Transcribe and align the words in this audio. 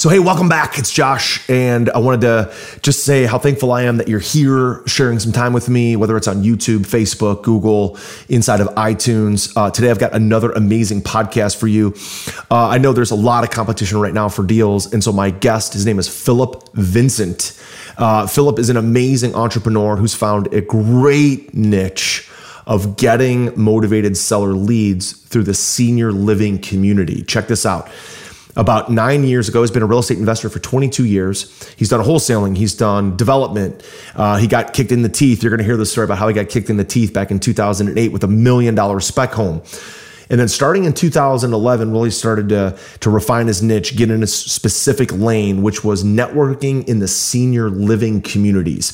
So, 0.00 0.08
hey, 0.08 0.18
welcome 0.18 0.48
back. 0.48 0.78
It's 0.78 0.90
Josh, 0.90 1.46
and 1.50 1.90
I 1.90 1.98
wanted 1.98 2.22
to 2.22 2.54
just 2.80 3.04
say 3.04 3.26
how 3.26 3.38
thankful 3.38 3.70
I 3.70 3.82
am 3.82 3.98
that 3.98 4.08
you're 4.08 4.18
here 4.18 4.82
sharing 4.86 5.18
some 5.18 5.30
time 5.30 5.52
with 5.52 5.68
me, 5.68 5.94
whether 5.94 6.16
it's 6.16 6.26
on 6.26 6.42
YouTube, 6.42 6.86
Facebook, 6.86 7.42
Google, 7.42 7.98
inside 8.30 8.60
of 8.60 8.68
iTunes. 8.76 9.54
Uh, 9.54 9.70
today, 9.70 9.90
I've 9.90 9.98
got 9.98 10.14
another 10.14 10.52
amazing 10.52 11.02
podcast 11.02 11.56
for 11.56 11.66
you. 11.66 11.94
Uh, 12.50 12.68
I 12.68 12.78
know 12.78 12.94
there's 12.94 13.10
a 13.10 13.14
lot 13.14 13.44
of 13.44 13.50
competition 13.50 14.00
right 14.00 14.14
now 14.14 14.30
for 14.30 14.42
deals, 14.42 14.90
and 14.90 15.04
so 15.04 15.12
my 15.12 15.28
guest, 15.28 15.74
his 15.74 15.84
name 15.84 15.98
is 15.98 16.08
Phillip 16.08 16.72
Vincent. 16.72 17.60
Uh, 17.98 18.26
Phillip 18.26 18.58
is 18.58 18.70
an 18.70 18.78
amazing 18.78 19.34
entrepreneur 19.34 19.96
who's 19.96 20.14
found 20.14 20.46
a 20.54 20.62
great 20.62 21.52
niche 21.52 22.26
of 22.66 22.96
getting 22.96 23.52
motivated 23.54 24.16
seller 24.16 24.54
leads 24.54 25.12
through 25.12 25.42
the 25.42 25.52
senior 25.52 26.10
living 26.10 26.58
community. 26.58 27.20
Check 27.22 27.48
this 27.48 27.66
out 27.66 27.90
about 28.56 28.90
nine 28.90 29.24
years 29.24 29.48
ago. 29.48 29.62
He's 29.62 29.70
been 29.70 29.82
a 29.82 29.86
real 29.86 30.00
estate 30.00 30.18
investor 30.18 30.48
for 30.48 30.58
22 30.58 31.04
years. 31.04 31.72
He's 31.76 31.88
done 31.88 32.04
wholesaling, 32.04 32.56
he's 32.56 32.74
done 32.74 33.16
development. 33.16 33.82
Uh, 34.14 34.38
he 34.38 34.46
got 34.46 34.72
kicked 34.72 34.92
in 34.92 35.02
the 35.02 35.08
teeth. 35.08 35.42
You're 35.42 35.50
going 35.50 35.58
to 35.58 35.64
hear 35.64 35.76
the 35.76 35.86
story 35.86 36.04
about 36.04 36.18
how 36.18 36.28
he 36.28 36.34
got 36.34 36.48
kicked 36.48 36.70
in 36.70 36.76
the 36.76 36.84
teeth 36.84 37.12
back 37.12 37.30
in 37.30 37.40
2008 37.40 38.12
with 38.12 38.24
a 38.24 38.28
million 38.28 38.74
dollar 38.74 39.00
spec 39.00 39.32
home. 39.32 39.62
And 40.30 40.38
then 40.38 40.46
starting 40.46 40.84
in 40.84 40.92
2011, 40.92 41.90
really 41.90 42.12
started 42.12 42.50
to, 42.50 42.78
to 43.00 43.10
refine 43.10 43.48
his 43.48 43.64
niche, 43.64 43.96
get 43.96 44.12
in 44.12 44.22
a 44.22 44.28
specific 44.28 45.10
lane, 45.12 45.60
which 45.60 45.82
was 45.82 46.04
networking 46.04 46.88
in 46.88 47.00
the 47.00 47.08
senior 47.08 47.68
living 47.68 48.22
communities. 48.22 48.92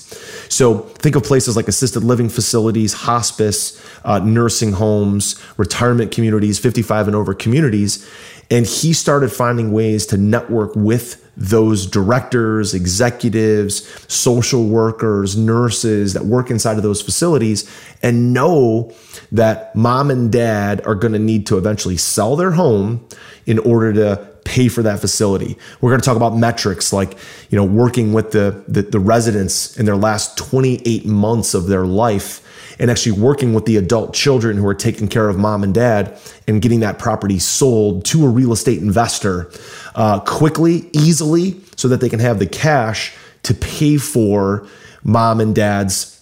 So 0.48 0.78
think 0.78 1.14
of 1.14 1.24
places 1.24 1.54
like 1.54 1.68
assisted 1.68 2.02
living 2.02 2.30
facilities, 2.30 2.94
hospice, 2.94 3.78
uh, 4.02 4.18
nursing 4.20 4.72
homes, 4.72 5.38
retirement 5.58 6.10
communities, 6.10 6.58
55 6.58 7.08
and 7.08 7.14
over 7.14 7.34
communities. 7.34 8.08
And 8.50 8.66
he 8.66 8.92
started 8.92 9.32
finding 9.32 9.72
ways 9.72 10.06
to 10.06 10.16
network 10.16 10.74
with 10.76 11.22
those 11.36 11.86
directors, 11.86 12.72
executives, 12.74 13.86
social 14.12 14.66
workers, 14.66 15.36
nurses 15.36 16.14
that 16.14 16.24
work 16.24 16.50
inside 16.50 16.76
of 16.76 16.82
those 16.82 17.02
facilities 17.02 17.68
and 18.02 18.32
know 18.32 18.94
that 19.32 19.74
mom 19.74 20.10
and 20.10 20.32
dad 20.32 20.84
are 20.86 20.94
going 20.94 21.12
to 21.12 21.18
need 21.18 21.46
to 21.48 21.58
eventually 21.58 21.96
sell 21.96 22.36
their 22.36 22.52
home 22.52 23.06
in 23.44 23.58
order 23.58 23.92
to 23.92 24.35
pay 24.46 24.68
for 24.68 24.82
that 24.82 25.00
facility. 25.00 25.58
We're 25.80 25.90
going 25.90 26.00
to 26.00 26.04
talk 26.04 26.16
about 26.16 26.36
metrics 26.36 26.92
like, 26.92 27.18
you 27.50 27.56
know, 27.56 27.64
working 27.64 28.12
with 28.12 28.30
the, 28.30 28.64
the, 28.68 28.82
the 28.82 29.00
residents 29.00 29.76
in 29.76 29.84
their 29.84 29.96
last 29.96 30.38
28 30.38 31.04
months 31.04 31.52
of 31.52 31.66
their 31.66 31.84
life 31.84 32.42
and 32.78 32.90
actually 32.90 33.12
working 33.20 33.54
with 33.54 33.64
the 33.64 33.76
adult 33.76 34.14
children 34.14 34.56
who 34.56 34.66
are 34.66 34.74
taking 34.74 35.08
care 35.08 35.28
of 35.28 35.36
mom 35.36 35.64
and 35.64 35.74
dad 35.74 36.18
and 36.46 36.62
getting 36.62 36.80
that 36.80 36.98
property 36.98 37.38
sold 37.38 38.04
to 38.04 38.24
a 38.24 38.28
real 38.28 38.52
estate 38.52 38.80
investor 38.80 39.50
uh, 39.94 40.20
quickly, 40.20 40.88
easily, 40.92 41.60
so 41.76 41.88
that 41.88 42.00
they 42.00 42.08
can 42.08 42.20
have 42.20 42.38
the 42.38 42.46
cash 42.46 43.14
to 43.42 43.54
pay 43.54 43.96
for 43.96 44.66
mom 45.02 45.40
and 45.40 45.54
dad's 45.54 46.15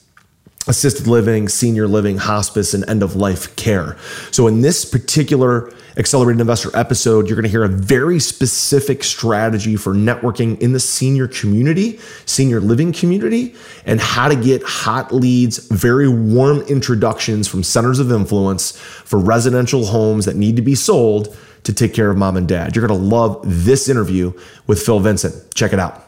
assisted 0.67 1.07
living, 1.07 1.49
senior 1.49 1.87
living, 1.87 2.19
hospice, 2.19 2.75
and 2.75 2.89
end 2.89 3.03
of 3.03 3.17
life 3.17 3.55
care. 3.57 3.97
So, 4.31 4.47
in 4.47 4.63
this 4.63 4.85
particular 4.85 5.73
Accelerated 5.97 6.41
Investor 6.41 6.71
episode, 6.77 7.29
you're 7.29 7.37
going 7.37 7.45
to 7.45 7.51
hear 7.51 7.63
a 7.63 7.69
very 7.69 8.19
specific 8.19 9.05
strategy 9.05 9.77
for 9.77 9.95
networking 9.95 10.59
in 10.61 10.73
the 10.73 10.81
senior 10.81 11.29
community, 11.29 12.01
senior 12.27 12.61
living 12.61 12.93
community, 12.93 13.55
and 13.87 14.01
how 14.01 14.29
to 14.29 14.35
get 14.35 14.63
hot 14.65 15.13
leads, 15.13 15.59
very 15.69 16.09
warm 16.09 16.63
introductions 16.63 17.47
from 17.47 17.63
centers 17.63 18.01
of 18.01 18.11
influence 18.11 18.77
for 18.77 19.21
residential 19.21 19.87
homes 19.87 20.25
that 20.25 20.35
need 20.35 20.57
to 20.57 20.63
be 20.63 20.75
sold 20.75 21.37
to 21.63 21.73
take 21.73 21.95
care 21.95 22.11
of 22.11 22.17
mom 22.17 22.37
and 22.37 22.49
dad. 22.49 22.75
You're 22.75 22.87
going 22.87 23.01
to 23.01 23.07
love 23.07 23.41
this 23.45 23.89
interview 23.89 24.33
with 24.67 24.83
Phil 24.83 24.99
Vincent. 24.99 25.55
Check 25.55 25.73
it 25.73 25.79
out. 25.79 26.05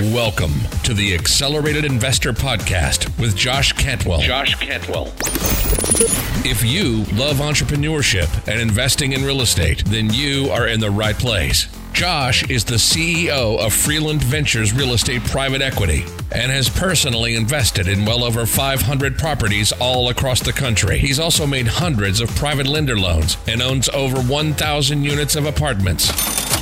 Welcome 0.00 0.54
to 0.84 0.94
the 0.94 1.12
Accelerated 1.12 1.84
Investor 1.84 2.32
Podcast 2.32 3.18
with 3.18 3.36
Josh 3.36 3.72
Cantwell. 3.72 4.20
Josh 4.20 4.54
Cantwell. 4.54 5.06
If 6.46 6.64
you 6.64 6.98
love 7.16 7.38
entrepreneurship 7.38 8.46
and 8.46 8.60
investing 8.60 9.12
in 9.12 9.24
real 9.24 9.40
estate, 9.40 9.84
then 9.86 10.12
you 10.12 10.50
are 10.50 10.68
in 10.68 10.78
the 10.78 10.90
right 10.90 11.18
place. 11.18 11.66
Josh 11.92 12.48
is 12.48 12.64
the 12.64 12.76
CEO 12.76 13.58
of 13.58 13.72
Freeland 13.72 14.22
Ventures 14.22 14.72
Real 14.72 14.92
Estate 14.92 15.24
Private 15.24 15.62
Equity 15.62 16.04
and 16.30 16.52
has 16.52 16.68
personally 16.68 17.34
invested 17.34 17.88
in 17.88 18.04
well 18.04 18.22
over 18.22 18.46
500 18.46 19.18
properties 19.18 19.72
all 19.72 20.08
across 20.08 20.40
the 20.40 20.52
country. 20.52 20.98
He's 20.98 21.18
also 21.18 21.46
made 21.46 21.66
hundreds 21.66 22.20
of 22.20 22.34
private 22.36 22.66
lender 22.66 22.98
loans 22.98 23.36
and 23.48 23.60
owns 23.60 23.88
over 23.88 24.20
1,000 24.20 25.02
units 25.02 25.34
of 25.34 25.46
apartments. 25.46 26.12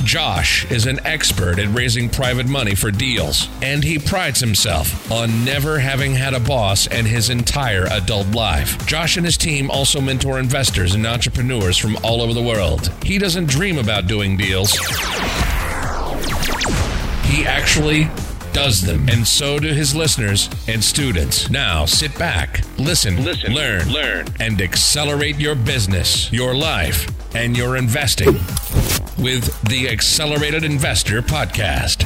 Josh 0.03 0.69
is 0.71 0.85
an 0.85 0.99
expert 1.05 1.59
at 1.59 1.73
raising 1.73 2.07
private 2.07 2.45
money 2.45 2.75
for 2.75 2.91
deals, 2.91 3.49
and 3.61 3.83
he 3.83 3.97
prides 3.97 4.39
himself 4.39 5.11
on 5.11 5.43
never 5.43 5.79
having 5.79 6.13
had 6.13 6.33
a 6.33 6.39
boss 6.39 6.87
in 6.87 7.05
his 7.05 7.29
entire 7.29 7.85
adult 7.87 8.27
life. 8.27 8.85
Josh 8.85 9.17
and 9.17 9.25
his 9.25 9.37
team 9.37 9.71
also 9.71 9.99
mentor 9.99 10.39
investors 10.39 10.93
and 10.93 11.05
entrepreneurs 11.05 11.77
from 11.77 11.97
all 12.03 12.21
over 12.21 12.33
the 12.33 12.41
world. 12.41 12.91
He 13.03 13.17
doesn't 13.17 13.47
dream 13.47 13.77
about 13.79 14.07
doing 14.07 14.37
deals, 14.37 14.77
he 17.25 17.45
actually 17.45 18.09
does 18.53 18.81
them. 18.81 19.07
And 19.09 19.27
so 19.27 19.59
do 19.59 19.67
his 19.67 19.93
listeners 19.95 20.49
and 20.67 20.83
students. 20.83 21.49
Now 21.49 21.85
sit 21.85 22.17
back, 22.17 22.61
listen, 22.77 23.23
Listen, 23.23 23.53
learn, 23.53 23.87
learn. 23.89 24.25
and 24.39 24.61
accelerate 24.61 25.37
your 25.37 25.55
business, 25.55 26.31
your 26.31 26.55
life, 26.55 27.07
and 27.35 27.55
your 27.55 27.77
investing 27.77 28.33
with 29.19 29.61
the 29.63 29.89
Accelerated 29.89 30.63
Investor 30.63 31.21
Podcast. 31.21 32.03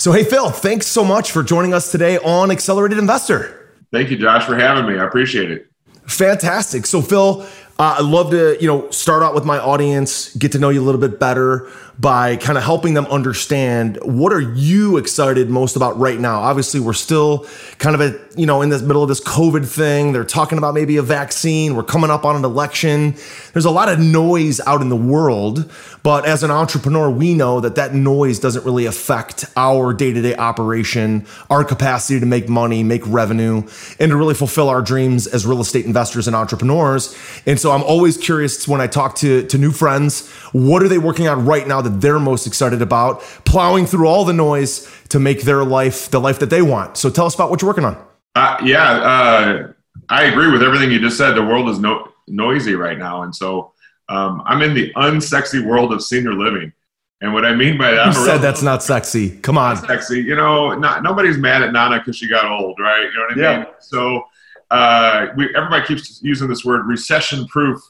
So, 0.00 0.12
hey, 0.12 0.22
Phil, 0.22 0.50
thanks 0.50 0.86
so 0.86 1.04
much 1.04 1.32
for 1.32 1.42
joining 1.42 1.74
us 1.74 1.90
today 1.90 2.18
on 2.18 2.50
Accelerated 2.52 2.98
Investor. 2.98 3.74
Thank 3.92 4.10
you, 4.10 4.16
Josh, 4.16 4.44
for 4.44 4.54
having 4.56 4.86
me. 4.86 4.98
I 4.98 5.04
appreciate 5.04 5.50
it. 5.50 5.66
Fantastic. 6.06 6.86
So, 6.86 7.02
Phil, 7.02 7.44
uh, 7.78 7.96
I'd 7.98 8.04
love 8.04 8.30
to, 8.30 8.56
you 8.60 8.66
know, 8.66 8.90
start 8.90 9.22
out 9.22 9.34
with 9.34 9.44
my 9.44 9.58
audience, 9.58 10.34
get 10.34 10.52
to 10.52 10.58
know 10.58 10.68
you 10.70 10.80
a 10.80 10.86
little 10.86 11.00
bit 11.00 11.20
better 11.20 11.70
by 12.00 12.36
kind 12.36 12.56
of 12.56 12.62
helping 12.62 12.94
them 12.94 13.06
understand 13.06 13.98
what 14.02 14.32
are 14.32 14.40
you 14.40 14.98
excited 14.98 15.50
most 15.50 15.74
about 15.74 15.98
right 15.98 16.20
now. 16.20 16.40
Obviously, 16.40 16.78
we're 16.78 16.92
still 16.92 17.44
kind 17.78 17.96
of 17.96 18.00
at, 18.00 18.38
you 18.38 18.46
know, 18.46 18.62
in 18.62 18.68
the 18.68 18.78
middle 18.78 19.02
of 19.02 19.08
this 19.08 19.20
COVID 19.20 19.66
thing. 19.66 20.12
They're 20.12 20.22
talking 20.22 20.58
about 20.58 20.74
maybe 20.74 20.96
a 20.96 21.02
vaccine. 21.02 21.74
We're 21.74 21.82
coming 21.82 22.08
up 22.08 22.24
on 22.24 22.36
an 22.36 22.44
election. 22.44 23.16
There's 23.52 23.64
a 23.64 23.70
lot 23.70 23.88
of 23.88 23.98
noise 23.98 24.60
out 24.60 24.80
in 24.80 24.90
the 24.90 24.96
world, 24.96 25.68
but 26.04 26.24
as 26.24 26.44
an 26.44 26.52
entrepreneur, 26.52 27.10
we 27.10 27.34
know 27.34 27.58
that 27.58 27.74
that 27.74 27.94
noise 27.94 28.38
doesn't 28.38 28.64
really 28.64 28.86
affect 28.86 29.46
our 29.56 29.92
day-to-day 29.92 30.36
operation, 30.36 31.26
our 31.50 31.64
capacity 31.64 32.20
to 32.20 32.26
make 32.26 32.48
money, 32.48 32.84
make 32.84 33.02
revenue, 33.06 33.62
and 33.98 34.10
to 34.10 34.16
really 34.16 34.34
fulfill 34.34 34.68
our 34.68 34.82
dreams 34.82 35.26
as 35.26 35.44
real 35.44 35.60
estate 35.60 35.84
investors 35.84 36.28
and 36.28 36.36
entrepreneurs. 36.36 37.18
And 37.44 37.58
so 37.58 37.72
I'm 37.72 37.82
always 37.82 38.16
curious 38.16 38.68
when 38.68 38.80
I 38.80 38.86
talk 38.86 39.16
to, 39.16 39.44
to 39.48 39.58
new 39.58 39.72
friends, 39.72 40.30
what 40.52 40.80
are 40.84 40.88
they 40.88 40.98
working 40.98 41.26
on 41.26 41.44
right 41.44 41.66
now 41.66 41.82
that 41.88 42.00
they're 42.00 42.18
most 42.18 42.46
excited 42.46 42.82
about, 42.82 43.20
plowing 43.44 43.86
through 43.86 44.06
all 44.06 44.24
the 44.24 44.32
noise 44.32 44.90
to 45.08 45.18
make 45.18 45.42
their 45.42 45.64
life 45.64 46.10
the 46.10 46.20
life 46.20 46.38
that 46.40 46.50
they 46.50 46.62
want. 46.62 46.96
So 46.96 47.10
tell 47.10 47.26
us 47.26 47.34
about 47.34 47.50
what 47.50 47.60
you're 47.62 47.68
working 47.70 47.84
on. 47.84 47.96
Uh, 48.34 48.56
yeah, 48.62 48.90
uh, 48.92 49.72
I 50.08 50.24
agree 50.24 50.50
with 50.50 50.62
everything 50.62 50.90
you 50.90 51.00
just 51.00 51.16
said. 51.16 51.32
The 51.34 51.42
world 51.42 51.68
is 51.68 51.78
no, 51.78 52.08
noisy 52.26 52.74
right 52.74 52.98
now. 52.98 53.22
And 53.22 53.34
so 53.34 53.72
um, 54.08 54.42
I'm 54.46 54.62
in 54.62 54.74
the 54.74 54.92
unsexy 54.94 55.64
world 55.64 55.92
of 55.92 56.02
senior 56.02 56.34
living. 56.34 56.72
And 57.20 57.34
what 57.34 57.44
I 57.44 57.52
mean 57.54 57.76
by 57.76 57.90
that, 57.90 58.06
you 58.06 58.12
said 58.12 58.38
that's 58.38 58.62
not 58.62 58.82
sexy. 58.82 59.38
Come 59.38 59.58
on, 59.58 59.76
sexy. 59.76 60.20
You 60.22 60.36
know, 60.36 60.72
not, 60.78 61.02
nobody's 61.02 61.36
mad 61.36 61.62
at 61.62 61.72
Nana 61.72 61.98
because 61.98 62.16
she 62.16 62.28
got 62.28 62.44
old, 62.44 62.78
right? 62.78 63.02
You 63.02 63.14
know 63.14 63.26
what 63.28 63.38
I 63.38 63.40
Yeah. 63.40 63.56
mean? 63.58 63.66
So 63.80 64.22
uh, 64.70 65.26
we, 65.36 65.52
everybody 65.56 65.84
keeps 65.84 66.22
using 66.22 66.46
this 66.46 66.64
word 66.64 66.86
recession-proof 66.86 67.80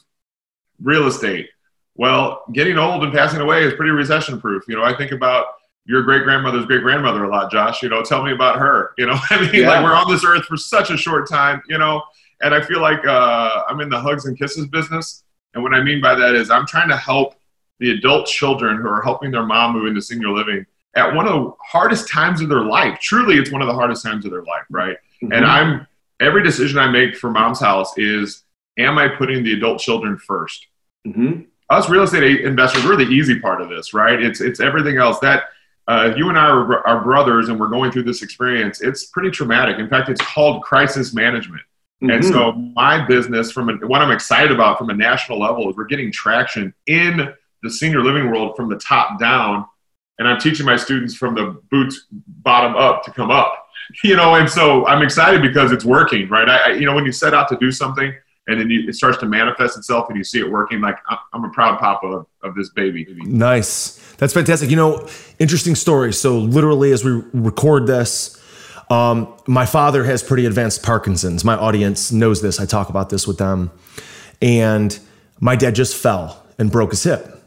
real 0.81 1.05
estate. 1.05 1.49
Well, 2.03 2.43
getting 2.53 2.77
old 2.77 3.03
and 3.03 3.11
passing 3.11 3.41
away 3.41 3.61
is 3.65 3.73
pretty 3.73 3.91
recession-proof. 3.91 4.63
You 4.69 4.77
know, 4.77 4.85
I 4.85 4.95
think 4.95 5.11
about 5.11 5.47
your 5.85 6.01
great 6.03 6.23
grandmother's 6.23 6.65
great 6.65 6.81
grandmother 6.81 7.25
a 7.25 7.29
lot, 7.29 7.51
Josh. 7.51 7.83
You 7.83 7.89
know, 7.89 8.01
tell 8.03 8.23
me 8.23 8.31
about 8.31 8.57
her. 8.57 8.91
You 8.97 9.05
know, 9.07 9.17
I 9.29 9.41
mean, 9.41 9.53
Yeah. 9.63 9.67
like 9.69 9.83
we're 9.83 9.93
on 9.93 10.09
this 10.09 10.23
earth 10.23 10.45
for 10.45 10.55
such 10.55 10.91
a 10.91 10.95
short 10.97 11.27
time. 11.27 11.61
You 11.67 11.77
know, 11.77 12.01
and 12.41 12.55
I 12.55 12.61
feel 12.61 12.79
like 12.79 13.05
uh, 13.05 13.63
I'm 13.67 13.81
in 13.81 13.89
the 13.89 13.99
hugs 13.99 14.25
and 14.25 14.39
kisses 14.39 14.65
business. 14.67 15.25
And 15.53 15.61
what 15.61 15.73
I 15.73 15.83
mean 15.83 15.99
by 15.99 16.15
that 16.15 16.35
is 16.35 16.49
I'm 16.49 16.65
trying 16.65 16.87
to 16.87 16.95
help 16.95 17.35
the 17.79 17.91
adult 17.91 18.27
children 18.27 18.77
who 18.77 18.87
are 18.87 19.01
helping 19.01 19.29
their 19.31 19.45
mom 19.45 19.73
move 19.73 19.87
into 19.87 20.01
senior 20.01 20.29
living 20.29 20.65
at 20.95 21.13
one 21.13 21.27
of 21.27 21.33
the 21.33 21.51
hardest 21.69 22.07
times 22.07 22.39
of 22.39 22.47
their 22.47 22.61
life. 22.63 22.97
Truly, 23.01 23.35
it's 23.35 23.51
one 23.51 23.61
of 23.61 23.67
the 23.67 23.73
hardest 23.73 24.03
times 24.05 24.23
of 24.23 24.31
their 24.31 24.43
life, 24.43 24.63
right? 24.69 24.95
And 25.21 25.45
I'm 25.45 25.85
every 26.21 26.43
decision 26.43 26.77
I 26.77 26.89
make 26.89 27.17
for 27.17 27.29
mom's 27.29 27.59
house 27.59 27.97
is 27.97 28.43
am 28.77 28.97
I 28.97 29.09
putting 29.09 29.43
the 29.43 29.51
adult 29.53 29.79
children 29.81 30.17
1st 30.17 30.65
Mhm. 31.07 31.45
Us 31.69 31.89
real 31.89 32.03
estate 32.03 32.41
investors, 32.41 32.83
we're 32.85 32.95
the 32.95 33.03
easy 33.03 33.39
part 33.39 33.61
of 33.61 33.69
this, 33.69 33.93
right? 33.93 34.21
It's 34.21 34.41
it's 34.41 34.59
everything 34.59 34.97
else 34.97 35.19
that 35.19 35.43
uh, 35.89 36.13
you 36.15 36.29
and 36.29 36.37
I 36.37 36.45
are, 36.45 36.87
are 36.87 37.03
brothers 37.03 37.49
and 37.49 37.59
we're 37.59 37.69
going 37.69 37.91
through 37.91 38.03
this 38.03 38.21
experience. 38.21 38.79
It's 38.81 39.05
pretty 39.05 39.31
traumatic. 39.31 39.79
In 39.79 39.89
fact, 39.89 40.07
it's 40.07 40.21
called 40.21 40.61
crisis 40.61 41.15
management. 41.15 41.63
Mm-hmm. 42.03 42.11
And 42.11 42.25
so 42.25 42.51
my 42.51 43.05
business, 43.07 43.51
from 43.51 43.69
a, 43.69 43.87
what 43.87 44.01
I'm 44.01 44.11
excited 44.11 44.51
about 44.51 44.77
from 44.77 44.91
a 44.91 44.93
national 44.93 45.39
level, 45.39 45.67
is 45.67 45.75
we're 45.75 45.85
getting 45.85 46.11
traction 46.11 46.73
in 46.85 47.33
the 47.63 47.69
senior 47.71 48.03
living 48.03 48.31
world 48.31 48.55
from 48.55 48.69
the 48.69 48.77
top 48.77 49.19
down, 49.19 49.65
and 50.19 50.27
I'm 50.27 50.39
teaching 50.39 50.65
my 50.65 50.77
students 50.77 51.15
from 51.15 51.33
the 51.33 51.59
boots 51.71 52.05
bottom 52.11 52.75
up 52.75 53.03
to 53.05 53.11
come 53.11 53.31
up. 53.31 53.55
You 54.03 54.15
know, 54.15 54.35
and 54.35 54.47
so 54.47 54.85
I'm 54.85 55.01
excited 55.01 55.41
because 55.41 55.71
it's 55.71 55.83
working, 55.83 56.29
right? 56.29 56.47
I, 56.47 56.57
I 56.57 56.71
you 56.73 56.85
know, 56.85 56.93
when 56.93 57.05
you 57.05 57.11
set 57.11 57.33
out 57.33 57.47
to 57.47 57.57
do 57.57 57.71
something 57.71 58.13
and 58.49 58.59
then 58.59 58.69
you, 58.69 58.87
it 58.87 58.95
starts 58.95 59.17
to 59.19 59.25
manifest 59.25 59.77
itself 59.77 60.09
and 60.09 60.17
you 60.17 60.23
see 60.23 60.39
it 60.39 60.49
working, 60.49 60.81
like 60.81 60.97
I'm 61.33 61.45
a 61.45 61.49
proud 61.49 61.79
papa 61.79 62.25
of, 62.43 62.55
this 62.55 62.69
baby. 62.69 63.05
Nice, 63.25 63.97
that's 64.17 64.33
fantastic. 64.33 64.69
You 64.69 64.75
know, 64.75 65.07
interesting 65.37 65.75
story. 65.75 66.13
So 66.13 66.39
literally, 66.39 66.91
as 66.91 67.03
we 67.03 67.21
record 67.33 67.85
this 67.85 68.39
um, 68.89 69.31
my 69.45 69.65
father 69.65 70.03
has 70.03 70.23
pretty 70.23 70.45
advanced 70.45 70.83
Parkinson's. 70.83 71.45
My 71.45 71.55
audience 71.55 72.11
knows 72.11 72.41
this. 72.41 72.59
I 72.59 72.65
talk 72.65 72.89
about 72.89 73.09
this 73.09 73.27
with 73.27 73.37
them. 73.37 73.71
And 74.41 74.97
my 75.39 75.55
dad 75.55 75.75
just 75.75 75.95
fell 75.95 76.43
and 76.57 76.71
broke 76.71 76.91
his 76.91 77.03
hip 77.03 77.43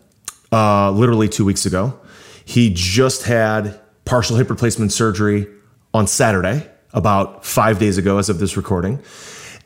uh, 0.53 0.91
literally 0.93 1.29
two 1.29 1.45
weeks 1.45 1.67
ago. 1.67 1.99
He 2.45 2.73
just 2.73 3.25
had 3.25 3.81
partial 4.05 4.37
hip 4.37 4.51
replacement 4.51 4.93
surgery 4.93 5.49
on 5.95 6.07
Saturday, 6.07 6.69
about 6.93 7.45
five 7.45 7.79
days 7.79 7.99
ago, 7.99 8.19
as 8.19 8.29
of 8.29 8.39
this 8.39 8.57
recording. 8.57 8.99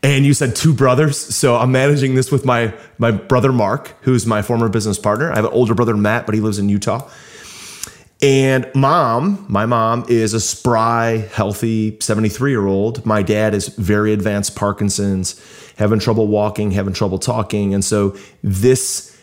And 0.07 0.25
you 0.25 0.35
said 0.35 0.55
two 0.55 0.73
brothers. 0.73 1.19
So 1.19 1.57
I'm 1.57 1.73
managing 1.73 2.15
this 2.15 2.31
with 2.31 2.45
my, 2.45 2.73
my 2.97 3.11
brother, 3.11 3.51
Mark, 3.51 3.93
who's 4.03 4.25
my 4.25 4.41
former 4.41 4.69
business 4.69 5.01
partner. 5.01 5.33
I 5.33 5.35
have 5.35 5.47
an 5.47 5.51
older 5.51 5.75
brother, 5.75 5.97
Matt, 5.97 6.27
but 6.27 6.37
he 6.37 6.41
lives 6.41 6.61
in 6.61 6.69
Utah. 6.69 7.11
And 8.23 8.71
mom, 8.73 9.45
my 9.49 9.67
mom 9.67 10.07
is 10.09 10.33
a 10.33 10.39
spry, 10.39 11.29
healthy 11.33 11.99
73 11.99 12.53
year 12.53 12.69
old. 12.69 13.05
My 13.05 13.21
dad 13.21 13.53
is 13.53 13.67
very 13.67 14.13
advanced 14.13 14.55
Parkinson's, 14.55 15.43
having 15.77 15.99
trouble 15.99 16.29
walking, 16.29 16.71
having 16.71 16.95
trouble 16.95 17.19
talking. 17.19 17.75
And 17.75 17.85
so 17.85 18.17
this 18.45 19.21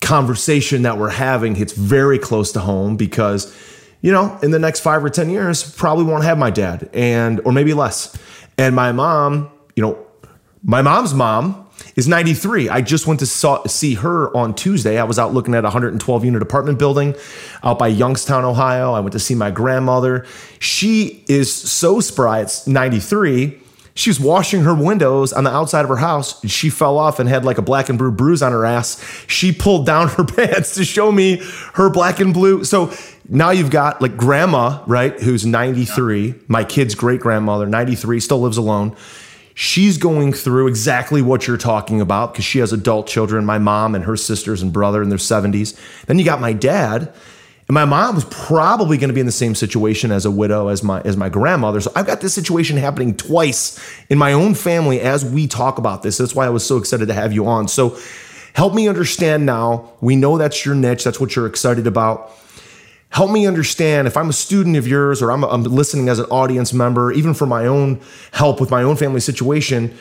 conversation 0.00 0.82
that 0.82 0.96
we're 0.96 1.10
having 1.10 1.56
hits 1.56 1.72
very 1.72 2.20
close 2.20 2.52
to 2.52 2.60
home 2.60 2.96
because, 2.96 3.52
you 4.00 4.12
know, 4.12 4.38
in 4.44 4.52
the 4.52 4.60
next 4.60 4.78
five 4.78 5.04
or 5.04 5.10
10 5.10 5.28
years, 5.28 5.74
probably 5.74 6.04
won't 6.04 6.22
have 6.22 6.38
my 6.38 6.50
dad 6.50 6.88
and, 6.92 7.40
or 7.44 7.50
maybe 7.50 7.74
less. 7.74 8.16
And 8.56 8.76
my 8.76 8.92
mom, 8.92 9.50
you 9.74 9.82
know, 9.82 10.06
my 10.62 10.82
mom's 10.82 11.14
mom 11.14 11.66
is 11.96 12.06
93. 12.06 12.68
I 12.68 12.80
just 12.80 13.06
went 13.06 13.20
to 13.20 13.26
saw, 13.26 13.64
see 13.66 13.94
her 13.94 14.34
on 14.36 14.54
Tuesday. 14.54 14.98
I 14.98 15.04
was 15.04 15.18
out 15.18 15.32
looking 15.32 15.54
at 15.54 15.64
a 15.64 15.68
112 15.68 16.24
unit 16.24 16.42
apartment 16.42 16.78
building 16.78 17.14
out 17.62 17.78
by 17.78 17.88
Youngstown, 17.88 18.44
Ohio. 18.44 18.92
I 18.92 19.00
went 19.00 19.12
to 19.12 19.18
see 19.18 19.34
my 19.34 19.50
grandmother. 19.50 20.26
She 20.58 21.24
is 21.28 21.52
so 21.52 22.00
spry. 22.00 22.40
It's 22.40 22.66
93. 22.66 23.58
She 23.94 24.08
was 24.08 24.20
washing 24.20 24.62
her 24.62 24.74
windows 24.74 25.32
on 25.32 25.44
the 25.44 25.50
outside 25.50 25.82
of 25.82 25.88
her 25.88 25.96
house. 25.96 26.44
She 26.48 26.70
fell 26.70 26.96
off 26.96 27.18
and 27.18 27.28
had 27.28 27.44
like 27.44 27.58
a 27.58 27.62
black 27.62 27.88
and 27.88 27.98
blue 27.98 28.10
bruise 28.10 28.42
on 28.42 28.52
her 28.52 28.64
ass. 28.64 29.02
She 29.26 29.52
pulled 29.52 29.84
down 29.84 30.08
her 30.08 30.24
pants 30.36 30.74
to 30.74 30.84
show 30.84 31.10
me 31.10 31.42
her 31.74 31.90
black 31.90 32.20
and 32.20 32.32
blue. 32.32 32.64
So 32.64 32.92
now 33.28 33.50
you've 33.50 33.70
got 33.70 34.00
like 34.00 34.16
grandma, 34.16 34.82
right, 34.86 35.18
who's 35.20 35.44
93, 35.44 36.34
my 36.48 36.64
kid's 36.64 36.94
great 36.94 37.20
grandmother, 37.20 37.66
93, 37.66 38.20
still 38.20 38.40
lives 38.40 38.56
alone 38.56 38.96
she's 39.54 39.98
going 39.98 40.32
through 40.32 40.68
exactly 40.68 41.22
what 41.22 41.46
you're 41.46 41.56
talking 41.56 42.00
about 42.00 42.32
because 42.32 42.44
she 42.44 42.58
has 42.58 42.72
adult 42.72 43.06
children, 43.06 43.44
my 43.44 43.58
mom 43.58 43.94
and 43.94 44.04
her 44.04 44.16
sisters 44.16 44.62
and 44.62 44.72
brother 44.72 45.02
in 45.02 45.08
their 45.08 45.18
70s. 45.18 45.78
Then 46.06 46.18
you 46.18 46.24
got 46.24 46.40
my 46.40 46.52
dad. 46.52 47.12
And 47.68 47.74
my 47.74 47.84
mom 47.84 48.16
was 48.16 48.24
probably 48.24 48.98
going 48.98 49.10
to 49.10 49.14
be 49.14 49.20
in 49.20 49.26
the 49.26 49.32
same 49.32 49.54
situation 49.54 50.10
as 50.10 50.24
a 50.24 50.30
widow 50.30 50.66
as 50.66 50.82
my 50.82 51.00
as 51.02 51.16
my 51.16 51.28
grandmother. 51.28 51.80
So 51.80 51.92
I've 51.94 52.06
got 52.06 52.20
this 52.20 52.34
situation 52.34 52.76
happening 52.76 53.16
twice 53.16 53.78
in 54.08 54.18
my 54.18 54.32
own 54.32 54.54
family 54.54 55.00
as 55.00 55.24
we 55.24 55.46
talk 55.46 55.78
about 55.78 56.02
this. 56.02 56.18
That's 56.18 56.34
why 56.34 56.46
I 56.46 56.48
was 56.48 56.66
so 56.66 56.78
excited 56.78 57.06
to 57.06 57.14
have 57.14 57.32
you 57.32 57.46
on. 57.46 57.68
So 57.68 57.96
help 58.54 58.74
me 58.74 58.88
understand 58.88 59.46
now. 59.46 59.92
We 60.00 60.16
know 60.16 60.36
that's 60.36 60.66
your 60.66 60.74
niche. 60.74 61.04
That's 61.04 61.20
what 61.20 61.36
you're 61.36 61.46
excited 61.46 61.86
about 61.86 62.32
help 63.10 63.30
me 63.30 63.46
understand 63.46 64.06
if 64.08 64.16
I'm 64.16 64.28
a 64.28 64.32
student 64.32 64.76
of 64.76 64.86
yours 64.86 65.20
or 65.20 65.30
I'm, 65.30 65.44
I'm, 65.44 65.64
listening 65.64 66.08
as 66.08 66.18
an 66.18 66.26
audience 66.26 66.72
member, 66.72 67.12
even 67.12 67.34
for 67.34 67.46
my 67.46 67.66
own 67.66 68.00
help 68.32 68.60
with 68.60 68.70
my 68.70 68.82
own 68.82 68.96
family 68.96 69.20
situation. 69.20 69.96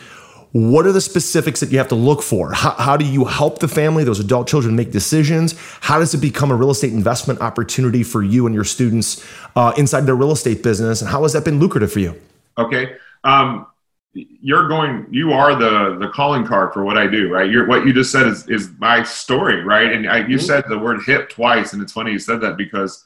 What 0.52 0.88
are 0.88 0.92
the 0.92 1.02
specifics 1.02 1.60
that 1.60 1.72
you 1.72 1.78
have 1.78 1.90
to 1.90 1.96
look 1.96 2.24
for? 2.24 2.54
How, 2.54 2.72
how 2.72 2.98
do 2.98 3.06
you 3.06 3.26
help 3.26 3.60
the 3.60 3.68
family, 3.68 4.04
those 4.04 4.20
adult 4.20 4.48
children, 4.48 4.76
make 4.76 4.92
decisions? 4.92 5.54
How 5.82 6.00
does 6.00 6.14
it 6.16 6.20
become 6.20 6.50
a 6.50 6.56
real 6.56 6.72
estate 6.72 6.92
investment 6.92 7.42
opportunity 7.42 8.02
for 8.02 8.24
you 8.24 8.48
and 8.48 8.56
your 8.56 8.64
students 8.64 9.24
uh, 9.56 9.74
inside 9.78 10.02
their 10.02 10.16
real 10.16 10.32
estate 10.32 10.64
business? 10.64 11.02
And 11.02 11.10
how 11.10 11.22
has 11.22 11.34
that 11.34 11.46
been 11.46 11.60
lucrative 11.60 11.92
for 11.92 12.00
you? 12.00 12.20
Okay. 12.58 12.96
Um, 13.24 13.68
you're 14.14 14.68
going 14.68 15.06
you 15.12 15.32
are 15.32 15.56
the 15.56 15.98
the 16.00 16.10
calling 16.10 16.46
card 16.46 16.74
for 16.74 16.84
what 16.84 16.98
i 16.98 17.06
do 17.06 17.32
right? 17.32 17.50
You're 17.50 17.68
what 17.68 17.86
you 17.86 17.94
just 17.94 18.12
said 18.12 18.26
is 18.28 18.48
is 18.48 18.72
my 18.80 19.04
story 19.04 19.64
right? 19.64 19.92
And 19.92 20.10
I, 20.10 20.20
you 20.20 20.38
mm-hmm. 20.38 20.46
said 20.46 20.64
the 20.68 20.80
word 20.80 21.02
hip 21.06 21.30
twice 21.30 21.74
and 21.74 21.82
it's 21.82 21.92
funny 21.92 22.12
you 22.12 22.20
said 22.20 22.42
that 22.42 22.58
because 22.58 23.06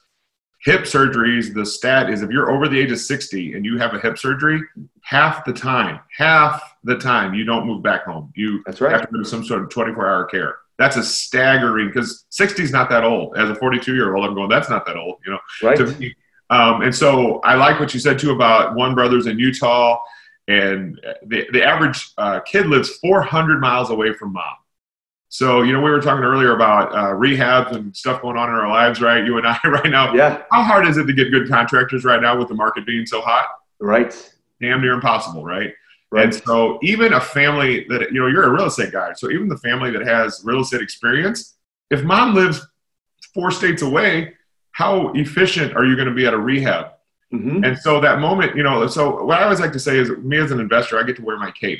hip 0.61 0.81
surgeries 0.81 1.53
the 1.53 1.65
stat 1.65 2.09
is 2.09 2.21
if 2.21 2.29
you're 2.29 2.51
over 2.51 2.69
the 2.69 2.79
age 2.79 2.91
of 2.91 3.00
60 3.00 3.53
and 3.53 3.65
you 3.65 3.77
have 3.77 3.94
a 3.94 4.00
hip 4.00 4.17
surgery 4.17 4.61
half 5.01 5.44
the 5.44 5.51
time 5.51 6.00
half 6.17 6.75
the 6.85 6.97
time 6.97 7.33
you 7.33 7.44
don't 7.44 7.67
move 7.67 7.83
back 7.83 8.06
home. 8.06 8.31
You 8.35 8.63
that's 8.65 8.79
right. 8.79 8.91
have 8.91 9.09
to 9.09 9.17
to 9.17 9.25
some 9.25 9.44
sort 9.44 9.61
of 9.61 9.69
24 9.69 10.09
hour 10.09 10.25
care. 10.25 10.56
That's 10.79 10.95
a 10.95 11.03
staggering 11.03 11.88
because 11.88 12.25
60 12.29 12.63
is 12.63 12.71
not 12.71 12.89
that 12.89 13.03
old. 13.03 13.38
As 13.38 13.49
a 13.49 13.56
42 13.56 13.94
year 13.94 14.15
old 14.15 14.25
i'm 14.25 14.35
going 14.35 14.49
that's 14.49 14.69
not 14.69 14.85
that 14.85 14.95
old 14.95 15.17
you 15.25 15.33
know? 15.33 15.39
Right. 15.61 15.79
um, 16.49 16.81
and 16.81 16.95
so 16.95 17.41
i 17.41 17.56
like 17.56 17.79
what 17.79 17.94
you 17.94 17.99
said 17.99 18.17
too 18.17 18.31
about 18.31 18.75
one 18.75 18.95
brothers 18.95 19.27
in 19.27 19.38
utah 19.38 19.99
and 20.48 21.00
the, 21.25 21.45
the 21.51 21.63
average 21.63 22.12
uh, 22.18 22.40
kid 22.42 22.68
lives 22.68 22.98
400 22.98 23.62
miles 23.62 23.90
away 23.90 24.13
from 24.13 24.34
mom. 24.34 24.56
So, 25.30 25.63
you 25.63 25.74
know, 25.74 25.81
we 25.81 25.90
were 25.90 26.01
talking 26.01 26.24
earlier 26.24 26.56
about 26.56 26.94
uh, 26.94 27.16
rehabs 27.16 27.72
and 27.72 27.95
stuff 27.95 28.22
going 28.22 28.38
on 28.38 28.50
in 28.50 28.56
our 28.56 28.69
lives, 28.69 29.01
right? 29.01 29.25
You 29.25 29.38
and 29.38 29.48
I 29.48 29.57
right 29.66 29.90
now. 29.90 30.13
Yeah. 30.13 30.44
How 30.51 30.62
hard 30.62 30.88
is 30.88 30.98
it 30.98 31.06
to 31.06 31.13
get 31.13 31.31
good 31.31 31.50
contractors 31.50 32.06
right 32.06 32.22
now 32.22 32.38
with 32.38 32.50
the 32.50 32.54
market 32.54 32.86
being 32.86 33.07
so 33.07 33.19
hot? 33.19 33.48
Right. 33.80 34.13
Damn 34.62 34.81
near 34.81 34.94
impossible, 34.94 35.44
right? 35.44 35.74
Right. 36.12 36.25
And 36.25 36.36
so, 36.36 36.78
even 36.84 37.13
a 37.13 37.19
family 37.19 37.88
that, 37.90 38.12
you 38.12 38.22
know, 38.22 38.28
you're 38.28 38.44
a 38.44 38.51
real 38.51 38.68
estate 38.68 38.92
guy. 38.92 39.13
So, 39.13 39.31
even 39.31 39.48
the 39.48 39.57
family 39.57 39.90
that 39.90 40.06
has 40.06 40.42
real 40.44 40.62
estate 40.62 40.81
experience, 40.81 41.56
if 41.90 42.04
mom 42.04 42.36
lives 42.36 42.68
four 43.34 43.50
states 43.50 43.81
away, 43.81 44.36
how 44.74 45.13
efficient 45.13 45.75
are 45.75 45.86
you 45.86 45.95
going 45.95 46.07
to 46.07 46.13
be 46.13 46.28
at 46.28 46.36
a 46.36 46.38
rehab? 46.38 46.92
Mm-hmm. 47.33 47.63
And 47.63 47.77
so 47.77 48.00
that 48.00 48.19
moment, 48.19 48.56
you 48.56 48.63
know, 48.63 48.85
so 48.88 49.24
what 49.24 49.39
I 49.39 49.44
always 49.44 49.59
like 49.59 49.74
to 49.74 49.80
say 49.80 49.97
is 49.97 50.09
me 50.09 50.38
as 50.38 50.51
an 50.51 50.59
investor, 50.59 51.00
I 51.00 51.03
get 51.03 51.15
to 51.18 51.24
wear 51.24 51.38
my 51.38 51.51
cape. 51.51 51.80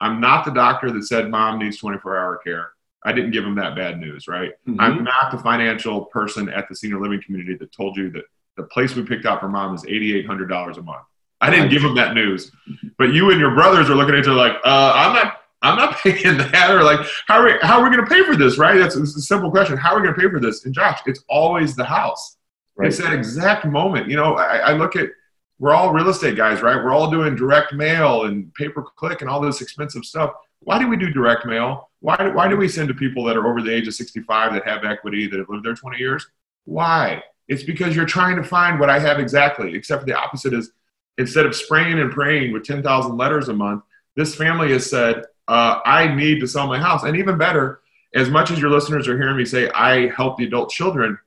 I'm 0.00 0.20
not 0.20 0.44
the 0.44 0.52
doctor 0.52 0.90
that 0.90 1.04
said 1.04 1.30
mom 1.30 1.58
needs 1.58 1.78
24 1.78 2.18
hour 2.18 2.36
care. 2.38 2.72
I 3.04 3.12
didn't 3.12 3.32
give 3.32 3.44
him 3.44 3.56
that 3.56 3.74
bad 3.74 3.98
news, 3.98 4.28
right? 4.28 4.52
Mm-hmm. 4.66 4.80
I'm 4.80 5.04
not 5.04 5.32
the 5.32 5.38
financial 5.38 6.04
person 6.06 6.48
at 6.48 6.68
the 6.68 6.76
senior 6.76 7.00
living 7.00 7.20
community 7.22 7.56
that 7.56 7.72
told 7.72 7.96
you 7.96 8.10
that 8.10 8.24
the 8.56 8.64
place 8.64 8.94
we 8.94 9.02
picked 9.02 9.26
out 9.26 9.40
for 9.40 9.48
mom 9.48 9.74
is 9.74 9.82
$8,800 9.82 10.76
a 10.76 10.82
month. 10.82 11.04
I 11.40 11.50
didn't 11.50 11.70
give 11.70 11.82
him 11.82 11.96
that 11.96 12.14
news. 12.14 12.52
But 12.98 13.12
you 13.12 13.30
and 13.32 13.40
your 13.40 13.52
brothers 13.52 13.90
are 13.90 13.96
looking 13.96 14.14
at 14.14 14.20
each 14.20 14.28
other 14.28 14.36
like, 14.36 14.54
uh, 14.64 14.92
I'm 14.94 15.14
not 15.14 15.38
I'm 15.62 15.76
not 15.76 15.96
paying 16.02 16.36
that. 16.36 16.70
Or 16.70 16.82
like, 16.82 17.00
how 17.26 17.40
are 17.40 17.46
we, 17.46 17.54
how 17.62 17.80
are 17.80 17.84
we 17.88 17.94
going 17.94 18.06
to 18.06 18.10
pay 18.10 18.24
for 18.24 18.36
this? 18.36 18.58
Right? 18.58 18.78
That's 18.78 18.96
a 18.96 19.06
simple 19.06 19.50
question. 19.50 19.76
How 19.76 19.94
are 19.94 20.00
we 20.00 20.02
going 20.02 20.14
to 20.14 20.20
pay 20.20 20.28
for 20.28 20.40
this? 20.40 20.64
And 20.64 20.74
Josh, 20.74 21.00
it's 21.06 21.24
always 21.28 21.74
the 21.74 21.84
house. 21.84 22.36
Right. 22.82 22.88
It's 22.88 22.98
that 22.98 23.12
exact 23.12 23.64
moment. 23.64 24.08
You 24.08 24.16
know, 24.16 24.34
I, 24.34 24.56
I 24.56 24.72
look 24.72 24.96
at 24.96 25.10
we're 25.58 25.72
all 25.72 25.92
real 25.92 26.08
estate 26.08 26.36
guys, 26.36 26.60
right? 26.60 26.74
We're 26.76 26.92
all 26.92 27.10
doing 27.10 27.36
direct 27.36 27.72
mail 27.72 28.24
and 28.24 28.52
pay 28.54 28.68
per 28.68 28.82
click 28.82 29.20
and 29.20 29.30
all 29.30 29.40
this 29.40 29.60
expensive 29.60 30.04
stuff. 30.04 30.32
Why 30.60 30.78
do 30.78 30.88
we 30.88 30.96
do 30.96 31.10
direct 31.10 31.46
mail? 31.46 31.90
Why, 32.00 32.28
why 32.34 32.48
do 32.48 32.56
we 32.56 32.68
send 32.68 32.88
to 32.88 32.94
people 32.94 33.22
that 33.24 33.36
are 33.36 33.46
over 33.46 33.62
the 33.62 33.72
age 33.72 33.86
of 33.86 33.94
65 33.94 34.54
that 34.54 34.66
have 34.66 34.84
equity 34.84 35.28
that 35.28 35.38
have 35.38 35.48
lived 35.48 35.64
there 35.64 35.74
20 35.74 35.98
years? 35.98 36.26
Why? 36.64 37.22
It's 37.46 37.62
because 37.62 37.94
you're 37.94 38.06
trying 38.06 38.36
to 38.36 38.42
find 38.42 38.80
what 38.80 38.90
I 38.90 38.98
have 38.98 39.20
exactly, 39.20 39.74
except 39.74 40.06
the 40.06 40.18
opposite 40.18 40.52
is 40.52 40.72
instead 41.18 41.46
of 41.46 41.54
spraying 41.54 42.00
and 42.00 42.10
praying 42.10 42.52
with 42.52 42.64
10,000 42.64 43.16
letters 43.16 43.48
a 43.48 43.52
month, 43.52 43.84
this 44.16 44.34
family 44.34 44.72
has 44.72 44.90
said, 44.90 45.24
uh, 45.46 45.78
I 45.84 46.12
need 46.12 46.40
to 46.40 46.48
sell 46.48 46.66
my 46.66 46.78
house. 46.78 47.04
And 47.04 47.16
even 47.16 47.38
better, 47.38 47.82
as 48.14 48.30
much 48.30 48.50
as 48.50 48.58
your 48.58 48.70
listeners 48.70 49.06
are 49.06 49.16
hearing 49.16 49.36
me 49.36 49.44
say, 49.44 49.70
I 49.70 50.08
help 50.08 50.38
the 50.38 50.46
adult 50.46 50.70
children, 50.70 51.18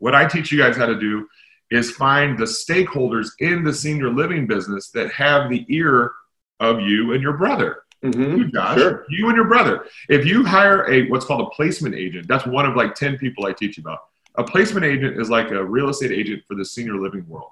what 0.00 0.14
I 0.14 0.26
teach 0.26 0.50
you 0.50 0.58
guys 0.58 0.76
how 0.76 0.86
to 0.86 0.98
do 0.98 1.28
is 1.70 1.92
find 1.92 2.36
the 2.36 2.44
stakeholders 2.44 3.28
in 3.38 3.62
the 3.62 3.72
senior 3.72 4.10
living 4.10 4.46
business 4.46 4.90
that 4.90 5.12
have 5.12 5.48
the 5.48 5.64
ear 5.68 6.12
of 6.58 6.80
you 6.80 7.12
and 7.12 7.22
your 7.22 7.34
brother. 7.34 7.84
Mm-hmm. 8.04 8.36
You, 8.38 8.50
Josh, 8.50 8.78
sure. 8.78 9.06
you 9.08 9.28
and 9.28 9.36
your 9.36 9.46
brother. 9.46 9.86
If 10.08 10.26
you 10.26 10.44
hire 10.44 10.90
a 10.90 11.08
what's 11.08 11.26
called 11.26 11.42
a 11.42 11.50
placement 11.50 11.94
agent, 11.94 12.26
that's 12.26 12.46
one 12.46 12.66
of 12.66 12.74
like 12.74 12.94
10 12.94 13.18
people 13.18 13.46
I 13.46 13.52
teach 13.52 13.78
about. 13.78 13.98
A 14.36 14.44
placement 14.44 14.86
agent 14.86 15.20
is 15.20 15.28
like 15.28 15.50
a 15.50 15.64
real 15.64 15.90
estate 15.90 16.12
agent 16.12 16.42
for 16.48 16.56
the 16.56 16.64
senior 16.64 16.96
living 16.96 17.28
world. 17.28 17.50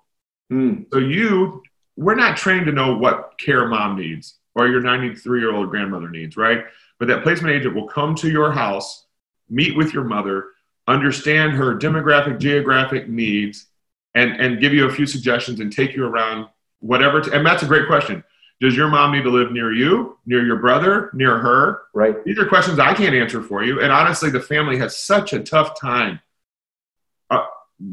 Mm. 0.51 0.87
So 0.93 0.99
you, 0.99 1.63
we're 1.97 2.15
not 2.15 2.37
trained 2.37 2.67
to 2.67 2.73
know 2.73 2.97
what 2.97 3.35
care 3.39 3.67
mom 3.67 3.97
needs 3.97 4.39
or 4.55 4.69
your 4.69 4.81
93 4.81 5.41
year 5.41 5.55
old 5.55 5.71
grandmother 5.71 6.09
needs, 6.09 6.37
right? 6.37 6.65
But 6.99 7.09
that 7.09 7.23
placement 7.23 7.55
agent 7.55 7.75
will 7.75 7.89
come 7.89 8.15
to 8.17 8.31
your 8.31 8.51
house, 8.51 9.07
meet 9.51 9.77
with 9.77 9.93
your 9.93 10.05
mother, 10.05 10.47
understand 10.89 11.53
her 11.53 11.77
demographic, 11.77 12.41
geographic 12.41 13.09
needs, 13.09 13.67
and, 14.15 14.33
and 14.41 14.61
give 14.61 14.73
you 14.73 14.87
a 14.87 14.93
few 14.93 15.07
suggestions 15.07 15.61
and 15.61 15.73
take 15.73 15.95
you 15.95 16.05
around 16.05 16.49
whatever. 16.81 17.21
and 17.33 17.47
that's 17.47 17.63
a 17.63 17.67
great 17.67 17.87
question. 17.87 18.25
Does 18.61 18.77
your 18.77 18.89
mom 18.89 19.13
need 19.13 19.23
to 19.23 19.31
live 19.31 19.53
near 19.53 19.73
you, 19.73 20.19
near 20.27 20.45
your 20.45 20.57
brother, 20.57 21.11
near 21.13 21.39
her? 21.39 21.83
Right. 21.95 22.25
These 22.25 22.39
are 22.39 22.47
questions 22.47 22.81
I 22.81 22.93
can't 22.93 23.15
answer 23.15 23.41
for 23.41 23.63
you. 23.63 23.81
And 23.81 23.93
honestly, 23.93 24.31
the 24.31 24.41
family 24.41 24.77
has 24.79 24.97
such 24.97 25.33
a 25.33 25.39
tough 25.39 25.79
time 25.79 26.19
uh, 27.31 27.45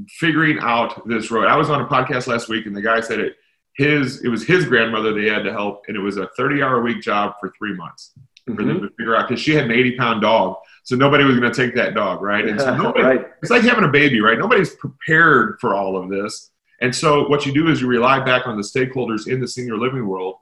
figuring 0.10 0.58
out 0.60 1.08
this 1.08 1.30
road. 1.30 1.46
I 1.46 1.56
was 1.56 1.70
on 1.70 1.82
a 1.82 1.86
podcast 1.86 2.26
last 2.26 2.50
week, 2.50 2.66
and 2.66 2.76
the 2.76 2.82
guy 2.82 3.02
said 3.02 3.20
it. 3.20 3.36
His 3.74 4.24
it 4.24 4.30
was 4.30 4.44
his 4.44 4.66
grandmother 4.66 5.14
they 5.14 5.30
had 5.30 5.44
to 5.44 5.52
help, 5.52 5.84
and 5.88 5.98
it 5.98 6.00
was 6.00 6.18
a 6.18 6.30
30 6.38 6.64
hour 6.64 6.82
week 6.82 7.02
job 7.02 7.34
for 7.40 7.54
three 7.60 7.76
months 7.76 8.14
for 8.46 8.64
them 8.64 8.78
mm-hmm. 8.78 8.86
to 8.86 8.90
figure 8.98 9.16
out 9.16 9.28
because 9.28 9.42
she 9.42 9.54
had 9.54 9.66
an 9.66 9.72
80 9.72 9.98
pound 9.98 10.22
dog, 10.22 10.58
so 10.84 10.96
nobody 10.96 11.24
was 11.24 11.40
going 11.40 11.52
to 11.52 11.66
take 11.66 11.76
that 11.76 11.96
dog, 11.96 12.22
right? 12.22 12.48
And 12.48 12.60
so 12.60 12.76
nobody, 12.78 13.04
right. 13.04 13.28
it's 13.42 13.52
like 13.52 13.64
having 13.64 13.84
a 13.84 13.90
baby, 13.90 14.22
right? 14.22 14.38
Nobody's 14.38 14.76
prepared 14.76 15.58
for 15.60 15.74
all 15.74 15.98
of 15.98 16.10
this. 16.10 16.52
And 16.82 16.94
so 16.94 17.28
what 17.28 17.46
you 17.46 17.54
do 17.54 17.70
is 17.70 17.82
you 17.82 17.88
rely 17.88 18.24
back 18.24 18.46
on 18.48 18.58
the 18.58 18.64
stakeholders 18.64 19.28
in 19.28 19.40
the 19.40 19.48
senior 19.48 19.78
living 19.78 20.06
world. 20.08 20.36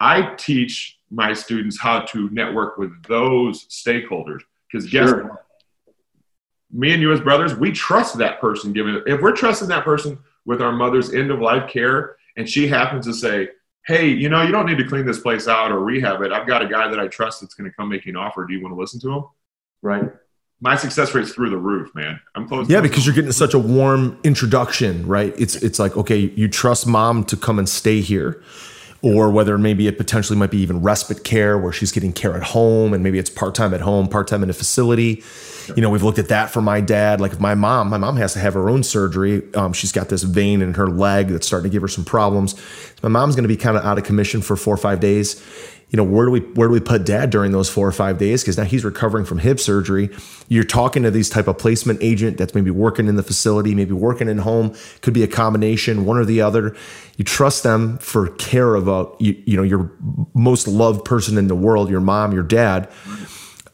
I 0.00 0.34
teach 0.36 0.98
my 1.10 1.32
students 1.32 1.80
how 1.80 2.00
to 2.00 2.30
network 2.30 2.78
with 2.78 3.02
those 3.04 3.64
stakeholders 3.66 4.40
because 4.70 4.88
guess 4.88 5.08
Sure. 5.08 5.24
what? 5.24 5.44
Me 6.70 6.92
and 6.92 7.00
you 7.00 7.10
as 7.12 7.20
brothers, 7.20 7.54
we 7.56 7.72
trust 7.72 8.18
that 8.18 8.40
person. 8.40 8.74
Given 8.74 9.02
if 9.06 9.22
we're 9.22 9.32
trusting 9.32 9.68
that 9.68 9.84
person 9.84 10.18
with 10.44 10.60
our 10.60 10.70
mother's 10.70 11.14
end 11.14 11.30
of 11.30 11.40
life 11.40 11.68
care, 11.68 12.16
and 12.36 12.48
she 12.48 12.68
happens 12.68 13.06
to 13.06 13.14
say, 13.14 13.48
"Hey, 13.88 14.06
you 14.08 14.28
know, 14.28 14.42
you 14.42 14.52
don't 14.52 14.66
need 14.66 14.78
to 14.78 14.84
clean 14.84 15.04
this 15.04 15.18
place 15.18 15.48
out 15.48 15.72
or 15.72 15.80
rehab 15.80 16.22
it. 16.22 16.30
I've 16.30 16.46
got 16.46 16.62
a 16.62 16.68
guy 16.68 16.88
that 16.88 17.00
I 17.00 17.08
trust 17.08 17.40
that's 17.40 17.54
going 17.54 17.68
to 17.68 17.74
come 17.74 17.88
make 17.88 18.06
you 18.06 18.12
an 18.12 18.16
offer. 18.16 18.46
Do 18.46 18.54
you 18.54 18.62
want 18.62 18.74
to 18.74 18.80
listen 18.80 19.00
to 19.00 19.12
him?" 19.12 19.24
Right. 19.82 20.12
My 20.60 20.74
success 20.76 21.14
rate's 21.14 21.32
through 21.32 21.50
the 21.50 21.56
roof, 21.56 21.94
man. 21.94 22.20
I'm 22.34 22.48
close. 22.48 22.68
Yeah, 22.68 22.80
because 22.80 23.06
you're 23.06 23.14
getting 23.14 23.32
such 23.32 23.54
a 23.54 23.58
warm 23.58 24.18
introduction, 24.24 25.06
right? 25.06 25.34
It's 25.38 25.56
it's 25.56 25.78
like 25.78 25.96
okay, 25.96 26.18
you 26.18 26.48
trust 26.48 26.86
mom 26.86 27.24
to 27.24 27.36
come 27.36 27.58
and 27.58 27.68
stay 27.68 28.00
here, 28.00 28.42
or 29.00 29.30
whether 29.30 29.56
maybe 29.58 29.86
it 29.86 29.96
potentially 29.96 30.38
might 30.38 30.50
be 30.50 30.58
even 30.58 30.82
respite 30.82 31.22
care 31.22 31.56
where 31.56 31.72
she's 31.72 31.92
getting 31.92 32.12
care 32.12 32.36
at 32.36 32.42
home, 32.42 32.92
and 32.92 33.02
maybe 33.02 33.18
it's 33.18 33.30
part 33.30 33.54
time 33.54 33.72
at 33.72 33.80
home, 33.80 34.08
part 34.08 34.26
time 34.26 34.42
in 34.42 34.50
a 34.50 34.52
facility. 34.52 35.22
You 35.76 35.82
know, 35.82 35.90
we've 35.90 36.02
looked 36.02 36.18
at 36.18 36.28
that 36.28 36.50
for 36.50 36.62
my 36.62 36.80
dad. 36.80 37.20
Like 37.20 37.32
if 37.32 37.40
my 37.40 37.54
mom, 37.54 37.90
my 37.90 37.98
mom 37.98 38.16
has 38.16 38.32
to 38.32 38.38
have 38.38 38.54
her 38.54 38.70
own 38.70 38.82
surgery. 38.82 39.42
Um, 39.54 39.72
she's 39.72 39.92
got 39.92 40.08
this 40.08 40.22
vein 40.22 40.62
in 40.62 40.74
her 40.74 40.88
leg 40.88 41.28
that's 41.28 41.46
starting 41.46 41.70
to 41.70 41.72
give 41.72 41.82
her 41.82 41.88
some 41.88 42.04
problems. 42.04 42.54
My 43.02 43.08
mom's 43.08 43.36
going 43.36 43.44
to 43.44 43.48
be 43.48 43.56
kind 43.56 43.76
of 43.76 43.84
out 43.84 43.98
of 43.98 44.04
commission 44.04 44.40
for 44.40 44.56
four 44.56 44.74
or 44.74 44.78
five 44.78 45.00
days 45.00 45.44
you 45.90 45.96
know 45.96 46.04
where 46.04 46.26
do 46.26 46.30
we 46.30 46.40
where 46.40 46.68
do 46.68 46.72
we 46.72 46.80
put 46.80 47.06
dad 47.06 47.30
during 47.30 47.52
those 47.52 47.70
four 47.70 47.88
or 47.88 47.92
five 47.92 48.18
days? 48.18 48.42
Because 48.42 48.58
now 48.58 48.64
he's 48.64 48.84
recovering 48.84 49.24
from 49.24 49.38
hip 49.38 49.58
surgery. 49.58 50.10
You're 50.48 50.64
talking 50.64 51.02
to 51.04 51.10
these 51.10 51.30
type 51.30 51.48
of 51.48 51.56
placement 51.56 52.02
agent 52.02 52.36
that's 52.36 52.54
maybe 52.54 52.70
working 52.70 53.08
in 53.08 53.16
the 53.16 53.22
facility 53.22 53.74
maybe 53.74 53.92
working 53.92 54.28
in 54.28 54.38
home. 54.38 54.74
Could 55.00 55.14
be 55.14 55.22
a 55.22 55.28
combination 55.28 56.04
one 56.04 56.18
or 56.18 56.26
the 56.26 56.42
other. 56.42 56.76
You 57.16 57.24
trust 57.24 57.62
them 57.62 57.96
for 57.98 58.28
care 58.36 58.74
about 58.74 59.16
you, 59.18 59.42
you 59.46 59.56
know 59.56 59.62
your 59.62 59.90
most 60.34 60.68
loved 60.68 61.06
person 61.06 61.38
in 61.38 61.48
the 61.48 61.56
world 61.56 61.88
your 61.88 62.00
mom 62.00 62.32
your 62.32 62.42
dad. 62.42 62.90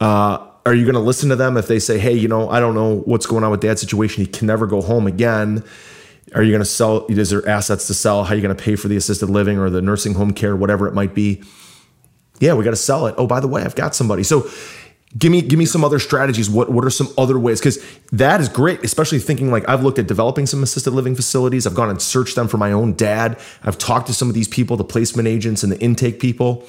Uh, 0.01 0.39
are 0.67 0.75
you 0.75 0.85
going 0.85 0.95
to 0.95 1.01
listen 1.01 1.29
to 1.31 1.37
them 1.37 1.57
if 1.57 1.67
they 1.67 1.79
say 1.79 1.99
hey 1.99 2.15
you 2.15 2.27
know 2.29 2.49
i 2.49 2.59
don't 2.59 2.75
know 2.75 3.01
what's 3.01 3.27
going 3.27 3.43
on 3.43 3.51
with 3.51 3.61
dad's 3.61 3.81
situation. 3.81 4.25
He 4.25 4.31
can 4.31 4.47
never 4.47 4.69
go 4.69 4.81
home 4.81 5.09
again. 5.09 5.65
Are 6.33 6.43
you 6.45 6.53
going 6.53 6.63
to 6.63 6.65
sell 6.65 7.07
is 7.07 7.31
there 7.31 7.47
assets 7.49 7.89
to 7.89 7.95
sell? 7.95 8.23
How 8.23 8.35
are 8.35 8.37
you 8.37 8.43
going 8.43 8.57
to 8.57 8.63
pay 8.63 8.77
for 8.77 8.87
the 8.87 8.97
assisted 8.97 9.31
living 9.31 9.59
or 9.59 9.69
the 9.69 9.83
nursing 9.83 10.15
home 10.15 10.33
care 10.33 10.55
whatever 10.55 10.87
it 10.87 10.95
might 10.95 11.13
be 11.13 11.43
yeah, 12.41 12.55
we 12.55 12.65
got 12.65 12.71
to 12.71 12.77
sell 12.77 13.07
it. 13.07 13.15
Oh, 13.19 13.27
by 13.27 13.41
the 13.41 13.49
way, 13.49 13.63
I've 13.63 13.77
got 13.77 13.95
somebody. 13.95 14.23
So 14.23 14.49
give 15.17 15.31
me 15.31 15.43
give 15.43 15.59
me 15.59 15.65
some 15.65 15.85
other 15.85 15.99
strategies. 15.99 16.51
What 16.51 16.71
what 16.71 16.85
are 16.85 16.91
some 16.91 17.09
other 17.17 17.39
ways? 17.39 17.61
Because 17.61 17.85
that 18.13 18.41
is 18.41 18.49
great, 18.49 18.83
especially 18.85 19.19
thinking 19.19 19.51
like 19.51 19.69
I've 19.69 19.83
looked 19.83 19.99
at 19.99 20.07
developing 20.07 20.47
some 20.47 20.63
assisted 20.63 20.93
living 20.93 21.15
facilities. 21.15 21.67
I've 21.67 21.75
gone 21.75 21.91
and 21.91 22.01
searched 22.01 22.35
them 22.35 22.49
for 22.49 22.57
my 22.57 22.73
own 22.73 22.95
dad. 22.95 23.39
I've 23.63 23.79
talked 23.79 24.07
to 24.09 24.15
some 24.15 24.29
of 24.29 24.35
these 24.35 24.49
people, 24.49 24.77
the 24.77 24.85
placement 24.85 25.29
agents 25.29 25.63
and 25.63 25.71
the 25.71 25.81
intake 25.81 26.21
people. 26.21 26.67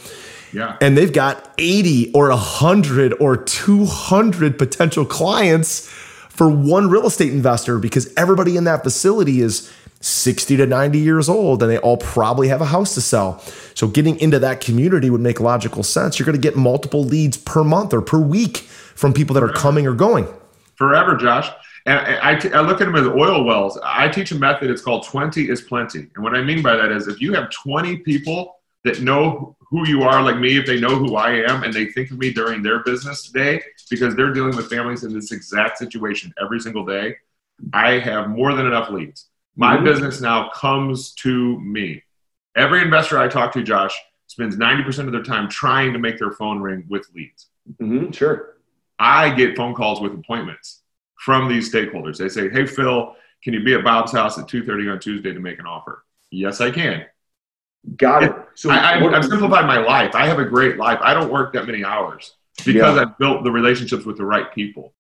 Yeah. 0.54 0.78
And 0.80 0.98
they've 0.98 1.12
got 1.12 1.54
80 1.58 2.14
or 2.14 2.30
100 2.30 3.16
or 3.20 3.36
200 3.36 4.58
potential 4.58 5.06
clients 5.06 5.90
for 6.30 6.50
one 6.50 6.90
real 6.90 7.08
estate 7.08 7.32
investor 7.32 7.78
because 7.78 8.14
everybody 8.16 8.56
in 8.56 8.64
that 8.66 8.84
facility 8.84 9.42
is 9.42 9.72
60 10.06 10.58
to 10.58 10.68
90 10.68 11.00
years 11.00 11.28
old 11.28 11.64
and 11.64 11.72
they 11.72 11.80
all 11.80 11.98
probably 11.98 12.48
have 12.48 12.62
a 12.62 12.66
house 12.66 12.94
to 12.94 13.02
sell. 13.02 13.40
So 13.74 13.88
getting 13.88 14.20
into 14.20 14.38
that 14.40 14.62
community 14.62 15.10
would 15.10 15.22
make 15.22 15.40
logical 15.40 15.82
sense. 15.82 16.20
You're 16.20 16.26
going 16.26 16.36
to 16.36 16.42
get 16.42 16.56
multiple 16.56 17.04
leads 17.04 17.38
per 17.38 17.64
month 17.64 17.94
or 17.94 18.02
per 18.02 18.20
week 18.20 18.58
from 18.58 19.14
people 19.14 19.34
that 19.34 19.44
are 19.44 19.52
coming 19.52 19.88
or 19.88 19.94
going. 19.94 20.28
forever, 20.76 21.16
Josh. 21.16 21.50
And 21.88 22.00
I, 22.00 22.32
I, 22.32 22.36
t- 22.36 22.52
I 22.52 22.62
look 22.62 22.82
at 22.82 22.86
them 22.86 22.96
as 22.96 23.08
oil 23.08 23.44
wells. 23.44 23.80
I 23.84 24.08
teach 24.08 24.32
a 24.32 24.36
method. 24.36 24.70
It's 24.70 24.82
called 24.82 25.06
20 25.06 25.50
is 25.50 25.62
plenty. 25.62 26.08
And 26.16 26.24
what 26.24 26.36
I 26.36 26.42
mean 26.42 26.62
by 26.62 26.76
that 26.76 26.92
is 26.92 27.08
if 27.08 27.22
you 27.22 27.34
have 27.34 27.50
20 27.52 27.98
people 27.98 28.60
that 28.84 29.02
know 29.02 29.56
who 29.60 29.88
you 29.88 30.04
are, 30.04 30.22
like 30.22 30.38
me, 30.38 30.58
if 30.58 30.66
they 30.66 30.80
know 30.80 30.96
who 30.96 31.16
I 31.16 31.32
am 31.50 31.64
and 31.64 31.74
they 31.74 31.88
think 31.88 32.12
of 32.12 32.18
me 32.20 32.32
during 32.32 32.62
their 32.62 32.84
business 32.84 33.30
day 33.30 33.62
because 33.90 34.16
they're 34.16 34.34
dealing 34.34 34.56
with 34.56 34.70
families 34.70 35.04
in 35.04 35.14
this 35.14 35.32
exact 35.32 35.78
situation 35.78 36.34
every 36.42 36.60
single 36.60 36.86
day, 36.86 37.16
I 37.74 38.00
have 38.00 38.30
more 38.30 38.54
than 38.54 38.66
enough 38.66 38.90
leads. 38.90 39.30
My 39.56 39.78
Mhm. 39.78 39.84
business 39.86 40.22
now 40.22 40.50
comes 40.50 41.14
to 41.16 41.60
me. 41.62 42.04
Every 42.56 42.82
investor 42.82 43.18
I 43.18 43.28
talk 43.28 43.52
to, 43.54 43.64
Josh, 43.64 43.96
spends 44.28 44.58
90% 44.58 45.08
of 45.08 45.14
their 45.14 45.24
time 45.24 45.50
trying 45.50 45.94
to 45.94 46.00
make 46.00 46.18
their 46.20 46.32
phone 46.32 46.60
ring 46.60 46.86
with 46.90 47.08
leads. 47.16 47.48
Mm-hmm, 47.82 48.12
sure. 48.12 48.56
I 49.00 49.30
get 49.30 49.56
phone 49.56 49.74
calls 49.74 50.02
with 50.02 50.14
appointments 50.14 50.82
from 51.20 51.48
these 51.50 51.74
stakeholders. 51.74 52.18
They 52.18 52.30
say, 52.30 52.50
"Hey 52.50 52.66
Phil, 52.66 53.16
can 53.44 53.54
you 53.54 53.64
be 53.64 53.74
at 53.74 53.84
Bob's 53.84 54.12
house 54.12 54.38
at 54.38 54.48
2:30 54.48 54.90
on 54.90 55.00
Tuesday 55.00 55.34
to 55.34 55.40
make 55.40 55.60
an 55.60 55.66
offer?" 55.66 56.04
Yes, 56.32 56.62
I 56.62 56.72
can. 56.72 57.06
Got 57.98 58.24
it. 58.24 58.34
So 58.56 58.70
I, 58.72 58.94
I've 59.00 59.26
simplified 59.26 59.66
my 59.68 59.78
life. 59.78 60.16
I 60.16 60.26
have 60.28 60.40
a 60.40 60.46
great 60.46 60.78
life. 60.78 61.00
I 61.02 61.14
don't 61.14 61.32
work 61.32 61.54
that 61.54 61.66
many 61.68 61.84
hours 61.84 62.36
because 62.66 62.96
Yeah. 62.96 63.02
I've 63.04 63.18
built 63.18 63.44
the 63.44 63.52
relationships 63.52 64.06
with 64.06 64.18
the 64.18 64.26
right 64.26 64.52
people. 64.54 64.94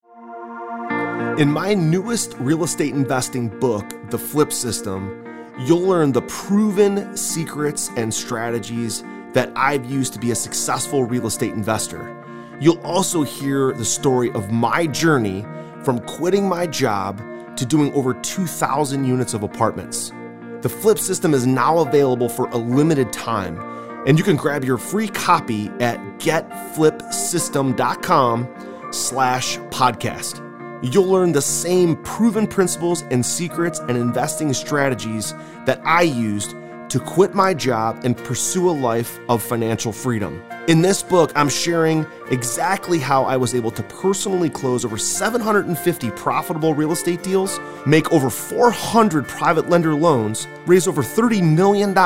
In 1.38 1.52
my 1.52 1.74
newest 1.74 2.34
real 2.36 2.64
estate 2.64 2.94
investing 2.94 3.50
book, 3.50 3.84
The 4.10 4.18
Flip 4.18 4.54
System, 4.54 5.22
you'll 5.60 5.82
learn 5.82 6.14
the 6.14 6.22
proven 6.22 7.18
secrets 7.18 7.90
and 7.98 8.14
strategies 8.14 9.04
that 9.34 9.52
I've 9.54 9.84
used 9.84 10.14
to 10.14 10.20
be 10.20 10.32
a 10.32 10.36
successful 10.36 11.04
real 11.04 11.28
estate 11.28 11.52
investor. 11.52 12.16
You'll 12.62 12.80
also 12.86 13.24
hear 13.24 13.74
the 13.74 13.84
story 13.84 14.32
of 14.32 14.50
my 14.50 14.88
journey 14.88 15.46
from 15.84 16.00
quitting 16.08 16.48
my 16.48 16.68
job 16.68 17.22
to 17.58 17.66
doing 17.66 17.94
over 17.96 18.14
2,000 18.14 19.04
units 19.04 19.34
of 19.34 19.44
apartments. 19.44 20.14
The 20.62 20.70
Flip 20.70 20.98
System 20.98 21.34
is 21.34 21.46
now 21.46 21.80
available 21.80 22.30
for 22.30 22.48
a 22.52 22.58
limited 22.58 23.12
time, 23.12 23.60
and 24.08 24.18
you 24.18 24.24
can 24.24 24.38
grab 24.38 24.64
your 24.64 24.78
free 24.78 25.10
copy 25.10 25.68
at 25.82 26.00
getflipsystem.com 26.20 28.48
slash 28.94 29.58
podcast. 29.58 30.45
You'll 30.82 31.08
learn 31.08 31.32
the 31.32 31.42
same 31.42 31.96
proven 32.04 32.48
principles 32.48 33.04
and 33.12 33.26
secrets 33.26 33.80
and 33.80 33.98
investing 33.98 34.54
strategies 34.54 35.34
that 35.66 35.82
I 35.86 36.02
used 36.02 36.56
to 36.90 37.00
quit 37.00 37.34
my 37.34 37.54
job 37.54 38.02
and 38.04 38.16
pursue 38.16 38.70
a 38.70 38.72
life 38.72 39.20
of 39.28 39.42
financial 39.42 39.92
freedom. 39.92 40.44
In 40.68 40.82
this 40.82 41.02
book, 41.02 41.32
I'm 41.36 41.50
sharing 41.50 42.06
exactly 42.30 43.00
how 43.00 43.24
I 43.24 43.38
was 43.38 43.56
able 43.56 43.72
to 43.72 43.84
personally 43.84 44.50
close 44.50 44.86
over 44.86 44.98
750 44.98 46.12
profitable 46.12 46.74
real 46.74 46.92
estate 46.92 47.24
deals, 47.24 47.60
make 47.86 48.12
over 48.12 48.30
400 48.30 49.28
private 49.28 49.70
lender 49.70 49.94
loans, 49.94 50.48
raise 50.66 50.88
over 50.88 51.02
$30 51.02 51.56
million, 51.56 51.98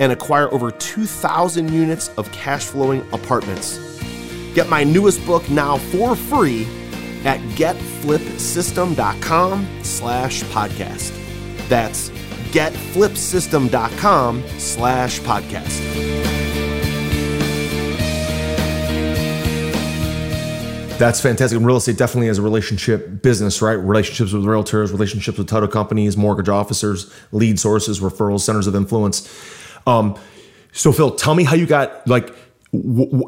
and 0.00 0.12
acquire 0.12 0.52
over 0.52 0.70
2,000 0.70 1.72
units 1.72 2.08
of 2.16 2.30
cash 2.32 2.64
flowing 2.64 3.00
apartments. 3.12 3.78
Get 4.54 4.68
my 4.68 4.84
newest 4.84 5.24
book 5.26 5.48
now 5.48 5.78
for 5.78 6.14
free 6.14 6.66
at 7.24 7.40
getflipsystem.com 7.56 9.66
slash 9.82 10.42
podcast. 10.44 11.12
That's 11.68 12.10
getflipsystem.com 12.52 14.44
slash 14.58 15.20
podcast. 15.20 16.14
That's 20.98 21.20
fantastic. 21.20 21.56
And 21.56 21.66
real 21.66 21.76
estate 21.76 21.98
definitely 21.98 22.28
is 22.28 22.38
a 22.38 22.42
relationship 22.42 23.20
business, 23.20 23.60
right? 23.60 23.72
Relationships 23.72 24.32
with 24.32 24.44
realtors, 24.44 24.92
relationships 24.92 25.38
with 25.38 25.48
title 25.48 25.68
companies, 25.68 26.16
mortgage 26.16 26.48
officers, 26.48 27.12
lead 27.32 27.58
sources, 27.58 27.98
referrals, 27.98 28.42
centers 28.42 28.68
of 28.68 28.76
influence. 28.76 29.28
Um, 29.88 30.16
so, 30.70 30.92
Phil, 30.92 31.10
tell 31.10 31.34
me 31.34 31.42
how 31.42 31.56
you 31.56 31.66
got 31.66 32.06
like 32.06 32.32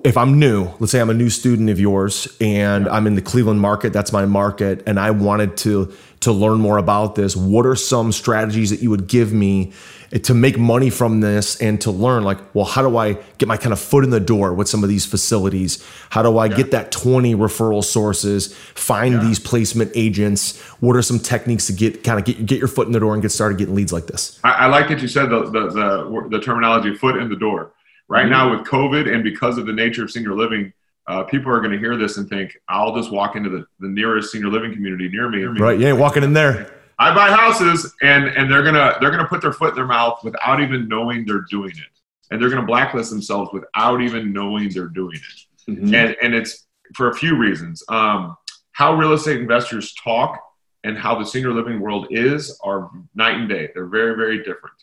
if 0.05 0.17
I'm 0.17 0.39
new, 0.41 0.71
let's 0.81 0.91
say 0.91 1.01
I'm 1.01 1.11
a 1.11 1.15
new 1.15 1.31
student 1.31 1.71
of 1.71 1.79
yours 1.79 2.27
and 2.41 2.89
I'm 2.89 3.07
in 3.07 3.15
the 3.15 3.23
Cleveland 3.23 3.61
market, 3.61 3.93
that's 3.93 4.13
my 4.13 4.27
market, 4.27 4.83
and 4.87 4.99
I 4.99 5.13
wanted 5.13 5.57
to 5.59 5.93
to 6.21 6.33
learn 6.33 6.59
more 6.59 6.79
about 6.79 7.15
this. 7.15 7.37
What 7.37 7.67
are 7.67 7.77
some 7.77 8.11
strategies 8.11 8.71
that 8.71 8.81
you 8.81 8.91
would 8.91 9.07
give 9.07 9.33
me 9.33 9.73
eh, 10.13 10.19
to 10.21 10.35
make 10.35 10.59
money 10.59 10.89
from 10.91 11.21
this 11.21 11.61
and 11.61 11.81
to 11.83 11.91
learn 11.91 12.25
like, 12.25 12.39
well, 12.55 12.65
how 12.65 12.83
do 12.83 12.97
I 12.97 13.19
get 13.39 13.47
my 13.47 13.59
kind 13.59 13.73
of 13.73 13.79
foot 13.79 14.03
in 14.03 14.11
the 14.11 14.19
door 14.19 14.55
with 14.55 14.67
some 14.67 14.83
of 14.83 14.89
these 14.89 15.05
facilities? 15.05 15.85
How 16.11 16.23
do 16.23 16.39
I 16.39 16.49
get 16.49 16.71
that 16.71 16.91
20 16.91 17.35
referral 17.37 17.85
sources, 17.85 18.55
find 18.75 19.15
Yeah. 19.15 19.21
these 19.21 19.39
placement 19.39 19.93
agents? 19.95 20.59
What 20.81 20.97
are 20.97 21.03
some 21.03 21.19
techniques 21.21 21.67
to 21.67 21.75
get 21.75 22.03
kind 22.03 22.19
of 22.19 22.25
get, 22.25 22.47
get 22.47 22.59
your 22.59 22.69
foot 22.69 22.87
in 22.87 22.95
the 22.95 23.01
door 23.01 23.13
and 23.13 23.23
get 23.23 23.31
started 23.31 23.59
getting 23.59 23.75
leads 23.75 23.93
like 23.93 24.07
this? 24.07 24.41
I, 24.43 24.53
I 24.53 24.67
like 24.67 24.89
that 24.89 25.03
you 25.03 25.09
said 25.09 25.29
the, 25.29 25.45
the, 25.45 25.69
the, 25.69 26.29
the 26.31 26.41
terminology 26.41 26.97
foot 26.97 27.19
in 27.19 27.29
the 27.29 27.37
door 27.37 27.73
Right 28.09 28.23
Mm-hmm. 28.23 28.31
now, 28.31 28.51
with 28.57 28.67
COVID 28.67 29.13
and 29.13 29.25
because 29.25 29.59
of 29.59 29.67
the 29.67 29.73
nature 29.73 30.05
of 30.05 30.11
senior 30.11 30.35
living, 30.35 30.73
uh, 31.09 31.25
people 31.25 31.51
are 31.53 31.59
going 31.61 31.73
to 31.73 31.79
hear 31.79 31.97
this 31.97 32.19
and 32.19 32.29
think, 32.29 32.57
I'll 32.69 32.95
just 32.95 33.11
walk 33.13 33.37
into 33.37 33.51
the, 33.51 33.67
the 33.81 33.89
nearest 33.89 34.31
senior 34.33 34.49
living 34.49 34.73
community 34.73 35.09
near 35.09 35.29
me. 35.29 35.43
Right. 35.43 35.79
You 35.79 35.87
ain't 35.89 35.99
walking 35.99 36.23
in 36.23 36.33
there. 36.33 36.73
I 36.99 37.15
buy 37.15 37.31
houses 37.31 37.93
and 38.03 38.25
and 38.25 38.51
they're 38.51 38.63
gonna 38.63 38.97
they're 39.01 39.11
gonna 39.11 39.27
put 39.29 39.43
their 39.43 39.53
foot 39.53 39.71
in 39.71 39.75
their 39.75 39.87
mouth 39.87 40.25
without 40.25 40.63
even 40.63 40.89
knowing 40.89 41.27
they're 41.27 41.45
doing 41.51 41.71
it. 41.73 42.01
And 42.31 42.41
they're 42.41 42.49
gonna 42.49 42.65
blacklist 42.65 43.11
themselves 43.11 43.51
without 43.53 44.01
even 44.01 44.33
knowing 44.33 44.71
they're 44.71 44.89
doing 44.89 45.17
it. 45.17 45.71
Mm-hmm. 45.71 45.95
And 45.95 46.17
and 46.23 46.35
it's 46.35 46.67
for 46.95 47.11
a 47.11 47.15
few 47.15 47.37
reasons. 47.37 47.85
Um, 47.89 48.37
how 48.73 48.95
real 48.95 49.13
estate 49.13 49.41
investors 49.41 49.95
talk 50.03 50.41
and 50.85 50.97
how 50.97 51.19
the 51.19 51.25
senior 51.27 51.53
living 51.53 51.81
world 51.81 52.07
is 52.11 52.59
are 52.65 52.91
night 53.15 53.37
and 53.37 53.49
day. 53.49 53.69
They're 53.75 53.87
very, 53.87 54.15
very 54.17 54.39
different. 54.39 54.77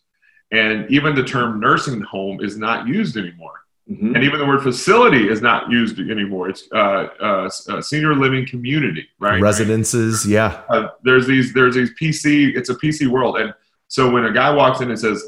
And 0.54 0.90
even 0.90 1.16
the 1.16 1.24
term 1.24 1.60
nursing 1.60 2.00
home 2.02 2.40
is 2.42 2.58
not 2.58 2.88
used 2.88 3.18
anymore. 3.18 3.56
Mhm. 3.92 4.16
And 4.16 4.24
even 4.24 4.40
the 4.40 4.46
word 4.46 4.62
facility 4.64 5.28
is 5.28 5.42
not 5.42 5.70
used 5.70 6.00
anymore. 6.00 6.48
It's 6.48 6.64
uh, 6.74 7.08
uh, 7.20 7.50
uh, 7.70 7.82
senior 7.82 8.16
living 8.16 8.46
community, 8.48 9.06
right? 9.20 9.42
Residences. 9.42 10.26
Yeah. 10.26 10.62
uh, 10.70 10.88
there's 11.04 11.28
these 11.28 11.54
there's 11.54 11.76
these 11.76 11.92
PC. 12.00 12.56
It's 12.56 12.70
a 12.70 12.76
PC 12.76 13.08
world, 13.08 13.38
and 13.40 13.54
so 13.90 14.10
when 14.10 14.24
a 14.26 14.32
guy 14.32 14.50
walks 14.52 14.80
in 14.80 14.90
and 14.90 14.98
says, 14.98 15.22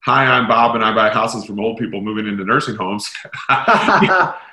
"Hi, 0.00 0.26
I'm 0.26 0.46
Bob, 0.46 0.74
and 0.74 0.84
I 0.84 0.92
buy 0.94 1.08
houses 1.08 1.44
from 1.46 1.58
old 1.58 1.78
people 1.78 2.02
moving 2.02 2.26
into 2.28 2.44
nursing 2.44 2.74
homes," 2.76 3.10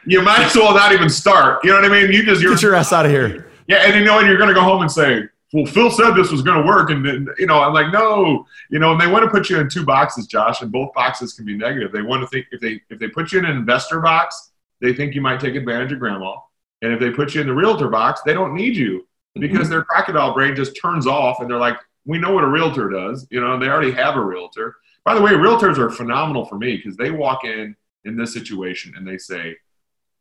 you 0.06 0.22
might 0.22 0.40
as 0.40 0.56
well 0.56 0.74
not 0.74 0.94
even 0.94 1.10
start. 1.10 1.64
You 1.64 1.72
know 1.72 1.82
what 1.82 1.86
I 1.86 2.02
mean? 2.02 2.12
You 2.14 2.24
just 2.24 2.42
you're 2.42 2.54
Get 2.54 2.62
your 2.62 2.76
ass 2.76 2.94
out 2.94 3.06
of 3.06 3.12
here. 3.12 3.50
yeah, 3.68 3.78
and 3.86 3.96
you 3.96 4.06
know, 4.06 4.20
and 4.20 4.28
you're 4.28 4.38
going 4.38 4.50
to 4.50 4.54
go 4.56 4.62
home 4.62 4.82
and 4.84 4.92
say, 4.92 5.24
"Well, 5.53 5.65
Phil 5.65 5.89
said 5.89 6.12
this 6.12 6.32
was 6.32 6.41
going 6.41 6.62
to 6.62 6.68
work," 6.68 6.89
and 6.91 7.06
then, 7.06 7.27
you 7.38 7.48
know, 7.48 7.60
I'm 7.60 7.74
like, 7.74 7.91
"No," 7.91 8.46
you 8.70 8.79
know, 8.79 8.91
and 8.91 9.01
they 9.01 9.08
want 9.08 9.24
to 9.25 9.32
put 9.32 9.50
you 9.50 9.60
in 9.60 9.70
two 9.70 9.84
boxes, 9.86 10.27
Josh, 10.27 10.62
and 10.62 10.72
both 10.72 10.94
boxes 10.94 11.34
can 11.34 11.46
be 11.46 11.58
negative. 11.58 11.91
They 11.91 12.01
want 12.01 12.22
to 12.22 12.27
think 12.27 12.48
if 12.51 12.62
they 12.62 12.82
if 12.89 13.00
they 13.00 13.08
put 13.08 13.32
you 13.32 13.39
in 13.39 13.46
an 13.46 13.58
investor 13.58 14.00
box, 14.00 14.51
they 14.82 14.94
think 14.94 15.15
you 15.15 15.22
might 15.22 15.39
take 15.39 15.56
advantage 15.56 15.91
of 15.91 16.00
grandma, 16.00 16.36
and 16.82 16.94
if 16.94 17.00
they 17.00 17.12
put 17.12 17.34
you 17.34 17.41
in 17.41 17.48
the 17.48 17.53
realtor 17.53 17.89
box, 17.89 18.22
they 18.25 18.34
don't 18.34 18.53
need 18.53 18.75
you 18.75 19.00
mm-hmm. 19.00 19.41
because 19.41 19.70
their 19.70 19.84
crocodile 19.84 20.34
brain 20.34 20.56
just 20.56 20.79
turns 20.79 21.08
off, 21.08 21.39
and 21.39 21.50
they're 21.50 21.58
like, 21.58 21.77
"We 22.06 22.20
know 22.20 22.34
what 22.34 22.44
a 22.44 22.48
realtor 22.48 22.89
does," 22.89 23.27
you 23.32 23.41
know, 23.41 23.58
they 23.58 23.70
already 23.70 23.91
have 23.91 24.15
a 24.15 24.22
realtor. 24.22 24.75
By 25.06 25.15
the 25.15 25.22
way, 25.22 25.32
realtors 25.32 25.77
are 25.77 25.89
phenomenal 25.89 26.46
for 26.46 26.58
me 26.58 26.77
because 26.77 26.96
they 26.96 27.10
walk 27.12 27.44
in 27.44 27.75
in 28.06 28.15
this 28.15 28.34
situation 28.34 28.94
and 28.96 29.08
they 29.08 29.18
say, 29.18 29.58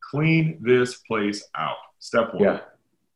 "Clean 0.00 0.58
this 0.61 0.97
place 0.97 1.44
out." 1.54 1.76
Step 1.99 2.32
one 2.32 2.44
Yeah. 2.44 2.61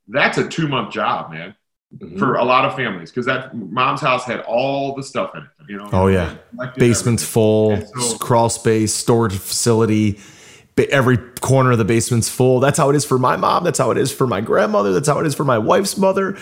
that's 0.08 0.38
a 0.38 0.48
two 0.48 0.68
month 0.68 0.92
job, 0.92 1.30
man, 1.30 1.54
Mhm. 1.98 2.18
for 2.18 2.36
a 2.36 2.44
lot 2.44 2.64
of 2.64 2.74
families 2.74 3.10
because 3.10 3.26
that 3.26 3.54
mom's 3.54 4.00
house 4.00 4.24
had 4.24 4.40
all 4.40 4.94
the 4.94 5.02
stuff 5.02 5.32
in 5.34 5.42
it. 5.42 5.48
You 5.68 5.76
know, 5.78 5.88
Oh, 5.92 6.06
yeah. 6.06 6.30
Like 6.56 6.74
Basement's 6.76 7.22
full, 7.24 7.76
so- 7.86 8.16
crawl 8.18 8.48
space, 8.48 8.94
storage 8.94 9.36
facility. 9.36 10.18
Every 10.90 11.18
corner 11.18 11.72
of 11.72 11.78
the 11.78 11.84
basement's 11.84 12.30
full. 12.30 12.58
That's 12.60 12.78
how 12.78 12.88
it 12.88 12.96
is 12.96 13.04
for 13.04 13.18
my 13.18 13.36
mom. 13.36 13.62
That's 13.62 13.78
how 13.78 13.90
it 13.90 13.98
is 13.98 14.10
for 14.10 14.26
my 14.26 14.40
grandmother. 14.40 14.92
That's 14.94 15.06
how 15.06 15.18
it 15.20 15.26
is 15.26 15.34
for 15.34 15.44
my 15.44 15.58
wife's 15.58 15.98
mother. 15.98 16.36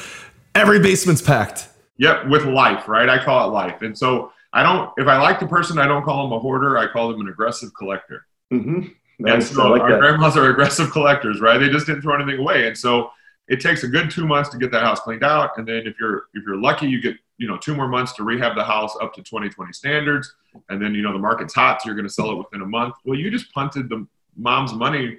Every 0.55 0.79
basement's 0.79 1.21
packed. 1.21 1.67
Yep, 1.99 2.29
with 2.29 2.45
life, 2.45 2.87
right? 2.89 3.09
I 3.09 3.23
call 3.23 3.49
it 3.49 3.53
life. 3.53 3.83
And 3.83 3.99
so 3.99 4.31
I 4.53 4.63
don't. 4.63 4.91
If 4.99 5.09
I 5.09 5.21
like 5.21 5.41
the 5.41 5.47
person, 5.49 5.79
I 5.81 5.87
don't 5.89 6.05
call 6.05 6.29
them 6.29 6.37
a 6.37 6.41
hoarder. 6.41 6.79
I 6.79 6.87
call 6.87 7.11
them 7.11 7.21
an 7.21 7.29
aggressive 7.29 7.71
collector. 7.77 8.25
Mm-hmm. 8.53 8.75
And 8.77 8.91
Nice. 9.19 9.51
I 9.51 9.55
so 9.55 9.69
like 9.69 9.83
our 9.83 9.91
that. 9.93 10.01
grandmas 10.01 10.37
are 10.37 10.49
aggressive 10.49 10.91
collectors, 10.93 11.41
right? 11.41 11.59
They 11.59 11.69
just 11.69 11.87
didn't 11.87 12.03
throw 12.03 12.15
anything 12.15 12.39
away, 12.41 12.67
and 12.69 12.79
so 12.79 13.11
it 13.51 13.61
takes 13.61 13.83
a 13.83 13.89
good 13.89 14.11
two 14.11 14.27
months 14.27 14.49
to 14.51 14.59
get 14.59 14.71
that 14.73 14.83
house 14.85 15.01
cleaned 15.01 15.25
out. 15.25 15.59
And 15.59 15.67
then 15.67 15.83
if 15.87 15.95
you're 16.01 16.25
if 16.35 16.43
you're 16.47 16.57
lucky, 16.57 16.87
you 16.87 17.01
get 17.03 17.17
you 17.37 17.49
know 17.49 17.57
two 17.59 17.75
more 17.75 17.89
months 17.89 18.13
to 18.15 18.23
rehab 18.25 18.55
the 18.57 18.65
house 18.65 18.95
up 19.03 19.13
to 19.15 19.23
2020 19.23 19.73
standards. 19.73 20.35
And 20.69 20.81
then 20.83 20.95
you 20.95 21.03
know 21.03 21.13
the 21.13 21.19
market's 21.19 21.55
hot, 21.55 21.83
so 21.83 21.87
you're 21.87 21.97
going 21.97 22.07
to 22.07 22.13
sell 22.13 22.31
it 22.31 22.37
within 22.37 22.63
a 22.63 22.67
month. 22.67 22.95
Well, 23.05 23.19
you 23.19 23.31
just 23.31 23.53
punted 23.53 23.89
the 23.89 24.07
mom's 24.37 24.73
money 24.73 25.19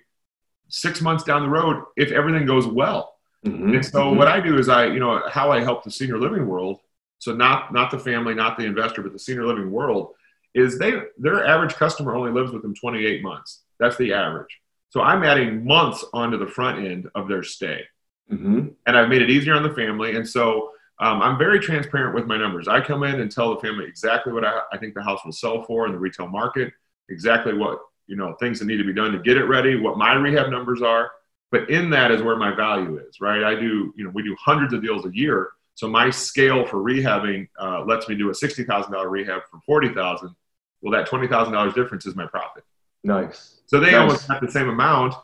six 0.69 1.01
months 1.01 1.23
down 1.23 1.41
the 1.43 1.49
road 1.49 1.83
if 1.97 2.11
everything 2.11 2.45
goes 2.45 2.65
well. 2.65 3.15
Mhm. 3.45 3.75
And 3.75 3.85
so 3.85 4.11
Mhm. 4.11 4.17
what 4.17 4.27
I 4.27 4.39
do 4.39 4.57
is 4.57 4.69
I, 4.69 4.85
you 4.85 4.99
know, 4.99 5.21
how 5.29 5.51
I 5.51 5.59
help 5.61 5.83
the 5.83 5.91
senior 5.91 6.17
living 6.17 6.47
world. 6.47 6.79
So 7.19 7.35
not 7.35 7.73
not 7.73 7.91
the 7.91 7.99
family, 7.99 8.33
not 8.33 8.57
the 8.57 8.65
investor, 8.65 9.01
but 9.01 9.11
the 9.13 9.19
senior 9.19 9.45
living 9.45 9.69
world 9.71 10.13
is 10.53 10.79
they 10.79 10.93
their 11.17 11.45
average 11.45 11.75
customer 11.75 12.15
only 12.15 12.31
lives 12.31 12.51
with 12.51 12.61
them 12.61 12.75
28 12.75 13.21
months. 13.21 13.63
That's 13.79 13.97
the 13.97 14.13
average. 14.13 14.59
So 14.89 15.01
I'm 15.01 15.23
adding 15.23 15.65
months 15.65 16.03
onto 16.13 16.37
the 16.37 16.47
front 16.47 16.85
end 16.85 17.09
of 17.15 17.27
their 17.27 17.43
stay, 17.43 17.85
Mhm. 18.31 18.73
and 18.85 18.97
I've 18.97 19.09
made 19.09 19.21
it 19.21 19.29
easier 19.29 19.53
on 19.53 19.63
the 19.63 19.69
family. 19.73 20.15
And 20.15 20.27
so 20.27 20.71
um, 20.99 21.21
I'm 21.21 21.37
very 21.37 21.59
transparent 21.59 22.13
with 22.15 22.27
my 22.27 22.37
numbers. 22.37 22.67
I 22.67 22.79
come 22.79 23.03
in 23.03 23.19
and 23.19 23.31
tell 23.31 23.53
the 23.55 23.59
family 23.61 23.85
exactly 23.85 24.31
what 24.31 24.45
I, 24.45 24.61
I 24.71 24.77
think 24.77 24.93
the 24.93 25.03
house 25.03 25.19
will 25.25 25.31
sell 25.31 25.63
for 25.63 25.85
in 25.85 25.91
the 25.91 25.97
retail 25.99 26.27
market, 26.27 26.71
exactly 27.09 27.53
what 27.53 27.79
you 28.07 28.15
know 28.15 28.33
things 28.39 28.59
that 28.59 28.65
need 28.65 28.77
to 28.77 28.83
be 28.83 28.93
done 28.93 29.11
to 29.11 29.19
get 29.19 29.37
it 29.37 29.45
ready, 29.45 29.75
what 29.75 29.97
my 29.97 30.13
rehab 30.13 30.49
numbers 30.49 30.81
are. 30.81 31.11
But 31.51 31.69
in 31.69 31.89
that 31.89 32.11
is 32.11 32.21
where 32.21 32.37
my 32.37 32.55
value 32.55 32.97
is, 32.99 33.19
right? 33.19 33.43
I 33.43 33.55
do, 33.55 33.93
you 33.97 34.03
know, 34.05 34.11
we 34.13 34.23
do 34.23 34.35
hundreds 34.39 34.73
of 34.73 34.81
deals 34.81 35.05
a 35.05 35.13
year. 35.13 35.49
So 35.75 35.87
my 35.87 36.09
scale 36.09 36.65
for 36.65 36.77
rehabbing 36.77 37.49
uh, 37.59 37.83
lets 37.85 38.07
me 38.07 38.15
do 38.15 38.29
a 38.29 38.35
sixty 38.35 38.63
thousand 38.63 38.93
dollar 38.93 39.09
rehab 39.09 39.41
for 39.49 39.59
forty 39.65 39.89
thousand. 39.93 40.35
Well, 40.81 40.91
that 40.93 41.07
twenty 41.07 41.27
thousand 41.27 41.53
dollars 41.53 41.73
difference 41.73 42.05
is 42.05 42.15
my 42.15 42.27
profit. 42.27 42.63
Nice. 43.03 43.61
So 43.65 43.79
they 43.79 43.91
Nice. 43.91 43.99
almost 44.01 44.27
have 44.27 44.41
the 44.41 44.51
same 44.51 44.69
amount. 44.69 45.15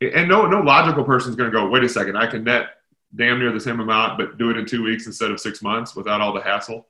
And 0.00 0.28
no, 0.28 0.46
no 0.46 0.60
logical 0.60 1.04
person 1.04 1.30
is 1.30 1.36
going 1.36 1.50
to 1.50 1.56
go, 1.56 1.68
wait 1.68 1.82
a 1.84 1.88
second, 1.88 2.16
I 2.16 2.26
can 2.26 2.44
net 2.44 2.68
damn 3.14 3.38
near 3.38 3.52
the 3.52 3.60
same 3.60 3.80
amount, 3.80 4.18
but 4.18 4.36
do 4.36 4.50
it 4.50 4.56
in 4.58 4.66
two 4.66 4.82
weeks 4.82 5.06
instead 5.06 5.30
of 5.30 5.40
six 5.40 5.62
months 5.62 5.96
without 5.96 6.20
all 6.20 6.32
the 6.34 6.40
hassle. 6.42 6.86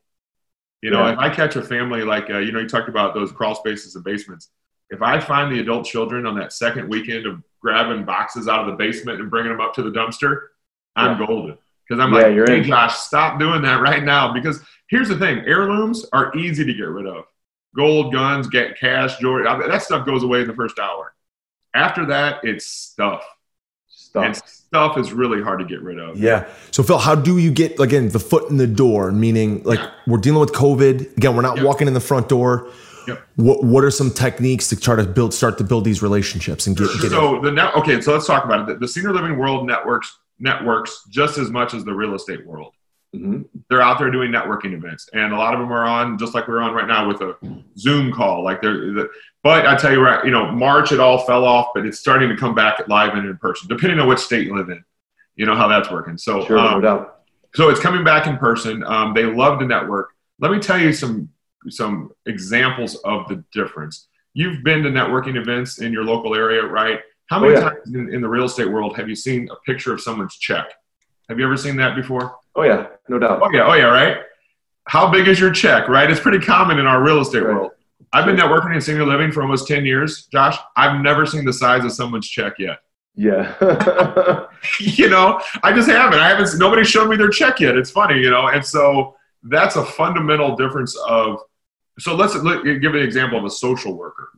You 0.82 0.90
know, 0.90 1.06
Yeah. 1.06 1.12
if 1.12 1.18
I 1.18 1.30
catch 1.30 1.56
a 1.56 1.62
family 1.62 2.02
like, 2.02 2.28
uh, 2.30 2.38
you 2.38 2.52
know, 2.52 2.58
you 2.60 2.68
talked 2.68 2.88
about 2.88 3.14
those 3.14 3.30
crawl 3.32 3.54
spaces 3.54 3.94
and 3.94 4.04
basements. 4.04 4.50
If 4.90 5.02
I 5.02 5.20
find 5.20 5.52
the 5.52 5.60
adult 5.60 5.84
children 5.86 6.26
on 6.26 6.34
that 6.36 6.52
second 6.52 6.88
weekend 6.88 7.26
of 7.26 7.42
grabbing 7.60 8.04
boxes 8.04 8.48
out 8.48 8.60
of 8.60 8.66
the 8.66 8.72
basement 8.72 9.20
and 9.20 9.30
bringing 9.30 9.50
them 9.52 9.60
up 9.60 9.74
to 9.74 9.82
the 9.82 9.90
dumpster, 9.90 10.38
I'm 10.96 11.18
golden. 11.24 11.58
Because 11.88 12.02
I'm 12.02 12.12
Yeah, 12.12 12.20
like, 12.22 12.34
you're 12.34 12.46
hey, 12.50 12.58
in. 12.58 12.64
Josh, 12.64 12.96
stop 12.96 13.38
doing 13.38 13.62
that 13.62 13.80
right 13.80 14.02
now. 14.02 14.32
Because 14.32 14.60
here's 14.88 15.08
the 15.08 15.18
thing 15.18 15.38
heirlooms 15.46 16.06
are 16.12 16.36
easy 16.36 16.64
to 16.64 16.72
get 16.74 16.84
rid 16.88 17.06
of 17.06 17.24
gold, 17.76 18.12
guns, 18.12 18.46
get 18.48 18.78
cash, 18.78 19.18
jewelry. 19.18 19.44
That 19.44 19.82
stuff 19.82 20.06
goes 20.06 20.22
away 20.22 20.40
in 20.42 20.48
the 20.48 20.54
first 20.54 20.78
hour. 20.78 21.12
After 21.76 22.06
that, 22.06 22.40
it's 22.42 22.64
stuff. 22.66 23.22
Stuff. 23.88 24.24
And 24.24 24.36
Stuff. 24.36 24.98
is 24.98 25.12
really 25.12 25.42
hard 25.42 25.58
to 25.60 25.64
get 25.64 25.82
rid 25.82 25.98
of. 25.98 26.16
Yeah. 26.18 26.48
So 26.70 26.82
Phil, 26.82 26.98
how 26.98 27.14
do 27.14 27.38
you 27.38 27.50
get 27.50 27.78
again 27.78 28.08
the 28.08 28.18
foot 28.18 28.50
in 28.50 28.56
the 28.56 28.66
door? 28.66 29.12
Meaning, 29.12 29.62
like 29.64 29.80
we're 30.06 30.18
dealing 30.18 30.40
with 30.40 30.52
COVID 30.52 31.16
again. 31.16 31.36
We're 31.36 31.42
not 31.42 31.56
Yep. 31.58 31.66
walking 31.66 31.86
in 31.88 31.94
the 31.94 32.00
front 32.00 32.28
door. 32.28 32.68
Yep. 33.06 33.22
What 33.36 33.62
What 33.62 33.84
are 33.84 33.90
some 33.90 34.10
techniques 34.10 34.68
to 34.70 34.76
try 34.80 34.96
to 34.96 35.04
build, 35.04 35.32
start 35.34 35.58
to 35.58 35.64
build 35.64 35.84
these 35.84 36.02
relationships 36.02 36.66
and 36.66 36.76
get 36.76 36.88
get 36.94 37.04
it? 37.04 37.10
So 37.10 37.40
the 37.40 37.52
net, 37.52 37.74
okay, 37.76 38.00
so 38.00 38.12
let's 38.12 38.26
talk 38.26 38.44
about 38.44 38.60
it. 38.62 38.66
The, 38.66 38.74
the 38.80 38.88
senior 38.88 39.12
living 39.12 39.36
world 39.38 39.66
networks 39.66 40.18
networks 40.38 41.04
just 41.10 41.38
as 41.38 41.50
much 41.50 41.72
as 41.74 41.84
the 41.84 41.94
real 41.94 42.14
estate 42.14 42.44
world. 42.46 42.72
Mhm. 43.14 43.44
They're 43.70 43.80
out 43.80 43.98
there 43.98 44.10
doing 44.10 44.30
networking 44.30 44.72
events, 44.74 45.08
and 45.14 45.32
a 45.32 45.36
lot 45.36 45.54
of 45.54 45.60
them 45.60 45.72
are 45.72 45.84
on 45.84 46.18
just 46.18 46.34
like 46.34 46.48
we're 46.48 46.60
on 46.60 46.74
right 46.74 46.86
now 46.88 47.06
with 47.08 47.20
a 47.22 47.36
Zoom 47.78 48.12
call. 48.12 48.42
Like 48.44 48.60
they're, 48.60 48.92
the, 48.92 49.08
but 49.46 49.64
I 49.64 49.76
tell 49.76 49.92
you 49.92 50.02
right, 50.02 50.24
you 50.24 50.32
know, 50.32 50.50
March 50.50 50.90
it 50.90 50.98
all 50.98 51.18
fell 51.24 51.44
off, 51.44 51.68
but 51.72 51.86
it's 51.86 52.00
starting 52.00 52.28
to 52.30 52.36
come 52.36 52.52
back 52.52 52.88
live 52.88 53.14
and 53.14 53.28
in 53.28 53.36
person, 53.36 53.68
depending 53.68 54.00
on 54.00 54.08
which 54.08 54.18
state 54.18 54.44
you 54.44 54.56
live 54.56 54.70
in. 54.70 54.84
You 55.36 55.46
know 55.46 55.54
how 55.54 55.68
that's 55.68 55.88
working. 55.88 56.18
So 56.18 56.44
Sure, 56.44 56.58
um, 56.58 56.80
no 56.80 56.80
doubt. 56.80 57.20
so 57.54 57.68
it's 57.68 57.78
coming 57.78 58.02
back 58.02 58.26
in 58.26 58.38
person. 58.38 58.82
Um, 58.82 59.14
they 59.14 59.22
love 59.22 59.60
to 59.60 59.64
network. 59.66 60.08
Let 60.40 60.50
me 60.50 60.58
tell 60.58 60.80
you 60.80 60.92
some 60.92 61.28
some 61.68 62.10
examples 62.26 62.96
of 63.04 63.28
the 63.28 63.44
difference. 63.52 64.08
You've 64.34 64.64
been 64.64 64.82
to 64.82 64.90
networking 64.90 65.36
events 65.36 65.80
in 65.80 65.92
your 65.92 66.02
local 66.02 66.34
area, 66.34 66.64
right? 66.64 66.98
How 67.30 67.38
many 67.38 67.54
Oh, 67.54 67.58
yeah. 67.58 67.68
times 67.70 67.94
in, 67.94 68.12
in 68.12 68.20
the 68.20 68.28
real 68.28 68.46
estate 68.46 68.68
world 68.70 68.96
have 68.96 69.08
you 69.08 69.14
seen 69.14 69.48
a 69.52 69.56
picture 69.70 69.92
of 69.94 70.00
someone's 70.00 70.36
check? 70.36 70.66
Have 71.28 71.38
you 71.38 71.44
ever 71.44 71.56
seen 71.56 71.76
that 71.76 71.94
before? 71.94 72.34
Oh 72.56 72.62
yeah, 72.62 72.86
no 73.08 73.20
doubt. 73.20 73.38
Oh 73.44 73.50
yeah, 73.52 73.64
oh 73.68 73.74
yeah, 73.74 73.84
right. 73.84 74.16
How 74.88 75.08
big 75.08 75.28
is 75.28 75.38
your 75.38 75.52
check? 75.52 75.86
Right, 75.88 76.10
it's 76.10 76.20
pretty 76.20 76.40
common 76.44 76.78
in 76.80 76.86
our 76.88 77.00
real 77.02 77.20
estate 77.20 77.42
Right. 77.44 77.54
world. 77.54 77.72
I've 78.12 78.24
been 78.24 78.36
networking 78.36 78.74
in 78.74 78.80
senior 78.80 79.04
living 79.04 79.32
for 79.32 79.42
almost 79.42 79.66
ten 79.66 79.84
years, 79.84 80.26
Josh. 80.26 80.56
I've 80.76 81.00
never 81.00 81.26
seen 81.26 81.44
the 81.44 81.52
size 81.52 81.84
of 81.84 81.92
someone's 81.92 82.28
check 82.28 82.54
yet. 82.58 82.78
Yeah. 83.14 83.54
you 84.80 85.08
know, 85.08 85.40
I 85.62 85.72
just 85.72 85.88
haven't. 85.88 86.18
I 86.18 86.28
haven't. 86.28 86.58
Nobody 86.58 86.84
showed 86.84 87.08
me 87.08 87.16
their 87.16 87.28
check 87.30 87.60
yet. 87.60 87.76
It's 87.76 87.90
funny, 87.90 88.18
you 88.20 88.30
know, 88.30 88.48
and 88.48 88.64
so 88.64 89.16
that's 89.42 89.76
a 89.76 89.84
fundamental 89.84 90.56
difference 90.56 90.96
of. 91.08 91.40
So 91.98 92.14
let's 92.14 92.34
look, 92.34 92.64
give 92.64 92.94
an 92.94 93.00
example 93.02 93.38
of 93.38 93.44
a 93.44 93.50
social 93.50 93.94
worker. 93.96 94.30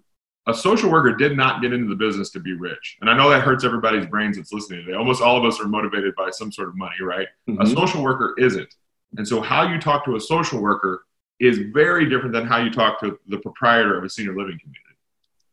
A 0.47 0.55
social 0.55 0.91
worker 0.91 1.13
did 1.15 1.37
not 1.37 1.61
get 1.61 1.73
into 1.75 1.89
the 1.89 1.95
business 1.97 2.31
to 2.31 2.41
be 2.41 2.55
rich, 2.55 2.97
and 3.01 3.11
I 3.11 3.17
know 3.17 3.29
that 3.29 3.43
hurts 3.43 3.65
everybody's 3.65 4.07
brains 4.07 4.37
that's 4.39 4.51
listening 4.53 4.85
today. 4.85 4.97
Almost 4.97 5.21
all 5.21 5.37
of 5.37 5.45
us 5.45 5.61
are 5.61 5.67
motivated 5.69 6.15
by 6.17 6.31
some 6.31 6.51
sort 6.51 6.69
of 6.69 6.77
money, 6.77 6.95
right? 7.03 7.27
A 7.49 7.51
Mhm. 7.51 7.75
social 7.75 8.03
worker 8.03 8.35
isn't, 8.39 8.73
and 9.19 9.29
so 9.29 9.43
how 9.43 9.63
you 9.71 9.79
talk 9.79 10.07
to 10.07 10.17
a 10.17 10.21
social 10.21 10.61
worker 10.63 11.05
is 11.41 11.59
very 11.73 12.09
different 12.09 12.33
than 12.33 12.47
how 12.47 12.59
you 12.59 12.71
talk 12.71 13.01
to 13.01 13.19
the 13.29 13.39
proprietor 13.39 13.97
of 13.97 14.05
a 14.05 14.11
senior 14.11 14.37
living 14.37 14.59
community. 14.59 14.83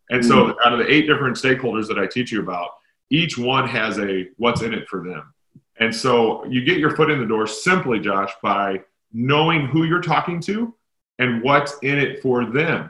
And 0.09 0.23
so, 0.23 0.47
mm. 0.47 0.55
out 0.65 0.73
of 0.73 0.79
the 0.79 0.91
eight 0.91 1.07
different 1.07 1.35
stakeholders 1.35 1.87
that 1.87 1.97
I 1.97 2.05
teach 2.05 2.31
you 2.31 2.41
about, 2.41 2.69
each 3.09 3.37
one 3.37 3.67
has 3.67 3.99
a 3.99 4.29
what's 4.37 4.61
in 4.61 4.73
it 4.73 4.87
for 4.87 5.03
them. 5.03 5.33
And 5.79 5.93
so 5.93 6.45
you 6.45 6.63
get 6.63 6.77
your 6.77 6.95
foot 6.95 7.09
in 7.09 7.19
the 7.19 7.25
door 7.25 7.47
simply, 7.47 7.99
Josh, 7.99 8.31
by 8.41 8.81
knowing 9.11 9.67
who 9.67 9.83
you're 9.83 10.01
talking 10.01 10.39
to 10.41 10.73
and 11.19 11.41
what's 11.43 11.77
in 11.79 11.97
it 11.97 12.21
for 12.21 12.45
them. 12.45 12.89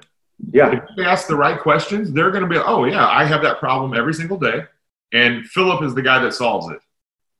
Yeah. 0.52 0.72
If 0.72 0.84
you 0.98 1.04
ask 1.04 1.28
the 1.28 1.36
right 1.36 1.60
questions, 1.60 2.12
they're 2.12 2.32
going 2.32 2.44
to 2.44 2.50
be, 2.50 2.58
oh, 2.58 2.86
yeah, 2.86 3.08
I 3.08 3.26
have 3.26 3.42
that 3.44 3.60
problem 3.60 3.94
every 3.94 4.14
single 4.14 4.38
day. 4.38 4.64
And 5.14 5.46
Phillip 5.46 5.84
is 5.84 5.96
the 5.96 6.02
guy 6.02 6.20
that 6.20 6.34
solves 6.34 6.70
it. 6.70 6.80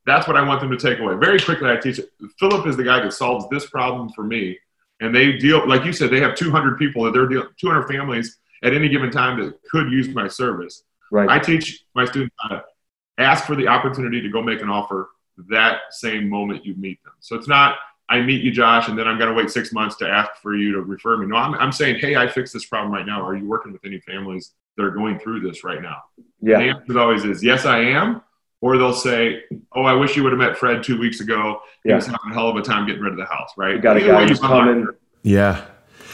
That's 0.06 0.28
what 0.28 0.38
I 0.38 0.48
want 0.48 0.62
them 0.62 0.72
to 0.72 0.78
take 0.78 1.00
away. 1.00 1.16
Very 1.16 1.40
quickly, 1.40 1.70
I 1.70 1.78
teach 1.78 2.00
it. 2.00 2.10
Phillip 2.40 2.68
is 2.68 2.78
the 2.78 2.84
guy 2.84 3.02
that 3.02 3.12
solves 3.12 3.48
this 3.50 3.68
problem 3.70 4.10
for 4.10 4.24
me. 4.24 4.58
And 5.02 5.14
they 5.14 5.34
deal, 5.34 5.68
like 5.68 5.84
you 5.86 5.92
said, 5.92 6.10
they 6.10 6.22
have 6.22 6.36
200 6.36 6.78
people 6.78 7.04
that 7.04 7.12
they're 7.12 7.28
dealing, 7.28 7.50
200 7.60 7.88
families 7.88 8.38
at 8.64 8.74
any 8.74 8.90
given 8.90 9.12
time 9.12 9.40
that 9.42 9.62
could 9.70 9.92
use 9.92 10.10
my 10.10 10.28
service. 10.28 10.84
Right. 11.12 11.30
I 11.30 11.40
teach 11.40 11.84
my 11.94 12.06
students 12.06 12.36
how 12.40 12.50
to 12.50 12.64
ask 13.18 13.46
for 13.46 13.56
the 13.56 13.68
opportunity 13.68 14.22
to 14.22 14.30
go 14.30 14.42
make 14.42 14.62
an 14.62 14.70
offer 14.70 15.10
that 15.50 15.82
same 15.92 16.30
moment 16.30 16.66
you 16.66 16.76
meet 16.76 17.04
them. 17.04 17.14
So 17.20 17.36
it's 17.36 17.48
not, 17.48 17.78
I 18.08 18.22
meet 18.22 18.42
you, 18.42 18.52
Josh, 18.52 18.88
and 18.88 18.98
then 18.98 19.08
I'm 19.08 19.18
going 19.18 19.30
to 19.30 19.36
wait 19.36 19.50
six 19.50 19.74
months 19.74 19.96
to 19.98 20.08
ask 20.08 20.42
for 20.42 20.56
you 20.56 20.74
to 20.74 20.82
refer 20.82 21.18
me. 21.18 21.26
No, 21.26 21.36
I'm, 21.36 21.56
I'm 21.56 21.72
saying, 21.72 22.00
hey, 22.00 22.16
I 22.16 22.28
fixed 22.28 22.54
this 22.54 22.66
problem 22.66 22.94
right 22.94 23.06
now. 23.06 23.22
Are 23.22 23.36
you 23.36 23.48
working 23.48 23.74
with 23.74 23.84
any 23.84 24.00
families 24.00 24.52
that 24.78 24.84
are 24.84 24.92
going 24.92 25.20
through 25.20 25.42
this 25.42 25.64
right 25.64 25.82
now? 25.82 25.98
yeah. 26.42 26.58
The 26.58 26.64
answer 26.70 27.00
always 27.00 27.26
is 27.26 27.44
yes, 27.44 27.66
I 27.66 27.80
am. 27.80 28.22
Or 28.62 28.78
they'll 28.78 28.94
say, 28.94 29.44
oh, 29.74 29.84
I 29.84 29.94
wish 29.94 30.16
you 30.16 30.24
would 30.24 30.32
have 30.32 30.40
met 30.40 30.58
Fred 30.58 30.82
two 30.84 30.98
weeks 31.00 31.20
ago. 31.20 31.60
He 31.84 31.90
Yeah. 31.90 31.96
was 31.98 32.06
having 32.06 32.32
a 32.32 32.34
hell 32.34 32.48
of 32.48 32.56
a 32.56 32.62
time 32.62 32.88
getting 32.88 33.02
rid 33.02 33.12
of 33.12 33.18
the 33.20 33.26
house, 33.26 33.50
right? 33.58 33.76
You 33.76 33.82
got 33.82 33.98
a 33.98 34.02
guy 34.02 34.28
who's 34.28 34.40
coming. 34.40 34.88
Yeah. 35.24 35.62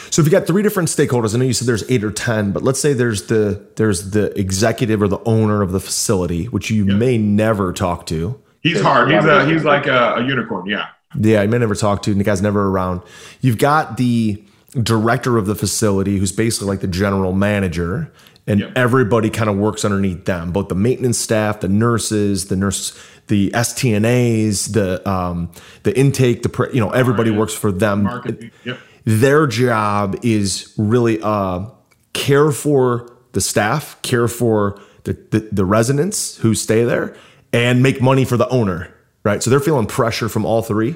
So 0.10 0.22
if 0.22 0.26
you 0.28 0.32
got 0.32 0.46
three 0.48 0.62
different 0.64 0.90
stakeholders, 0.90 1.34
I 1.34 1.38
know 1.38 1.46
you 1.46 1.54
said 1.54 1.68
there's 1.68 1.90
eight 1.90 2.04
or 2.04 2.12
ten, 2.12 2.52
but 2.52 2.64
let's 2.64 2.82
say 2.82 2.92
there's 2.92 3.24
the 3.28 3.66
there's 3.78 4.12
the 4.12 4.38
executive 4.38 5.02
or 5.02 5.08
the 5.08 5.20
owner 5.26 5.62
of 5.62 5.72
the 5.72 5.80
facility, 5.80 6.46
which 6.46 6.70
you 6.70 6.86
Yeah. 6.86 6.96
may 6.96 7.18
never 7.18 7.72
talk 7.72 8.06
to. 8.08 8.38
He's 8.62 8.82
hard. 8.82 9.10
He's 9.12 9.24
a, 9.24 9.46
he's 9.46 9.64
like 9.64 9.88
a, 9.88 10.16
a 10.18 10.24
unicorn. 10.24 10.66
Yeah. 10.66 10.88
Yeah, 11.18 11.42
you 11.44 11.48
may 11.50 11.58
never 11.60 11.76
talk 11.76 12.02
to, 12.04 12.12
and 12.12 12.20
the 12.20 12.24
guy's 12.26 12.42
never 12.42 12.68
around. 12.68 13.02
You've 13.42 13.58
got 13.58 13.98
the 13.98 14.44
director 14.82 15.38
of 15.38 15.46
the 15.46 15.56
facility, 15.56 16.18
who's 16.18 16.32
basically 16.32 16.68
like 16.68 16.80
the 16.82 16.88
general 16.88 17.34
manager, 17.34 18.12
and 18.48 18.60
Yep. 18.62 18.72
everybody 18.76 19.30
kind 19.30 19.50
of 19.50 19.58
works 19.58 19.86
underneath 19.86 20.26
them. 20.26 20.52
Both 20.52 20.70
the 20.70 20.76
maintenance 20.76 21.18
staff, 21.18 21.60
the 21.62 21.68
nurses, 21.68 22.46
the 22.46 22.56
nurse, 22.56 22.98
the 23.28 23.52
STNAs, 23.54 24.74
the 24.74 25.08
um, 25.10 25.50
the 25.84 25.98
intake, 25.98 26.44
the 26.44 26.50
pre- 26.50 26.74
you 26.74 26.80
know 26.80 26.90
everybody 26.92 27.30
Right. 27.30 27.40
works 27.40 27.54
for 27.54 27.72
them. 27.72 28.04
Marketing. 28.04 28.52
Yep. 28.66 28.78
Their 29.06 29.48
job 29.48 30.18
is 30.24 30.74
really 30.78 31.20
uh, 31.22 31.66
care 32.14 32.52
for 32.52 33.12
the 33.34 33.42
staff, 33.42 33.98
care 34.02 34.28
for 34.28 34.80
the, 35.04 35.14
the 35.32 35.48
the 35.52 35.66
residents 35.66 36.38
who 36.38 36.54
stay 36.54 36.84
there, 36.84 37.16
and 37.54 37.82
make 37.82 38.02
money 38.02 38.26
for 38.26 38.38
the 38.38 38.48
owner. 38.50 38.90
Right, 39.24 39.44
so 39.44 39.52
they're 39.52 39.60
feeling 39.60 39.86
pressure 39.86 40.28
from 40.30 40.46
all 40.46 40.64
three, 40.64 40.96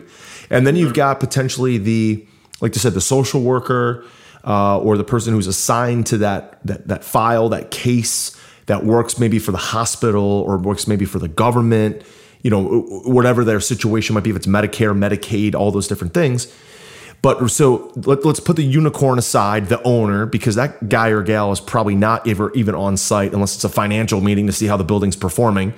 and 0.50 0.66
then 0.66 0.76
you've 0.76 0.96
got 0.96 1.20
potentially 1.20 1.78
the, 1.78 2.26
like 2.60 2.74
you 2.74 2.80
said, 2.82 2.96
the 2.96 3.02
social 3.02 3.42
worker 3.44 4.04
uh, 4.46 4.80
or 4.80 4.98
the 4.98 5.04
person 5.04 5.34
who's 5.34 5.48
assigned 5.48 6.06
to 6.08 6.20
that 6.20 6.60
that 6.66 6.88
that 6.88 7.04
file, 7.04 7.50
that 7.50 7.72
case 7.72 8.40
that 8.68 8.84
works 8.86 9.20
maybe 9.20 9.40
for 9.40 9.52
the 9.52 9.58
hospital 9.58 10.24
or 10.24 10.58
works 10.58 10.88
maybe 10.88 11.06
for 11.06 11.20
the 11.20 11.28
government. 11.28 12.02
You 12.42 12.52
know, 12.52 12.82
whatever 13.06 13.44
their 13.44 13.60
situation 13.60 14.14
might 14.14 14.24
be, 14.24 14.30
if 14.30 14.36
it's 14.36 14.46
Medicare, 14.46 14.96
Medicaid, 14.96 15.56
all 15.56 15.72
those 15.72 15.88
different 15.88 16.14
things. 16.14 16.54
But 17.24 17.50
so 17.50 17.92
let, 17.96 18.24
us 18.24 18.40
put 18.40 18.56
the 18.56 18.64
unicorn 18.64 19.18
aside, 19.18 19.66
the 19.66 19.82
owner, 19.82 20.28
because 20.28 20.54
that 20.56 20.90
guy 20.90 21.10
or 21.10 21.24
gal 21.24 21.52
is 21.52 21.60
probably 21.60 21.96
not 21.96 22.28
ever 22.28 22.54
even 22.54 22.76
on 22.76 22.98
site 22.98 23.34
unless 23.34 23.56
it's 23.56 23.64
a 23.64 23.70
financial 23.70 24.22
meeting 24.22 24.46
to 24.46 24.54
see 24.54 24.68
how 24.68 24.78
the 24.78 24.84
building's 24.84 25.16
performing. 25.16 25.74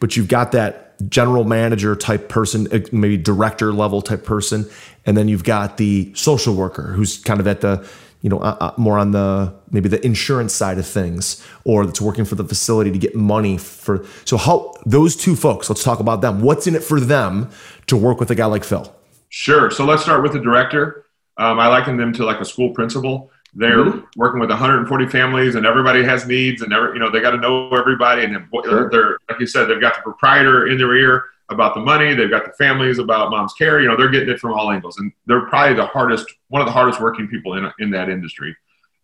But 0.00 0.16
you've 0.16 0.26
got 0.26 0.50
that 0.52 0.98
general 1.08 1.44
manager 1.44 1.94
type 1.94 2.28
person, 2.28 2.66
eh, 2.72 2.80
maybe 2.90 3.16
director 3.16 3.72
level 3.72 4.02
type 4.02 4.24
person, 4.24 4.68
and 5.06 5.16
then 5.16 5.28
you've 5.28 5.44
got 5.44 5.76
the 5.76 6.12
social 6.14 6.56
worker 6.56 6.92
who's 6.94 7.18
kind 7.18 7.38
of 7.38 7.46
at 7.46 7.60
the 7.60 7.88
you 8.22 8.28
know 8.28 8.38
uh, 8.38 8.56
uh, 8.60 8.72
more 8.76 8.98
on 8.98 9.12
the 9.12 9.54
maybe 9.70 9.88
the 9.88 10.04
insurance 10.04 10.52
side 10.52 10.78
of 10.78 10.86
things 10.86 11.46
or 11.64 11.86
that's 11.86 12.00
working 12.00 12.24
for 12.24 12.34
the 12.34 12.44
facility 12.44 12.90
to 12.90 12.98
get 12.98 13.14
money 13.14 13.56
for 13.56 14.04
so 14.24 14.36
how 14.36 14.74
those 14.86 15.14
two 15.14 15.36
folks 15.36 15.70
let's 15.70 15.84
talk 15.84 16.00
about 16.00 16.20
them 16.20 16.40
what's 16.40 16.66
in 16.66 16.74
it 16.74 16.82
for 16.82 17.00
them 17.00 17.50
to 17.86 17.96
work 17.96 18.18
with 18.20 18.30
a 18.30 18.34
guy 18.34 18.46
like 18.46 18.64
phil 18.64 18.94
Sure. 19.28 19.70
So 19.70 19.84
let's 19.84 20.02
start 20.02 20.22
with 20.22 20.32
the 20.32 20.40
director. 20.40 21.04
Um, 21.36 21.60
I 21.60 21.68
liken 21.68 21.96
them 21.96 22.12
to 22.14 22.24
like 22.24 22.40
a 22.40 22.44
school 22.44 22.70
principal. 22.70 23.30
They're 23.54 23.84
Mhm. 23.84 24.04
working 24.16 24.40
with 24.40 24.50
140 24.50 25.06
families, 25.06 25.54
and 25.54 25.64
everybody 25.66 26.02
has 26.04 26.26
needs, 26.26 26.62
and 26.62 26.72
every, 26.72 26.92
you 26.94 26.98
know 26.98 27.10
they 27.10 27.20
got 27.20 27.30
to 27.32 27.38
know 27.38 27.70
everybody. 27.70 28.24
And 28.24 28.36
Sure. 28.64 28.88
they're 28.90 29.18
like 29.30 29.40
you 29.40 29.46
said, 29.46 29.66
they've 29.68 29.80
got 29.80 29.94
the 29.96 30.02
proprietor 30.02 30.66
in 30.66 30.76
their 30.78 30.94
ear 30.94 31.24
about 31.50 31.74
the 31.74 31.80
money. 31.80 32.14
They've 32.14 32.30
got 32.30 32.44
the 32.44 32.52
families 32.52 32.98
about 32.98 33.30
mom's 33.30 33.54
care. 33.54 33.80
You 33.80 33.88
know, 33.88 33.96
they're 33.96 34.10
getting 34.10 34.28
it 34.28 34.38
from 34.38 34.52
all 34.52 34.70
angles, 34.70 34.98
and 34.98 35.10
they're 35.26 35.46
probably 35.46 35.74
the 35.74 35.86
hardest, 35.86 36.26
one 36.48 36.60
of 36.60 36.66
the 36.66 36.72
hardest 36.72 37.00
working 37.00 37.26
people 37.26 37.54
in 37.54 37.70
in 37.78 37.90
that 37.92 38.08
industry. 38.10 38.54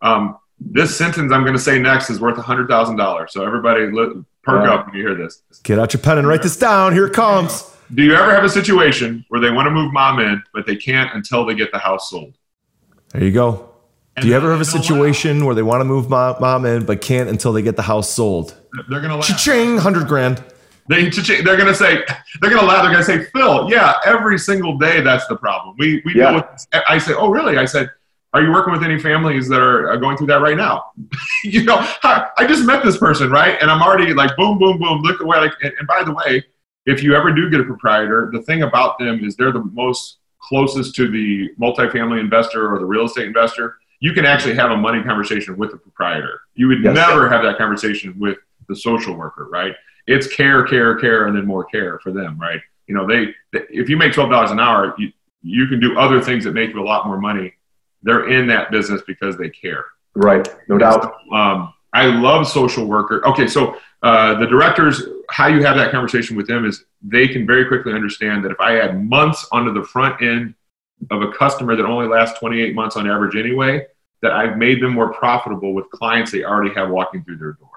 Um, 0.02 0.37
this 0.61 0.94
sentence 0.96 1.33
I'm 1.33 1.42
going 1.42 1.57
to 1.57 1.59
say 1.62 1.78
next 1.78 2.11
is 2.11 2.20
worth 2.20 2.37
hundred 2.37 2.68
thousand 2.68 2.96
dollars. 2.96 3.33
So 3.33 3.44
everybody, 3.44 3.87
li- 3.90 4.22
perk 4.44 4.62
Wow. 4.62 4.74
up 4.74 4.87
when 4.87 4.94
you 4.96 5.02
hear 5.07 5.14
this. 5.16 5.42
get 5.64 5.78
out 5.78 5.94
your 5.94 6.00
pen 6.02 6.18
and 6.18 6.28
write 6.28 6.42
this 6.42 6.57
down 6.57 6.92
here 6.92 7.07
it 7.07 7.14
comes 7.14 7.74
Do 7.94 8.02
you 8.02 8.14
ever 8.14 8.30
have 8.35 8.44
a 8.44 8.48
situation 8.48 9.24
where 9.28 9.40
they 9.40 9.50
want 9.50 9.66
to 9.66 9.70
move 9.70 9.90
mom 9.92 10.20
in, 10.20 10.42
but 10.52 10.66
they 10.66 10.76
can't 10.76 11.11
until 11.14 11.44
they 11.46 11.54
get 11.54 11.72
the 11.72 11.78
house 11.78 12.11
sold? 12.11 12.35
there 13.12 13.24
you 13.24 13.30
go 13.33 13.70
do 14.20 14.29
you 14.29 14.35
ever 14.35 14.50
have 14.53 14.61
a 14.61 14.64
situation 14.64 15.44
where 15.44 15.55
they 15.55 15.62
want 15.62 15.81
to 15.81 15.85
move 15.85 16.09
mom, 16.09 16.37
mom 16.40 16.64
in 16.66 16.85
but 16.85 17.00
can't 17.00 17.29
until 17.29 17.53
they 17.53 17.62
get 17.62 17.77
the 17.77 17.83
house 17.83 18.09
sold. 18.09 18.55
They're 18.88 19.00
gonna 19.00 19.16
laugh. 19.16 19.27
cha-ching 19.27 19.74
100 19.74 20.07
grand 20.09 20.42
They, 20.88 21.09
they're 21.09 21.57
gonna 21.57 21.74
say, 21.74 22.05
they're 22.40 22.50
gonna 22.50 22.66
laugh. 22.66 22.83
They're 22.83 22.92
gonna 22.92 23.03
say, 23.05 23.24
Phil, 23.35 23.70
yeah, 23.70 23.94
every 24.05 24.38
single 24.38 24.77
day 24.79 25.00
that's 25.00 25.27
the 25.27 25.37
problem. 25.37 25.74
We 25.79 26.03
we 26.05 26.14
Yeah. 26.14 26.31
deal 26.31 26.35
with. 26.37 26.50
This. 26.53 26.66
I 26.88 26.98
say, 26.98 27.14
oh 27.14 27.29
really? 27.31 27.57
I 27.59 27.64
said, 27.64 27.90
are 28.35 28.42
you 28.42 28.50
working 28.53 28.72
with 28.72 28.83
any 28.83 28.98
families 28.98 29.48
that 29.48 29.61
are 29.61 29.92
uh, 29.92 29.96
going 29.96 30.16
through 30.16 30.27
that 30.29 30.40
right 30.42 30.57
now? 30.57 30.87
you 31.44 31.62
know, 31.64 31.77
I, 32.03 32.29
I 32.37 32.46
just 32.46 32.64
met 32.66 32.85
this 32.85 32.98
person, 32.98 33.31
right? 33.31 33.57
And 33.62 33.70
I'm 33.70 33.81
already 33.81 34.12
like, 34.12 34.37
boom, 34.37 34.59
boom, 34.59 34.79
boom. 34.79 35.03
Look 35.03 35.20
away. 35.20 35.38
Like, 35.38 35.53
and, 35.62 35.72
and 35.79 35.87
by 35.88 36.03
the 36.05 36.12
way, 36.12 36.44
if 36.87 37.03
you 37.03 37.14
ever 37.14 37.33
do 37.33 37.48
get 37.48 37.61
a 37.61 37.64
proprietor, 37.64 38.31
the 38.33 38.42
thing 38.42 38.62
about 38.62 38.98
them 38.98 39.24
is 39.24 39.37
they're 39.37 39.53
the 39.53 39.64
most 39.72 40.18
closest 40.40 40.94
to 40.96 41.09
the 41.11 41.48
multifamily 41.59 42.20
investor 42.20 42.74
or 42.74 42.79
the 42.79 42.85
real 42.85 43.05
estate 43.07 43.27
investor. 43.27 43.79
You 44.04 44.12
can 44.12 44.26
actually 44.26 44.54
have 44.56 44.70
a 44.70 44.76
money 44.76 45.02
conversation 45.02 45.56
with 45.56 45.70
the 45.70 45.78
proprietor. 45.78 46.42
You 46.54 46.68
would 46.68 46.82
Yes. 46.84 46.94
never 46.94 47.26
have 47.26 47.42
that 47.42 47.56
conversation 47.56 48.14
with 48.18 48.36
the 48.68 48.76
social 48.76 49.14
worker, 49.14 49.48
right? 49.50 49.74
It's 50.06 50.26
care, 50.26 50.62
care, 50.64 50.94
care, 50.96 51.26
and 51.26 51.34
then 51.34 51.46
more 51.46 51.64
care 51.64 51.98
for 52.00 52.12
them, 52.12 52.36
right? 52.38 52.60
You 52.86 52.94
know, 52.94 53.06
they, 53.06 53.34
they 53.54 53.60
if 53.70 53.88
you 53.88 53.96
make 53.96 54.12
twelve 54.12 54.28
dollars 54.28 54.50
an 54.50 54.60
hour, 54.60 54.94
you 54.98 55.10
you 55.40 55.66
can 55.68 55.80
do 55.80 55.98
other 55.98 56.20
things 56.20 56.44
that 56.44 56.52
make 56.52 56.74
you 56.74 56.82
a 56.82 56.84
lot 56.84 57.06
more 57.06 57.18
money. 57.18 57.54
They're 58.02 58.28
in 58.28 58.46
that 58.48 58.70
business 58.70 59.00
because 59.06 59.38
they 59.38 59.48
care. 59.48 59.86
Right. 60.14 60.46
No 60.68 60.76
doubt. 60.76 61.14
Um, 61.32 61.72
I 61.94 62.04
love 62.04 62.46
social 62.46 62.84
worker. 62.84 63.26
Okay, 63.26 63.46
so 63.46 63.78
uh, 64.02 64.34
the 64.38 64.46
directors, 64.46 65.02
how 65.30 65.46
you 65.46 65.62
have 65.62 65.76
that 65.78 65.90
conversation 65.92 66.36
with 66.36 66.46
them 66.46 66.66
is 66.66 66.84
they 67.00 67.26
can 67.26 67.46
very 67.46 67.64
quickly 67.68 67.94
understand 67.94 68.44
that 68.44 68.52
if 68.52 68.60
I 68.60 68.80
add 68.80 69.02
months 69.02 69.48
onto 69.50 69.72
the 69.72 69.82
front 69.82 70.20
end 70.20 70.54
of 71.10 71.22
a 71.22 71.32
customer 71.32 71.74
that 71.74 71.86
only 71.86 72.06
lasts 72.06 72.38
28 72.38 72.74
months 72.74 72.96
on 72.96 73.08
average 73.08 73.34
anyway, 73.34 73.86
that 74.24 74.32
I've 74.32 74.56
made 74.56 74.82
them 74.82 74.94
more 74.94 75.12
profitable 75.12 75.74
with 75.74 75.90
clients 75.90 76.32
they 76.32 76.44
already 76.44 76.74
have 76.74 76.88
walking 76.88 77.22
through 77.22 77.37
their 77.37 77.52
door. 77.52 77.68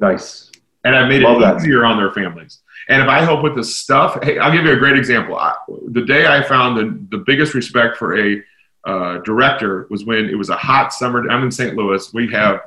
Nice. 0.00 0.50
And 0.84 0.96
I've 0.96 1.08
made 1.08 1.22
Love 1.22 1.36
it 1.36 1.40
that. 1.42 1.60
easier 1.60 1.84
on 1.84 1.96
their 1.96 2.10
families. 2.10 2.58
And 2.88 3.00
if 3.00 3.08
I 3.08 3.20
help 3.20 3.44
with 3.44 3.54
the 3.54 3.62
stuff, 3.62 4.18
hey, 4.24 4.38
I'll 4.40 4.50
give 4.50 4.64
you 4.64 4.72
a 4.72 4.76
great 4.76 4.98
example. 4.98 5.36
I, 5.36 5.54
the 5.92 6.02
day 6.02 6.26
I 6.26 6.42
found 6.42 6.76
the, 6.76 7.16
the 7.16 7.22
biggest 7.24 7.54
respect 7.54 7.96
for 7.96 8.18
a 8.18 8.42
uh, 8.84 9.18
director 9.18 9.86
was 9.88 10.04
when 10.04 10.28
it 10.28 10.34
was 10.34 10.50
a 10.50 10.56
hot 10.56 10.92
summer. 10.92 11.30
I'm 11.30 11.44
in 11.44 11.52
St. 11.52 11.76
Louis. 11.76 12.12
We 12.12 12.28
have 12.32 12.60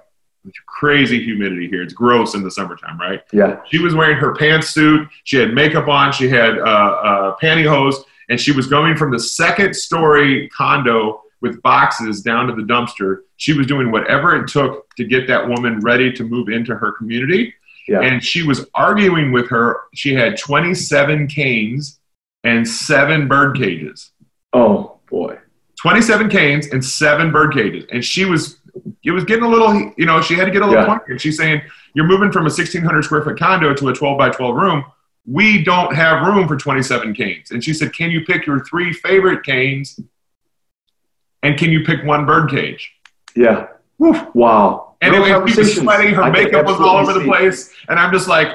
crazy 0.65 1.21
humidity 1.21 1.67
here. 1.67 1.83
It's 1.83 1.93
gross 1.93 2.33
in 2.33 2.43
the 2.43 2.49
summertime, 2.49 2.97
right? 2.97 3.21
Yeah. 3.33 3.59
She 3.67 3.79
was 3.79 3.93
wearing 3.93 4.15
her 4.15 4.33
pantsuit. 4.33 5.09
She 5.25 5.35
had 5.35 5.53
makeup 5.53 5.89
on. 5.89 6.13
She 6.13 6.29
had 6.29 6.57
uh, 6.59 6.61
uh, 6.61 7.35
pantyhose, 7.43 7.95
and 8.29 8.39
she 8.39 8.53
was 8.53 8.67
going 8.67 8.95
from 8.95 9.11
the 9.11 9.19
second 9.19 9.75
story 9.75 10.47
condo 10.47 11.23
with 11.41 11.61
boxes 11.61 12.21
down 12.21 12.47
to 12.47 12.53
the 12.55 12.61
dumpster. 12.63 13.19
She 13.37 13.53
was 13.53 13.67
doing 13.67 13.91
whatever 13.91 14.35
it 14.35 14.47
took 14.47 14.93
to 14.95 15.03
get 15.05 15.27
that 15.27 15.47
woman 15.47 15.79
ready 15.81 16.11
to 16.13 16.23
move 16.23 16.49
into 16.49 16.73
her 16.75 16.91
community. 16.93 17.53
Yeah. 17.87 18.01
And 18.01 18.23
she 18.23 18.43
was 18.43 18.65
arguing 18.73 19.31
with 19.31 19.47
her. 19.49 19.77
She 19.93 20.13
had 20.13 20.37
27 20.37 21.27
canes 21.27 21.99
and 22.43 22.67
seven 22.67 23.27
bird 23.27 23.57
cages. 23.57 24.11
Oh 24.53 24.97
boy. 25.09 25.37
27 25.79 26.29
canes 26.29 26.67
and 26.67 26.83
seven 26.83 27.31
bird 27.31 27.53
cages. 27.53 27.85
And 27.91 28.03
she 28.03 28.25
was, 28.25 28.57
it 29.03 29.11
was 29.11 29.23
getting 29.23 29.43
a 29.43 29.47
little, 29.49 29.93
you 29.95 30.05
know, 30.05 30.21
she 30.21 30.33
had 30.33 30.45
to 30.45 30.51
get 30.51 30.63
a 30.63 30.65
little 30.65 30.81
Yeah. 30.83 30.87
pointy. 30.89 31.05
And 31.11 31.21
she's 31.21 31.37
saying, 31.37 31.61
You're 31.93 32.07
moving 32.07 32.31
from 32.31 32.41
a 32.43 32.49
1,600 32.49 33.03
square 33.03 33.21
foot 33.23 33.37
condo 33.39 33.73
to 33.73 33.89
a 33.89 33.93
12 33.93 34.17
by 34.17 34.29
12 34.31 34.55
room. 34.55 34.83
We 35.25 35.63
don't 35.63 35.93
have 35.95 36.25
room 36.25 36.47
for 36.47 36.55
27 36.57 37.13
canes. 37.13 37.51
And 37.51 37.63
she 37.63 37.73
said, 37.73 37.93
Can 37.93 38.09
you 38.11 38.25
pick 38.25 38.45
your 38.47 38.63
three 38.65 38.91
favorite 38.91 39.45
canes? 39.45 39.99
And 41.47 41.57
can 41.57 41.71
you 41.71 41.83
pick 41.83 42.03
one 42.03 42.25
bird 42.25 42.49
cage? 42.49 42.91
Yeah. 43.35 43.67
Woof. 43.99 44.17
Wow. 44.35 44.95
Anyway, 45.01 45.29
Real 45.31 45.47
she 45.47 45.59
was 45.59 45.75
sweating. 45.75 46.13
Her 46.13 46.23
I 46.23 46.29
makeup 46.29 46.65
was 46.65 46.79
all 46.79 46.97
over 46.97 47.13
the 47.13 47.23
place. 47.25 47.73
And 47.87 47.97
I'm 47.99 48.11
just 48.11 48.27
like, 48.27 48.49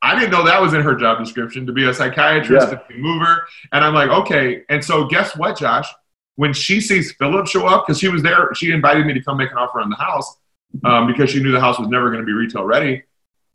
I 0.00 0.18
didn't 0.18 0.30
know 0.30 0.44
that 0.46 0.60
was 0.62 0.72
in 0.74 0.80
her 0.80 0.94
job 0.94 1.18
description 1.18 1.66
to 1.66 1.72
be 1.72 1.84
a 1.88 1.92
psychiatrist, 1.92 2.68
Yeah. 2.68 2.74
to 2.78 2.82
be 2.88 2.94
a 2.94 2.98
mover. 2.98 3.46
And 3.72 3.84
I'm 3.84 3.94
like, 3.94 4.10
okay. 4.10 4.62
And 4.68 4.82
so 4.84 5.06
guess 5.06 5.36
what, 5.36 5.58
Josh? 5.58 5.88
When 6.36 6.52
she 6.52 6.80
sees 6.80 7.12
Phillip 7.12 7.48
show 7.48 7.66
up, 7.66 7.86
because 7.86 7.98
she 8.00 8.08
was 8.08 8.22
there, 8.22 8.48
she 8.54 8.70
invited 8.70 9.04
me 9.06 9.12
to 9.14 9.20
come 9.22 9.36
make 9.38 9.50
an 9.50 9.58
offer 9.58 9.80
on 9.80 9.90
the 9.90 9.96
house. 9.96 10.36
um, 10.84 11.06
because 11.06 11.30
she 11.30 11.42
knew 11.42 11.50
the 11.50 11.60
house 11.60 11.78
was 11.78 11.88
never 11.88 12.10
going 12.10 12.20
to 12.20 12.26
be 12.26 12.32
retail 12.32 12.62
ready. 12.64 13.02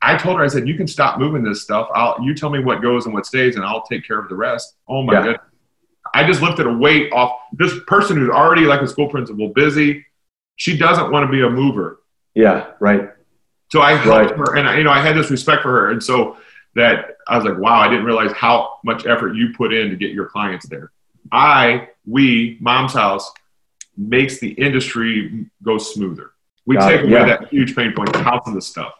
I 0.01 0.17
told 0.17 0.38
her, 0.38 0.43
I 0.43 0.47
said, 0.47 0.67
you 0.67 0.75
can 0.75 0.88
stop 0.88 1.17
moving 1.19 1.43
this 1.43 1.62
stuff. 1.62 1.88
I'll, 1.95 2.17
you 2.21 2.34
tell 2.36 2.49
me 2.49 2.60
what 2.60 2.82
goes 2.82 3.06
and 3.06 3.13
what 3.13 3.25
stays, 3.25 3.56
and 3.56 3.63
I'll 3.63 3.84
take 3.86 4.06
care 4.06 4.19
of 4.19 4.27
the 4.29 4.36
rest. 4.36 4.75
Oh 4.88 5.01
my 5.03 5.13
Yeah. 5.13 5.21
goodness. 5.23 5.41
I 6.13 6.26
just 6.26 6.41
lifted 6.41 6.67
a 6.67 6.73
weight 6.73 7.12
off 7.12 7.32
this 7.54 7.73
person 7.88 8.17
who's 8.17 8.30
already 8.30 8.62
like 8.65 8.82
a 8.82 8.88
school 8.88 9.10
principal, 9.10 9.49
busy. 9.49 10.06
She 10.58 10.78
doesn't 10.78 11.12
want 11.12 11.26
to 11.26 11.32
be 11.32 11.41
a 11.41 11.49
mover. 11.49 12.02
Yeah. 12.36 12.71
Right. 12.80 13.10
So 13.71 13.82
I 13.82 13.95
helped 13.95 14.08
Right. 14.32 14.38
her, 14.38 14.56
and 14.56 14.67
I, 14.69 14.78
you 14.78 14.84
know, 14.84 14.91
I 14.91 15.02
had 15.02 15.15
this 15.15 15.32
respect 15.32 15.63
for 15.63 15.71
her, 15.71 15.91
and 15.91 16.04
so 16.04 16.38
that 16.76 17.17
I 17.28 17.38
was 17.38 17.45
like, 17.45 17.58
wow, 17.58 17.80
I 17.80 17.89
didn't 17.89 18.06
realize 18.06 18.32
how 18.34 18.78
much 18.84 19.06
effort 19.06 19.34
you 19.36 19.54
put 19.56 19.73
in 19.73 19.89
to 19.89 19.95
get 19.95 20.12
your 20.12 20.26
clients 20.26 20.67
there. 20.67 20.91
I, 21.32 21.89
we, 22.06 22.58
Mom's 22.60 22.93
House, 22.93 23.32
makes 23.97 24.39
the 24.39 24.49
industry 24.49 25.45
go 25.63 25.78
smoother. 25.78 26.32
We 26.65 26.76
Got 26.76 26.89
take 26.89 26.99
it, 27.02 27.06
away 27.06 27.12
yeah. 27.12 27.26
that 27.26 27.47
huge 27.49 27.76
pain 27.76 27.93
point, 27.93 28.15
house 28.15 28.47
of 28.47 28.54
the 28.54 28.62
stuff. 28.62 28.93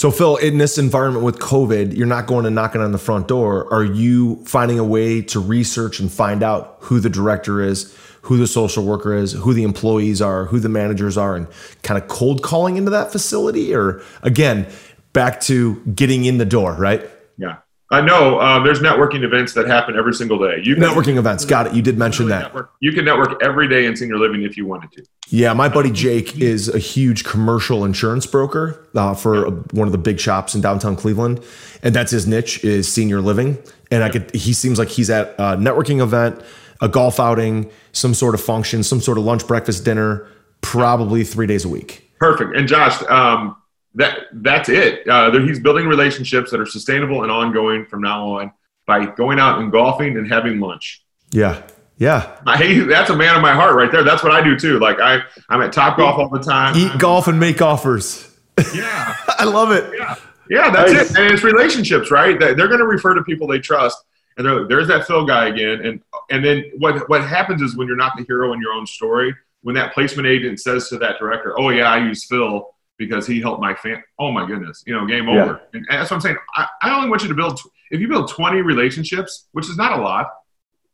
So, 0.00 0.10
Phil, 0.10 0.36
in 0.36 0.56
this 0.56 0.78
environment 0.78 1.26
with 1.26 1.40
COVID, 1.40 1.94
you're 1.94 2.06
not 2.06 2.26
going 2.26 2.46
and 2.46 2.54
knocking 2.54 2.80
on 2.80 2.92
the 2.92 2.96
front 2.96 3.28
door. 3.28 3.70
Are 3.70 3.84
you 3.84 4.42
finding 4.46 4.78
a 4.78 4.82
way 4.82 5.20
to 5.20 5.38
research 5.38 6.00
and 6.00 6.10
find 6.10 6.42
out 6.42 6.78
who 6.80 7.00
the 7.00 7.10
director 7.10 7.60
is, 7.60 7.94
who 8.22 8.38
the 8.38 8.46
social 8.46 8.82
worker 8.82 9.12
is, 9.12 9.32
who 9.32 9.52
the 9.52 9.62
employees 9.62 10.22
are, 10.22 10.46
who 10.46 10.58
the 10.58 10.70
managers 10.70 11.18
are, 11.18 11.36
and 11.36 11.46
kind 11.82 12.02
of 12.02 12.08
cold 12.08 12.42
calling 12.42 12.78
into 12.78 12.90
that 12.90 13.12
facility? 13.12 13.74
Or 13.74 14.00
again, 14.22 14.66
back 15.12 15.38
to 15.42 15.84
getting 15.94 16.24
in 16.24 16.38
the 16.38 16.46
door, 16.46 16.72
right? 16.76 17.06
Yeah, 17.36 17.56
I 17.92 18.00
know. 18.00 18.38
Uh, 18.38 18.62
there's 18.62 18.78
networking 18.78 19.24
events 19.24 19.52
that 19.54 19.66
happen 19.66 19.96
every 19.96 20.14
single 20.14 20.38
day. 20.38 20.60
You 20.62 20.76
can 20.76 20.84
Networking 20.84 21.16
events. 21.16 21.44
Got 21.44 21.66
it. 21.66 21.74
You 21.74 21.82
did 21.82 21.98
mention 21.98 22.28
that. 22.28 22.42
network. 22.42 22.72
You 22.78 22.92
can 22.92 23.04
network 23.04 23.42
every 23.42 23.68
day 23.68 23.86
in 23.86 23.96
senior 23.96 24.16
living 24.16 24.42
if 24.42 24.56
you 24.56 24.64
wanted 24.64 24.92
to. 24.92 25.04
Yeah, 25.28 25.52
my 25.54 25.68
buddy 25.68 25.90
Jake 25.90 26.38
is 26.38 26.68
a 26.68 26.78
huge 26.78 27.24
commercial 27.24 27.84
insurance 27.84 28.26
broker 28.26 28.86
uh, 28.94 29.14
for 29.14 29.44
a, 29.44 29.50
one 29.50 29.88
of 29.88 29.92
the 29.92 29.98
big 29.98 30.20
shops 30.20 30.54
in 30.54 30.60
downtown 30.60 30.94
Cleveland, 30.94 31.42
and 31.82 31.94
that's 31.94 32.12
his 32.12 32.28
niche 32.28 32.62
is 32.64 32.92
senior 32.92 33.20
living. 33.20 33.58
And 33.90 34.04
I 34.04 34.08
could, 34.08 34.32
he 34.34 34.52
seems 34.52 34.78
like 34.78 34.88
he's 34.88 35.10
at 35.10 35.30
a 35.38 35.56
networking 35.56 36.00
event, 36.00 36.40
a 36.80 36.88
golf 36.88 37.18
outing, 37.18 37.70
some 37.90 38.14
sort 38.14 38.34
of 38.34 38.40
function, 38.40 38.84
some 38.84 39.00
sort 39.00 39.18
of 39.18 39.24
lunch, 39.24 39.46
breakfast, 39.48 39.84
dinner, 39.84 40.28
probably 40.60 41.24
three 41.24 41.46
days 41.48 41.64
a 41.64 41.68
week. 41.68 42.08
Perfect. 42.20 42.54
And 42.56 42.68
Josh, 42.68 43.02
um, 43.08 43.56
that 43.94 44.26
that's 44.32 44.68
it. 44.68 45.06
Uh, 45.08 45.30
he's 45.40 45.60
building 45.60 45.86
relationships 45.86 46.50
that 46.50 46.60
are 46.60 46.66
sustainable 46.66 47.22
and 47.22 47.32
ongoing 47.32 47.84
from 47.86 48.00
now 48.02 48.38
on 48.38 48.52
by 48.86 49.06
going 49.06 49.38
out 49.38 49.58
and 49.60 49.70
golfing 49.72 50.16
and 50.16 50.28
having 50.28 50.60
lunch. 50.60 51.02
Yeah, 51.32 51.62
yeah. 51.96 52.36
I, 52.46 52.84
that's 52.88 53.10
a 53.10 53.16
man 53.16 53.34
of 53.36 53.42
my 53.42 53.52
heart 53.52 53.74
right 53.76 53.90
there. 53.90 54.02
That's 54.04 54.22
what 54.22 54.32
I 54.32 54.42
do 54.42 54.58
too. 54.58 54.78
Like 54.78 55.00
I, 55.00 55.20
I'm 55.48 55.60
at 55.62 55.72
Top 55.72 55.96
Golf 55.96 56.18
all 56.18 56.28
the 56.28 56.38
time. 56.38 56.76
Eat 56.76 56.98
golf 56.98 57.26
and 57.28 57.38
make 57.40 57.60
offers. 57.62 58.26
Yeah, 58.74 59.16
I 59.38 59.44
love 59.44 59.70
it. 59.72 59.92
yeah, 59.98 60.16
yeah. 60.48 60.70
That's 60.70 60.92
Nice. 60.92 61.10
it. 61.12 61.18
And 61.18 61.32
it's 61.32 61.42
relationships, 61.42 62.10
right? 62.10 62.38
They- 62.38 62.54
They're 62.54 62.68
going 62.68 62.80
to 62.80 62.86
refer 62.86 63.14
to 63.14 63.22
people 63.24 63.46
they 63.46 63.58
trust, 63.58 63.98
and 64.36 64.46
they're 64.46 64.60
like, 64.60 64.68
there's 64.68 64.88
that 64.88 65.06
Phil 65.06 65.24
guy 65.24 65.48
again. 65.48 65.84
And 65.84 66.00
and 66.30 66.44
then 66.44 66.64
what 66.78 67.08
what 67.08 67.24
happens 67.26 67.62
is 67.62 67.76
when 67.76 67.86
you're 67.88 67.96
not 67.96 68.16
the 68.16 68.24
hero 68.24 68.52
in 68.52 68.60
your 68.60 68.72
own 68.72 68.86
story, 68.86 69.34
when 69.62 69.74
that 69.76 69.94
placement 69.94 70.26
agent 70.28 70.60
says 70.60 70.88
to 70.90 70.98
that 70.98 71.18
director, 71.18 71.58
"Oh 71.58 71.70
yeah, 71.70 71.90
I 71.90 71.98
use 72.06 72.24
Phil." 72.24 72.68
Because 73.00 73.26
he 73.26 73.40
helped 73.40 73.62
my 73.62 73.74
fan. 73.74 74.02
Oh 74.18 74.30
my 74.30 74.46
goodness, 74.46 74.84
you 74.86 74.92
know, 74.94 75.06
game 75.06 75.26
Yeah. 75.26 75.42
over. 75.42 75.60
And 75.72 75.86
that's 75.88 76.10
what 76.10 76.16
I'm 76.16 76.20
saying. 76.20 76.36
I, 76.54 76.66
I 76.82 76.94
only 76.94 77.08
want 77.08 77.22
you 77.22 77.28
to 77.28 77.34
build. 77.34 77.58
If 77.90 77.98
you 77.98 78.06
build 78.08 78.28
20 78.30 78.60
relationships, 78.60 79.48
which 79.52 79.70
is 79.70 79.76
not 79.78 79.98
a 79.98 80.02
lot, 80.02 80.26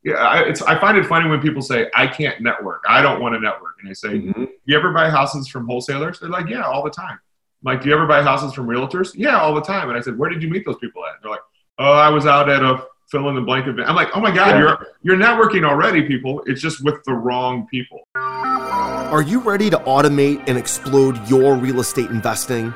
yeah, 0.03 0.13
I, 0.13 0.43
it's, 0.43 0.61
I 0.61 0.79
find 0.79 0.97
it 0.97 1.05
funny 1.05 1.29
when 1.29 1.41
people 1.41 1.61
say, 1.61 1.87
I 1.93 2.07
can't 2.07 2.39
network. 2.41 2.83
I 2.87 3.01
don't 3.01 3.19
want 3.21 3.35
to 3.35 3.41
network. 3.41 3.73
And 3.81 3.89
I 3.89 3.93
say, 3.93 4.07
Mhm. 4.21 4.47
you 4.63 4.77
ever 4.77 4.93
buy 4.93 5.09
houses 5.09 5.49
from 5.49 5.65
wholesalers? 5.67 6.19
They're 6.21 6.29
like, 6.29 6.47
yeah, 6.47 6.61
all 6.61 6.81
the 6.81 6.89
time. 6.89 7.19
I'm 7.19 7.73
like, 7.73 7.81
do 7.81 7.89
you 7.89 7.95
ever 7.95 8.07
buy 8.07 8.21
houses 8.23 8.53
from 8.53 8.67
realtors? 8.67 9.11
Yeah, 9.13 9.37
all 9.41 9.53
the 9.53 9.61
time. 9.61 9.89
And 9.89 9.97
I 9.97 10.01
said, 10.01 10.17
where 10.17 10.29
did 10.29 10.41
you 10.41 10.49
meet 10.49 10.65
those 10.65 10.77
people 10.77 11.05
at? 11.05 11.15
They're 11.21 11.29
like, 11.31 11.41
oh, 11.77 11.91
I 11.91 12.07
was 12.09 12.25
out 12.25 12.49
at 12.49 12.63
a 12.63 12.85
fill 13.09 13.29
in 13.29 13.35
the 13.35 13.41
blank 13.41 13.67
event. 13.67 13.87
I'm 13.87 13.95
like, 13.95 14.09
oh 14.15 14.19
my 14.19 14.31
God, 14.31 14.49
Yeah. 14.49 14.59
you're, 14.59 14.87
you're 15.03 15.17
networking 15.17 15.65
already, 15.65 16.03
people. 16.03 16.43
It's 16.45 16.61
just 16.61 16.83
with 16.83 17.03
the 17.05 17.13
wrong 17.13 17.67
people. 17.67 18.07
Are 18.15 19.21
you 19.21 19.39
ready 19.39 19.69
to 19.69 19.77
automate 19.79 20.43
and 20.47 20.57
explode 20.57 21.17
your 21.29 21.55
real 21.55 21.79
estate 21.79 22.09
investing? 22.09 22.73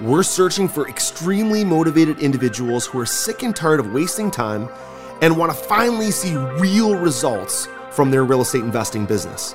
We're 0.00 0.24
searching 0.24 0.68
for 0.68 0.88
extremely 0.88 1.64
motivated 1.64 2.18
individuals 2.18 2.84
who 2.86 2.98
are 2.98 3.06
sick 3.06 3.44
and 3.44 3.54
tired 3.54 3.78
of 3.78 3.92
wasting 3.92 4.30
time 4.30 4.68
and 5.22 5.36
want 5.36 5.52
to 5.52 5.56
finally 5.56 6.10
see 6.10 6.34
real 6.36 6.96
results 6.96 7.68
from 7.92 8.10
their 8.10 8.24
real 8.24 8.40
estate 8.40 8.64
investing 8.64 9.06
business. 9.06 9.54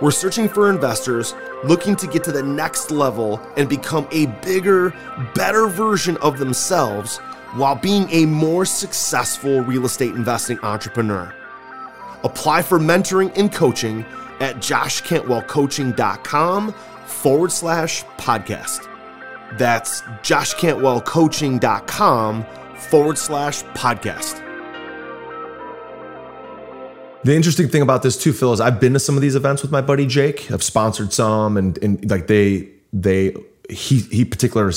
We're 0.00 0.12
searching 0.12 0.48
for 0.48 0.70
investors 0.70 1.34
looking 1.64 1.96
to 1.96 2.06
get 2.06 2.22
to 2.24 2.32
the 2.32 2.42
next 2.44 2.92
level 2.92 3.40
and 3.56 3.68
become 3.68 4.06
a 4.12 4.26
bigger, 4.26 4.90
better 5.34 5.66
version 5.66 6.16
of 6.18 6.38
themselves 6.38 7.18
while 7.54 7.74
being 7.74 8.08
a 8.10 8.26
more 8.26 8.64
successful 8.64 9.60
real 9.60 9.84
estate 9.84 10.14
investing 10.14 10.58
entrepreneur. 10.60 11.34
Apply 12.24 12.62
for 12.62 12.78
mentoring 12.78 13.36
and 13.36 13.52
coaching 13.52 14.06
at 14.40 14.56
joshcantwellcoaching.com 14.56 16.72
forward 16.72 17.52
slash 17.52 18.04
podcast. 18.16 18.88
That's 19.56 20.02
joshcantwellcoaching.com 20.02 22.46
forward 22.76 23.18
slash 23.18 23.62
podcast. 23.64 24.44
The 27.24 27.34
interesting 27.34 27.68
thing 27.68 27.82
about 27.82 28.02
this 28.02 28.16
too, 28.16 28.32
Phil, 28.32 28.52
is 28.52 28.60
I've 28.60 28.80
been 28.80 28.92
to 28.92 29.00
some 29.00 29.16
of 29.16 29.22
these 29.22 29.34
events 29.34 29.62
with 29.62 29.72
my 29.72 29.80
buddy 29.80 30.06
Jake. 30.06 30.52
I've 30.52 30.62
sponsored 30.62 31.12
some, 31.12 31.56
and 31.56 31.76
and 31.78 32.08
like 32.08 32.28
they 32.28 32.68
they 32.92 33.34
he 33.68 33.98
he 33.98 34.24
particular 34.24 34.70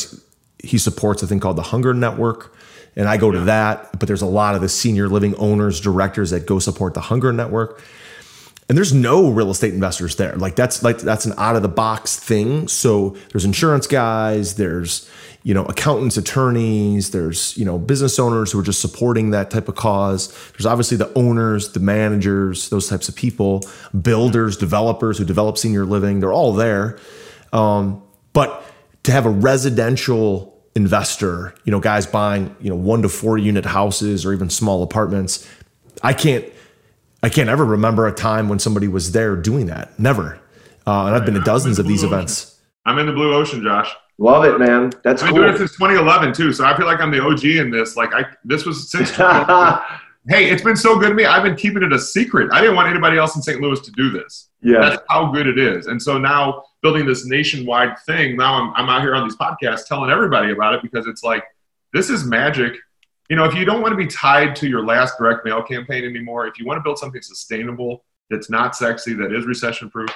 he 0.64 0.78
supports 0.78 1.24
a 1.24 1.28
thing 1.28 1.40
called 1.40 1.56
the 1.56 1.62
Hunger 1.62 1.94
Network, 1.94 2.54
and 2.96 3.08
I 3.08 3.18
go 3.18 3.32
to 3.32 3.42
that. 3.42 3.98
But 4.00 4.08
there's 4.08 4.22
a 4.22 4.28
lot 4.28 4.56
of 4.56 4.62
the 4.62 4.70
senior 4.70 5.08
living 5.08 5.36
owners, 5.36 5.80
directors 5.80 6.32
that 6.32 6.46
go 6.46 6.60
support 6.60 6.94
the 6.94 7.02
Hunger 7.02 7.32
Network, 7.32 7.82
and 8.72 8.78
there's 8.78 8.94
no 8.94 9.30
real 9.30 9.52
estate 9.52 9.74
investors 9.74 10.16
there. 10.16 10.36
Like 10.38 10.56
that's 10.56 10.82
like 10.82 11.00
that's 11.00 11.26
an 11.26 11.34
out 11.38 11.58
of 11.58 11.62
the 11.62 11.68
box 11.68 12.18
thing. 12.18 12.70
So 12.70 13.18
there's 13.32 13.44
insurance 13.44 13.86
guys, 13.86 14.56
there's 14.56 15.10
you 15.44 15.54
know 15.54 15.66
accountants, 15.66 16.16
attorneys, 16.16 17.12
there's 17.12 17.58
you 17.58 17.66
know 17.66 17.78
business 17.78 18.18
owners 18.18 18.52
who 18.52 18.60
are 18.60 18.64
just 18.64 18.80
supporting 18.80 19.32
that 19.32 19.50
type 19.50 19.68
of 19.68 19.76
cause. 19.76 20.32
There's 20.52 20.66
obviously 20.66 20.96
the 20.96 21.12
owners, 21.16 21.74
the 21.74 21.82
managers, 21.82 22.70
those 22.70 22.88
types 22.88 23.10
of 23.10 23.16
people, 23.18 23.62
builders, 24.02 24.56
developers 24.56 25.18
who 25.18 25.26
develop 25.26 25.58
senior 25.58 25.86
living. 25.86 26.22
They're 26.22 26.32
all 26.32 26.54
there. 26.54 26.98
Um, 27.52 28.02
but 28.32 28.64
to 29.04 29.12
have 29.12 29.26
a 29.26 29.30
residential 29.32 30.51
investor, 30.76 31.54
you 31.64 31.72
know, 31.72 31.80
guys 31.80 32.06
buying, 32.06 32.56
you 32.60 32.70
know, 32.70 32.76
one 32.76 33.02
to 33.02 33.10
four 33.10 33.38
unit 33.38 33.66
houses 33.66 34.26
or 34.26 34.34
even 34.34 34.50
small 34.50 34.84
apartments, 34.84 35.48
I 36.02 36.14
can't, 36.14 36.46
I 37.24 37.30
can't 37.30 37.50
ever 37.50 37.66
remember 37.66 38.08
a 38.08 38.14
time 38.14 38.50
when 38.50 38.60
somebody 38.60 38.88
was 38.88 39.12
there 39.12 39.36
doing 39.36 39.68
that. 39.68 39.98
Never. 40.00 40.40
Uh, 40.88 41.06
and 41.06 41.16
I've 41.16 41.26
been 41.26 41.36
to 41.36 41.42
dozens 41.42 41.78
of 41.78 41.88
these 41.88 42.04
events. 42.04 42.60
I'm 42.86 42.98
in 42.98 43.06
the 43.06 43.14
blue 43.14 43.34
ocean, 43.34 43.62
Josh. 43.62 43.94
Love 44.18 44.46
it, 44.46 44.60
man. 44.60 44.92
That's 45.04 45.22
I've 45.22 45.30
been 45.30 45.42
doing 45.42 45.54
it 45.54 45.58
since 45.58 45.72
2011 45.74 46.34
too. 46.34 46.54
So 46.54 46.66
I 46.66 46.76
feel 46.76 46.86
like 46.86 47.00
I'm 47.00 47.12
the 47.12 47.24
OG 47.24 47.44
in 47.44 47.72
this. 47.72 47.96
Like 47.96 48.14
I, 48.14 48.26
this 48.44 48.66
was 48.66 48.90
since 48.90 49.10
hey, 50.28 50.50
it's 50.50 50.64
been 50.64 50.76
so 50.76 51.00
good 51.00 51.10
to 51.10 51.16
me. 51.16 51.26
I've 51.26 51.44
been 51.44 51.56
keeping 51.56 51.84
it 51.84 51.92
a 51.94 52.00
secret. 52.00 52.52
I 52.52 52.62
didn't 52.62 52.76
want 52.76 52.90
anybody 52.90 53.18
else 53.18 53.36
in 53.36 53.42
St. 53.42 53.60
Louis 53.62 53.80
to 53.82 53.92
do 53.92 54.10
this. 54.10 54.50
yeah. 54.62 54.80
That's 54.80 55.02
how 55.10 55.32
good 55.32 55.48
it 55.48 55.58
is. 55.58 55.88
And 55.88 56.02
so 56.02 56.18
now 56.18 56.64
building 56.82 57.06
this 57.06 57.26
nationwide 57.26 58.00
thing, 58.06 58.36
now 58.36 58.56
I'm, 58.56 58.74
I'm 58.76 58.90
out 58.90 59.02
here 59.02 59.16
on 59.16 59.28
these 59.28 59.38
podcasts 59.38 59.88
telling 59.88 60.10
everybody 60.10 60.52
about 60.52 60.74
it 60.74 60.82
because 60.82 61.08
it's 61.08 61.24
like, 61.24 61.44
this 61.94 62.10
is 62.10 62.26
magic. 62.26 62.74
You 63.30 63.36
know, 63.36 63.46
if 63.46 63.54
you 63.54 63.66
don't 63.66 63.82
want 63.82 63.94
to 63.94 63.98
be 63.98 64.08
tied 64.08 64.56
to 64.58 64.68
your 64.68 64.84
last 64.84 65.18
direct 65.18 65.46
mail 65.46 65.62
campaign 65.62 66.04
anymore, 66.04 66.48
if 66.48 66.60
you 66.60 66.66
want 66.66 66.78
to 66.80 66.84
build 66.84 66.98
something 66.98 67.22
sustainable 67.22 68.04
that's 68.30 68.50
not 68.50 68.76
sexy, 68.76 69.14
that 69.14 69.34
is 69.34 69.46
recession 69.46 69.90
proof, 69.90 70.10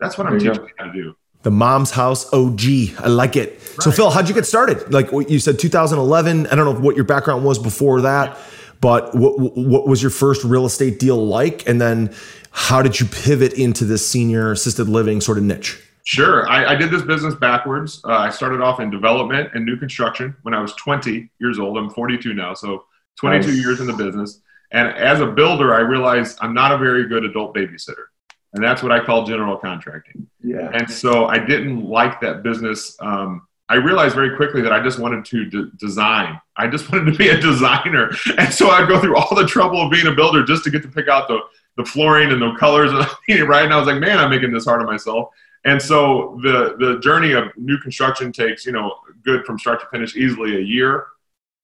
that's 0.00 0.18
what 0.18 0.26
I'm 0.26 0.38
There 0.38 0.48
you 0.48 0.52
teaching 0.52 0.66
you 0.66 0.74
how 0.78 0.86
to 0.86 0.92
do. 0.92 1.14
The 1.42 1.50
mom's 1.52 1.92
house 1.92 2.32
OG. 2.32 2.60
I 2.98 3.08
like 3.08 3.36
it. 3.36 3.60
So, 3.80 3.92
Phil, 3.92 4.10
how'd 4.10 4.28
you 4.28 4.34
get 4.34 4.44
started? 4.44 4.92
Like 4.92 5.12
what 5.12 5.30
you 5.30 5.38
said, 5.38 5.58
2011. 5.58 6.48
I 6.48 6.54
don't 6.56 6.64
know 6.64 6.80
what 6.80 6.96
your 6.96 7.04
background 7.04 7.44
was 7.44 7.60
before 7.60 8.00
that, 8.00 8.36
but 8.80 9.14
what, 9.14 9.38
what 9.38 9.86
was 9.86 10.02
your 10.02 10.10
first 10.10 10.42
real 10.44 10.66
estate 10.66 10.98
deal 10.98 11.24
like? 11.24 11.68
And 11.68 11.80
then 11.80 12.12
how 12.50 12.82
did 12.82 12.98
you 12.98 13.06
pivot 13.06 13.52
into 13.52 13.84
this 13.84 14.06
senior 14.06 14.50
assisted 14.50 14.88
living 14.88 15.20
sort 15.20 15.38
of 15.38 15.44
niche? 15.44 15.80
Sure. 16.08 16.48
I, 16.48 16.72
I 16.72 16.74
did 16.74 16.90
this 16.90 17.02
business 17.02 17.34
backwards. 17.34 18.00
Uh, 18.02 18.12
I 18.12 18.30
started 18.30 18.62
off 18.62 18.80
in 18.80 18.88
development 18.88 19.50
and 19.52 19.62
new 19.66 19.76
construction 19.76 20.34
when 20.40 20.54
I 20.54 20.60
was 20.62 20.72
20 20.76 21.28
years 21.38 21.58
old. 21.58 21.76
I'm 21.76 21.90
42 21.90 22.32
now, 22.32 22.54
so 22.54 22.86
22 23.20 23.48
Nice. 23.48 23.58
years 23.60 23.80
in 23.80 23.86
the 23.86 23.92
business. 23.92 24.40
And 24.72 24.88
as 24.96 25.20
a 25.20 25.26
builder, 25.26 25.74
I 25.74 25.80
realized 25.80 26.38
I'm 26.40 26.54
not 26.54 26.72
a 26.72 26.78
very 26.78 27.06
good 27.08 27.24
adult 27.26 27.54
babysitter. 27.54 28.06
And 28.54 28.64
that's 28.64 28.82
what 28.82 28.90
I 28.90 29.04
call 29.04 29.26
general 29.26 29.58
contracting. 29.58 30.26
Yeah. 30.42 30.70
And 30.72 30.90
so 30.90 31.26
I 31.26 31.38
didn't 31.38 31.84
like 31.84 32.22
that 32.22 32.42
business. 32.42 32.96
Um, 33.00 33.46
I 33.68 33.74
realized 33.74 34.14
very 34.14 34.34
quickly 34.34 34.62
that 34.62 34.72
I 34.72 34.82
just 34.82 34.98
wanted 34.98 35.26
to 35.26 35.44
d- 35.44 35.70
design. 35.78 36.40
I 36.56 36.68
just 36.68 36.90
wanted 36.90 37.12
to 37.12 37.18
be 37.18 37.28
a 37.28 37.38
designer. 37.38 38.12
And 38.38 38.50
so 38.50 38.70
I'd 38.70 38.88
go 38.88 38.98
through 38.98 39.18
all 39.18 39.36
the 39.36 39.44
trouble 39.46 39.82
of 39.82 39.90
being 39.92 40.06
a 40.06 40.12
builder 40.12 40.42
just 40.42 40.64
to 40.64 40.70
get 40.70 40.80
to 40.84 40.88
pick 40.88 41.08
out 41.08 41.28
the, 41.28 41.40
the 41.76 41.84
flooring 41.84 42.32
and 42.32 42.40
the 42.40 42.54
colors 42.58 42.92
and 43.28 43.46
right. 43.46 43.64
And 43.66 43.74
I 43.74 43.76
was 43.76 43.86
like, 43.86 44.00
man, 44.00 44.16
I'm 44.16 44.30
making 44.30 44.52
this 44.54 44.64
hard 44.64 44.80
on 44.80 44.86
myself. 44.86 45.28
And 45.64 45.80
so 45.80 46.38
the 46.42 46.76
the 46.78 46.98
journey 47.00 47.32
of 47.32 47.44
new 47.56 47.78
construction 47.78 48.32
takes 48.32 48.64
you 48.64 48.72
know 48.72 48.94
good 49.22 49.44
from 49.44 49.58
start 49.58 49.80
to 49.80 49.86
finish 49.86 50.16
easily 50.16 50.56
a 50.56 50.60
year. 50.60 51.06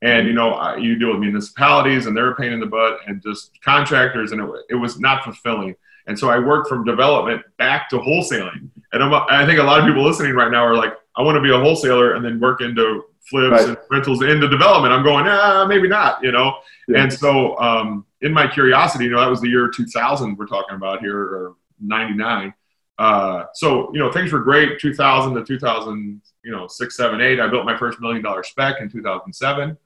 And 0.02 0.26
you 0.26 0.34
know 0.34 0.76
you 0.76 0.96
deal 0.96 1.10
with 1.10 1.20
municipalities 1.20 2.06
and 2.06 2.16
they're 2.16 2.32
a 2.32 2.36
pain 2.36 2.52
in 2.52 2.60
the 2.60 2.66
butt 2.66 2.98
and 3.06 3.22
just 3.22 3.58
contractors 3.62 4.32
and 4.32 4.40
it, 4.40 4.50
it 4.70 4.74
was 4.74 4.98
not 4.98 5.24
fulfilling. 5.24 5.76
And 6.06 6.18
so 6.18 6.28
I 6.28 6.38
worked 6.38 6.68
from 6.68 6.84
development 6.84 7.42
back 7.56 7.88
to 7.90 7.96
wholesaling. 7.96 8.68
And 8.92 9.02
I'm, 9.02 9.12
I 9.12 9.46
think 9.46 9.58
a 9.58 9.62
lot 9.62 9.80
of 9.80 9.86
people 9.86 10.04
listening 10.04 10.34
right 10.34 10.50
now 10.50 10.64
are 10.64 10.76
like, 10.76 10.94
I 11.16 11.22
want 11.22 11.36
to 11.36 11.40
be 11.40 11.50
a 11.50 11.58
wholesaler 11.58 12.14
and 12.14 12.24
then 12.24 12.40
work 12.40 12.60
into 12.60 13.04
flips 13.28 13.52
right. 13.52 13.68
and 13.68 13.78
rentals 13.90 14.22
into 14.22 14.48
development. 14.48 14.92
I'm 14.92 15.02
going, 15.02 15.26
ah, 15.26 15.64
maybe 15.66 15.88
not, 15.88 16.22
you 16.22 16.32
know? 16.32 16.58
Yeah. 16.88 17.02
And 17.02 17.12
so 17.12 17.58
um, 17.58 18.04
in 18.20 18.32
my 18.32 18.46
curiosity, 18.46 19.04
you 19.04 19.10
know, 19.10 19.20
that 19.20 19.30
was 19.30 19.40
the 19.40 19.48
year 19.48 19.68
2000 19.68 20.36
we're 20.36 20.46
talking 20.46 20.76
about 20.76 21.00
here, 21.00 21.18
or 21.18 21.54
99. 21.80 22.52
Uh, 22.98 23.44
so, 23.54 23.92
you 23.92 23.98
know, 23.98 24.12
things 24.12 24.32
were 24.32 24.40
great 24.40 24.78
2000 24.78 25.34
to 25.34 25.44
2000, 25.44 26.22
you 26.44 26.52
know, 26.52 26.66
six, 26.68 26.96
seven, 26.96 27.20
eight. 27.20 27.40
I 27.40 27.48
built 27.48 27.64
my 27.64 27.76
first 27.76 28.00
million 28.00 28.22
dollar 28.22 28.42
spec 28.42 28.80
in 28.80 28.88
2007. 28.88 29.76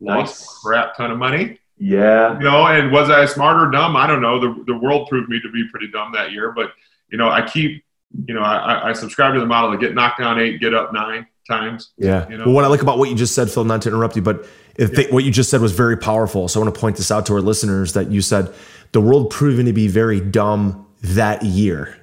Lost 0.00 0.18
nice. 0.18 0.42
a 0.42 0.66
crap 0.66 0.96
ton 0.96 1.10
of 1.10 1.18
money. 1.18 1.58
Yeah. 1.78 2.36
You 2.38 2.44
know, 2.44 2.66
and 2.66 2.90
was 2.90 3.10
I 3.10 3.24
smart 3.26 3.56
or 3.56 3.70
dumb? 3.70 3.96
I 3.96 4.06
don't 4.06 4.22
know. 4.22 4.40
The, 4.40 4.64
the 4.66 4.76
world 4.76 5.08
proved 5.08 5.28
me 5.28 5.40
to 5.40 5.50
be 5.50 5.68
pretty 5.70 5.88
dumb 5.88 6.12
that 6.12 6.32
year. 6.32 6.52
But, 6.52 6.72
you 7.10 7.18
know, 7.18 7.28
I 7.28 7.46
keep, 7.46 7.84
you 8.26 8.34
know, 8.34 8.42
I, 8.42 8.90
I 8.90 8.92
subscribe 8.92 9.34
to 9.34 9.40
the 9.40 9.46
model 9.46 9.70
to 9.72 9.78
get 9.78 9.94
knocked 9.94 10.20
down 10.20 10.40
eight, 10.40 10.60
get 10.60 10.74
up 10.74 10.92
nine 10.92 11.26
times. 11.48 11.92
Yeah. 11.96 12.28
You 12.28 12.38
know? 12.38 12.44
Well, 12.46 12.54
what 12.54 12.64
I 12.64 12.68
like 12.68 12.82
about 12.82 12.98
what 12.98 13.08
you 13.08 13.16
just 13.16 13.34
said, 13.34 13.50
Phil, 13.50 13.64
not 13.64 13.82
to 13.82 13.88
interrupt 13.88 14.16
you, 14.16 14.22
but 14.22 14.46
if 14.76 14.96
yeah. 14.96 15.06
what 15.10 15.24
you 15.24 15.30
just 15.30 15.50
said 15.50 15.60
was 15.60 15.72
very 15.72 15.96
powerful. 15.96 16.48
So 16.48 16.60
I 16.60 16.64
want 16.64 16.74
to 16.74 16.80
point 16.80 16.96
this 16.96 17.10
out 17.10 17.26
to 17.26 17.34
our 17.34 17.40
listeners 17.40 17.92
that 17.92 18.10
you 18.10 18.20
said 18.20 18.52
the 18.92 19.00
world 19.00 19.30
proving 19.30 19.66
to 19.66 19.72
be 19.72 19.88
very 19.88 20.20
dumb 20.20 20.86
that 21.02 21.42
year. 21.44 21.97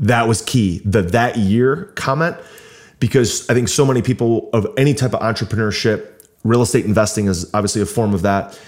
That 0.00 0.28
was 0.28 0.42
key. 0.42 0.82
The 0.84 1.02
that 1.02 1.36
year 1.36 1.92
comment, 1.94 2.36
because 2.98 3.48
I 3.48 3.54
think 3.54 3.68
so 3.68 3.86
many 3.86 4.02
people 4.02 4.50
of 4.52 4.66
any 4.76 4.94
type 4.94 5.14
of 5.14 5.20
entrepreneurship, 5.20 6.06
real 6.42 6.62
estate 6.62 6.84
investing 6.84 7.26
is 7.26 7.48
obviously 7.54 7.82
a 7.82 7.86
form 7.86 8.14
of 8.14 8.22
that 8.22 8.58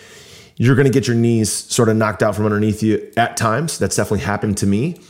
you're 0.56 0.76
going 0.76 0.86
to 0.86 0.92
get 0.92 1.06
your 1.06 1.16
knees 1.16 1.50
sort 1.52 1.88
of 1.88 1.96
knocked 1.96 2.22
out 2.22 2.34
from 2.34 2.44
underneath 2.44 2.82
you 2.82 3.10
at 3.16 3.36
times. 3.36 3.78
That's 3.78 3.96
definitely 3.96 4.24
happened 4.24 4.58
to 4.58 4.66
me. 4.66 5.00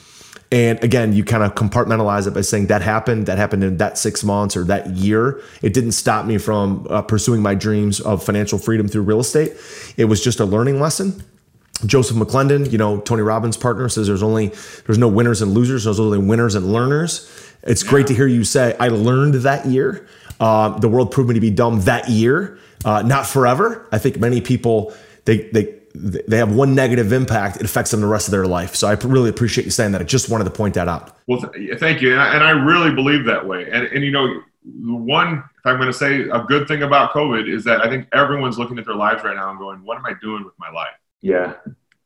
And 0.50 0.82
again, 0.84 1.14
you 1.14 1.24
kind 1.24 1.42
of 1.42 1.54
compartmentalize 1.54 2.26
it 2.26 2.34
by 2.34 2.42
saying 2.42 2.66
that 2.66 2.82
happened, 2.82 3.26
that 3.26 3.38
happened 3.38 3.64
in 3.64 3.78
that 3.78 3.96
six 3.96 4.22
months 4.22 4.56
or 4.56 4.64
that 4.64 4.90
year. 4.90 5.40
It 5.62 5.72
didn't 5.72 5.92
stop 5.92 6.26
me 6.26 6.36
from 6.36 6.86
uh, 6.90 7.02
pursuing 7.02 7.40
my 7.40 7.54
dreams 7.54 8.00
of 8.00 8.22
financial 8.22 8.58
freedom 8.58 8.86
through 8.86 9.02
real 9.02 9.20
estate. 9.20 9.52
It 9.96 10.06
was 10.06 10.22
just 10.22 10.40
a 10.40 10.44
learning 10.44 10.78
lesson. 10.78 11.22
Joseph 11.86 12.16
McClendon, 12.16 12.70
you 12.70 12.78
know, 12.78 13.00
Tony 13.00 13.22
Robbins' 13.22 13.56
partner, 13.56 13.88
says 13.88 14.06
there's 14.06 14.22
only 14.22 14.48
there's 14.86 14.98
no 14.98 15.08
winners 15.08 15.42
and 15.42 15.52
losers. 15.52 15.84
There's 15.84 16.00
only 16.00 16.18
winners 16.18 16.54
and 16.54 16.72
learners. 16.72 17.30
It's 17.62 17.82
great 17.82 18.06
to 18.08 18.14
hear 18.14 18.26
you 18.26 18.44
say 18.44 18.76
I 18.78 18.88
learned 18.88 19.34
that 19.34 19.66
year. 19.66 20.06
Uh, 20.40 20.78
the 20.78 20.88
world 20.88 21.12
proved 21.12 21.28
me 21.28 21.34
to 21.34 21.40
be 21.40 21.50
dumb 21.50 21.82
that 21.82 22.08
year, 22.08 22.58
uh, 22.84 23.02
not 23.02 23.26
forever. 23.26 23.86
I 23.92 23.98
think 23.98 24.18
many 24.18 24.40
people 24.40 24.94
they 25.24 25.48
they 25.50 25.78
they 25.94 26.38
have 26.38 26.54
one 26.54 26.74
negative 26.74 27.12
impact, 27.12 27.56
it 27.56 27.64
affects 27.64 27.90
them 27.90 28.00
the 28.00 28.06
rest 28.06 28.26
of 28.26 28.32
their 28.32 28.46
life. 28.46 28.74
So 28.74 28.88
I 28.88 28.94
really 28.94 29.28
appreciate 29.28 29.64
you 29.64 29.70
saying 29.70 29.92
that. 29.92 30.00
I 30.00 30.04
just 30.04 30.30
wanted 30.30 30.44
to 30.44 30.50
point 30.50 30.74
that 30.74 30.88
out. 30.88 31.16
Well, 31.26 31.40
th- 31.40 31.78
thank 31.78 32.00
you, 32.00 32.12
and 32.12 32.20
I, 32.20 32.34
and 32.34 32.42
I, 32.42 32.50
really 32.50 32.94
believe 32.94 33.24
that 33.26 33.46
way. 33.46 33.70
And 33.70 33.84
and 33.86 34.02
you 34.02 34.10
know, 34.10 34.42
one 34.64 35.38
if 35.38 35.66
I'm 35.66 35.76
going 35.76 35.88
to 35.88 35.92
say 35.92 36.22
a 36.22 36.42
good 36.44 36.66
thing 36.66 36.82
about 36.82 37.12
COVID 37.12 37.48
is 37.48 37.64
that 37.64 37.84
I 37.84 37.88
think 37.88 38.08
everyone's 38.12 38.58
looking 38.58 38.78
at 38.78 38.86
their 38.86 38.94
lives 38.94 39.22
right 39.22 39.36
now 39.36 39.50
and 39.50 39.58
going, 39.58 39.84
"What 39.84 39.98
am 39.98 40.06
I 40.06 40.14
doing 40.20 40.44
with 40.44 40.54
my 40.58 40.70
life?" 40.70 40.94
Yeah, 41.22 41.54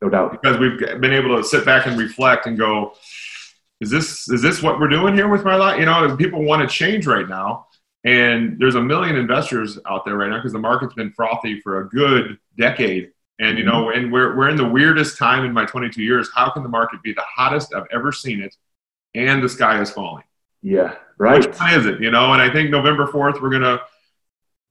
no 0.00 0.08
doubt. 0.08 0.32
Because 0.32 0.58
we've 0.58 0.78
been 0.78 1.12
able 1.12 1.36
to 1.36 1.42
sit 1.42 1.64
back 1.64 1.86
and 1.86 1.98
reflect 1.98 2.46
and 2.46 2.56
go, 2.56 2.94
"Is 3.80 3.90
this 3.90 4.28
is 4.28 4.42
this 4.42 4.62
what 4.62 4.78
we're 4.78 4.88
doing 4.88 5.14
here 5.14 5.28
with 5.28 5.44
my 5.44 5.56
life?" 5.56 5.80
You 5.80 5.86
know, 5.86 6.14
people 6.16 6.44
want 6.44 6.62
to 6.62 6.68
change 6.72 7.06
right 7.06 7.28
now. 7.28 7.66
And 8.04 8.56
there's 8.60 8.76
a 8.76 8.80
million 8.80 9.16
investors 9.16 9.80
out 9.84 10.04
there 10.04 10.16
right 10.16 10.30
now 10.30 10.36
because 10.36 10.52
the 10.52 10.60
market's 10.60 10.94
been 10.94 11.10
frothy 11.10 11.60
for 11.60 11.80
a 11.80 11.88
good 11.88 12.38
decade. 12.56 13.10
And 13.40 13.58
you 13.58 13.64
know, 13.64 13.90
and 13.90 14.12
we're 14.12 14.36
we're 14.36 14.48
in 14.48 14.56
the 14.56 14.68
weirdest 14.68 15.18
time 15.18 15.44
in 15.44 15.52
my 15.52 15.66
22 15.66 16.02
years. 16.02 16.30
How 16.34 16.50
can 16.50 16.62
the 16.62 16.68
market 16.68 17.02
be 17.02 17.12
the 17.12 17.22
hottest 17.22 17.74
I've 17.74 17.86
ever 17.92 18.12
seen 18.12 18.40
it, 18.40 18.54
and 19.14 19.42
the 19.42 19.48
sky 19.48 19.80
is 19.80 19.90
falling? 19.90 20.24
Yeah, 20.62 20.94
right. 21.18 21.44
Which 21.46 21.58
one 21.58 21.74
is 21.74 21.86
it? 21.86 22.00
You 22.00 22.10
know, 22.10 22.32
and 22.32 22.40
I 22.40 22.50
think 22.50 22.70
November 22.70 23.06
4th 23.06 23.42
we're 23.42 23.50
gonna 23.50 23.80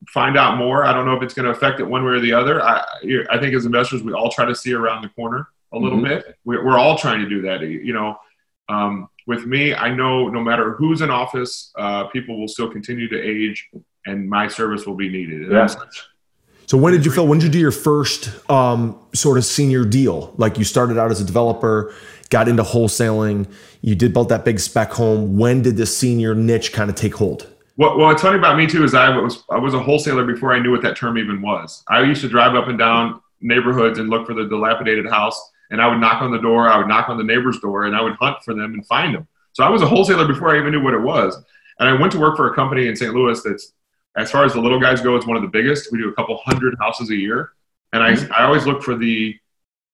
find 0.10 0.38
out 0.38 0.58
more. 0.58 0.86
I 0.86 0.94
don't 0.94 1.06
know 1.06 1.16
if 1.16 1.24
it's 1.24 1.34
going 1.34 1.46
to 1.46 1.52
affect 1.52 1.80
it 1.80 1.84
one 1.84 2.04
way 2.04 2.12
or 2.12 2.20
the 2.20 2.34
other. 2.34 2.62
I 2.62 2.84
I 3.30 3.40
think 3.40 3.56
as 3.56 3.66
investors 3.66 4.04
we 4.04 4.14
all 4.14 4.30
try 4.30 4.46
to 4.46 4.56
see 4.56 4.74
around 4.74 5.02
the 5.02 5.10
corner 5.10 5.48
a 5.74 5.78
little 5.78 6.00
mm-hmm. 6.00 6.08
bit. 6.08 6.38
We're, 6.46 6.66
we're 6.66 6.78
all 6.78 6.98
trying 6.98 7.22
to 7.22 7.30
do 7.30 7.42
that. 7.44 7.62
You 7.62 7.94
know, 7.94 8.18
um, 8.70 9.10
with 9.28 9.46
me, 9.46 9.74
I 9.74 9.94
know 9.94 10.30
no 10.30 10.42
matter 10.42 10.74
who's 10.74 11.02
in 11.02 11.10
office, 11.10 11.72
uh, 11.78 12.06
people 12.06 12.40
will 12.40 12.48
still 12.48 12.70
continue 12.70 13.08
to 13.10 13.20
age, 13.20 13.70
and 14.06 14.30
my 14.30 14.48
service 14.48 14.86
will 14.86 14.96
be 14.96 15.10
needed. 15.10 15.52
Yeah. 15.52 15.68
So 16.68 16.78
when 16.78 16.94
did 16.94 17.06
you 17.06 17.12
feel? 17.12 17.28
When 17.28 17.40
did 17.40 17.46
you 17.46 17.52
do 17.52 17.60
your 17.60 17.72
first 17.72 18.32
um, 18.50 19.00
sort 19.14 19.38
of 19.38 19.46
senior 19.46 19.86
deal? 19.86 20.34
Like 20.38 20.58
you 20.58 20.64
started 20.64 20.98
out 20.98 21.12
as 21.12 21.22
a 21.22 21.26
developer, 21.26 21.94
got 22.30 22.48
into 22.48 22.64
wholesaling, 22.64 23.52
you 23.82 23.96
did 23.96 24.14
build 24.14 24.30
that 24.30 24.46
big 24.46 24.60
spec 24.60 24.92
home. 24.92 25.38
When 25.38 25.62
did 25.62 25.78
the 25.78 25.86
senior 25.86 26.34
niche 26.34 26.74
kind 26.74 26.90
of 26.90 26.96
take 26.96 27.16
hold? 27.16 27.48
Well, 27.78 27.98
what's 27.98 28.22
funny 28.22 28.38
about 28.38 28.58
me 28.58 28.68
too 28.68 28.84
is 28.84 28.94
I 28.94 29.16
was 29.18 29.44
I 29.50 29.58
was 29.58 29.74
a 29.74 29.80
wholesaler 29.80 30.26
before 30.26 30.54
I 30.54 30.60
knew 30.60 30.72
what 30.72 30.82
that 30.84 30.96
term 30.96 31.18
even 31.18 31.42
was. 31.42 31.84
I 31.90 32.04
used 32.04 32.22
to 32.22 32.30
drive 32.30 32.56
up 32.56 32.68
and 32.68 32.80
down 32.80 33.22
neighborhoods 33.42 34.00
and 34.00 34.10
look 34.10 34.26
for 34.26 34.34
the 34.34 34.46
dilapidated 34.46 35.08
house 35.08 35.52
and 35.72 35.82
I 35.82 35.88
would 35.88 36.00
knock 36.00 36.22
on 36.22 36.32
the 36.32 36.40
door, 36.40 36.70
I 36.70 36.78
would 36.78 36.88
knock 36.88 37.10
on 37.10 37.18
the 37.18 37.24
neighbor's 37.24 37.60
door, 37.60 37.86
and 37.86 37.96
I 37.96 38.02
would 38.02 38.14
hunt 38.14 38.38
for 38.44 38.54
them 38.54 38.74
and 38.74 38.86
find 38.86 39.16
them. 39.16 39.28
So 39.54 39.64
I 39.64 39.70
was 39.70 39.82
a 39.82 39.88
wholesaler 39.88 40.28
before 40.28 40.56
I 40.56 40.60
even 40.60 40.72
knew 40.72 40.84
what 40.84 40.94
it 40.94 41.02
was. 41.02 41.36
And 41.80 41.90
I 41.90 41.94
went 41.94 42.12
to 42.14 42.20
work 42.20 42.38
for 42.38 42.52
a 42.52 42.56
company 42.56 42.88
in 42.88 42.96
St. 42.96 43.14
Louis 43.14 43.42
that's, 43.44 43.74
as 44.18 44.32
far 44.32 44.46
as 44.46 44.54
the 44.54 44.62
little 44.62 44.80
guys 44.80 45.02
go, 45.02 45.16
it's 45.16 45.28
one 45.28 45.36
of 45.36 45.44
the 45.44 45.50
biggest. 45.50 45.92
We 45.92 45.98
do 45.98 46.10
a 46.10 46.14
couple 46.14 46.38
hundred 46.46 46.76
houses 46.80 47.10
a 47.10 47.16
year. 47.16 47.52
And 47.92 48.02
I, 48.02 48.14
mm-hmm. 48.14 48.32
I 48.32 48.46
always 48.46 48.66
look 48.66 48.82
for 48.82 48.96
the 48.96 49.36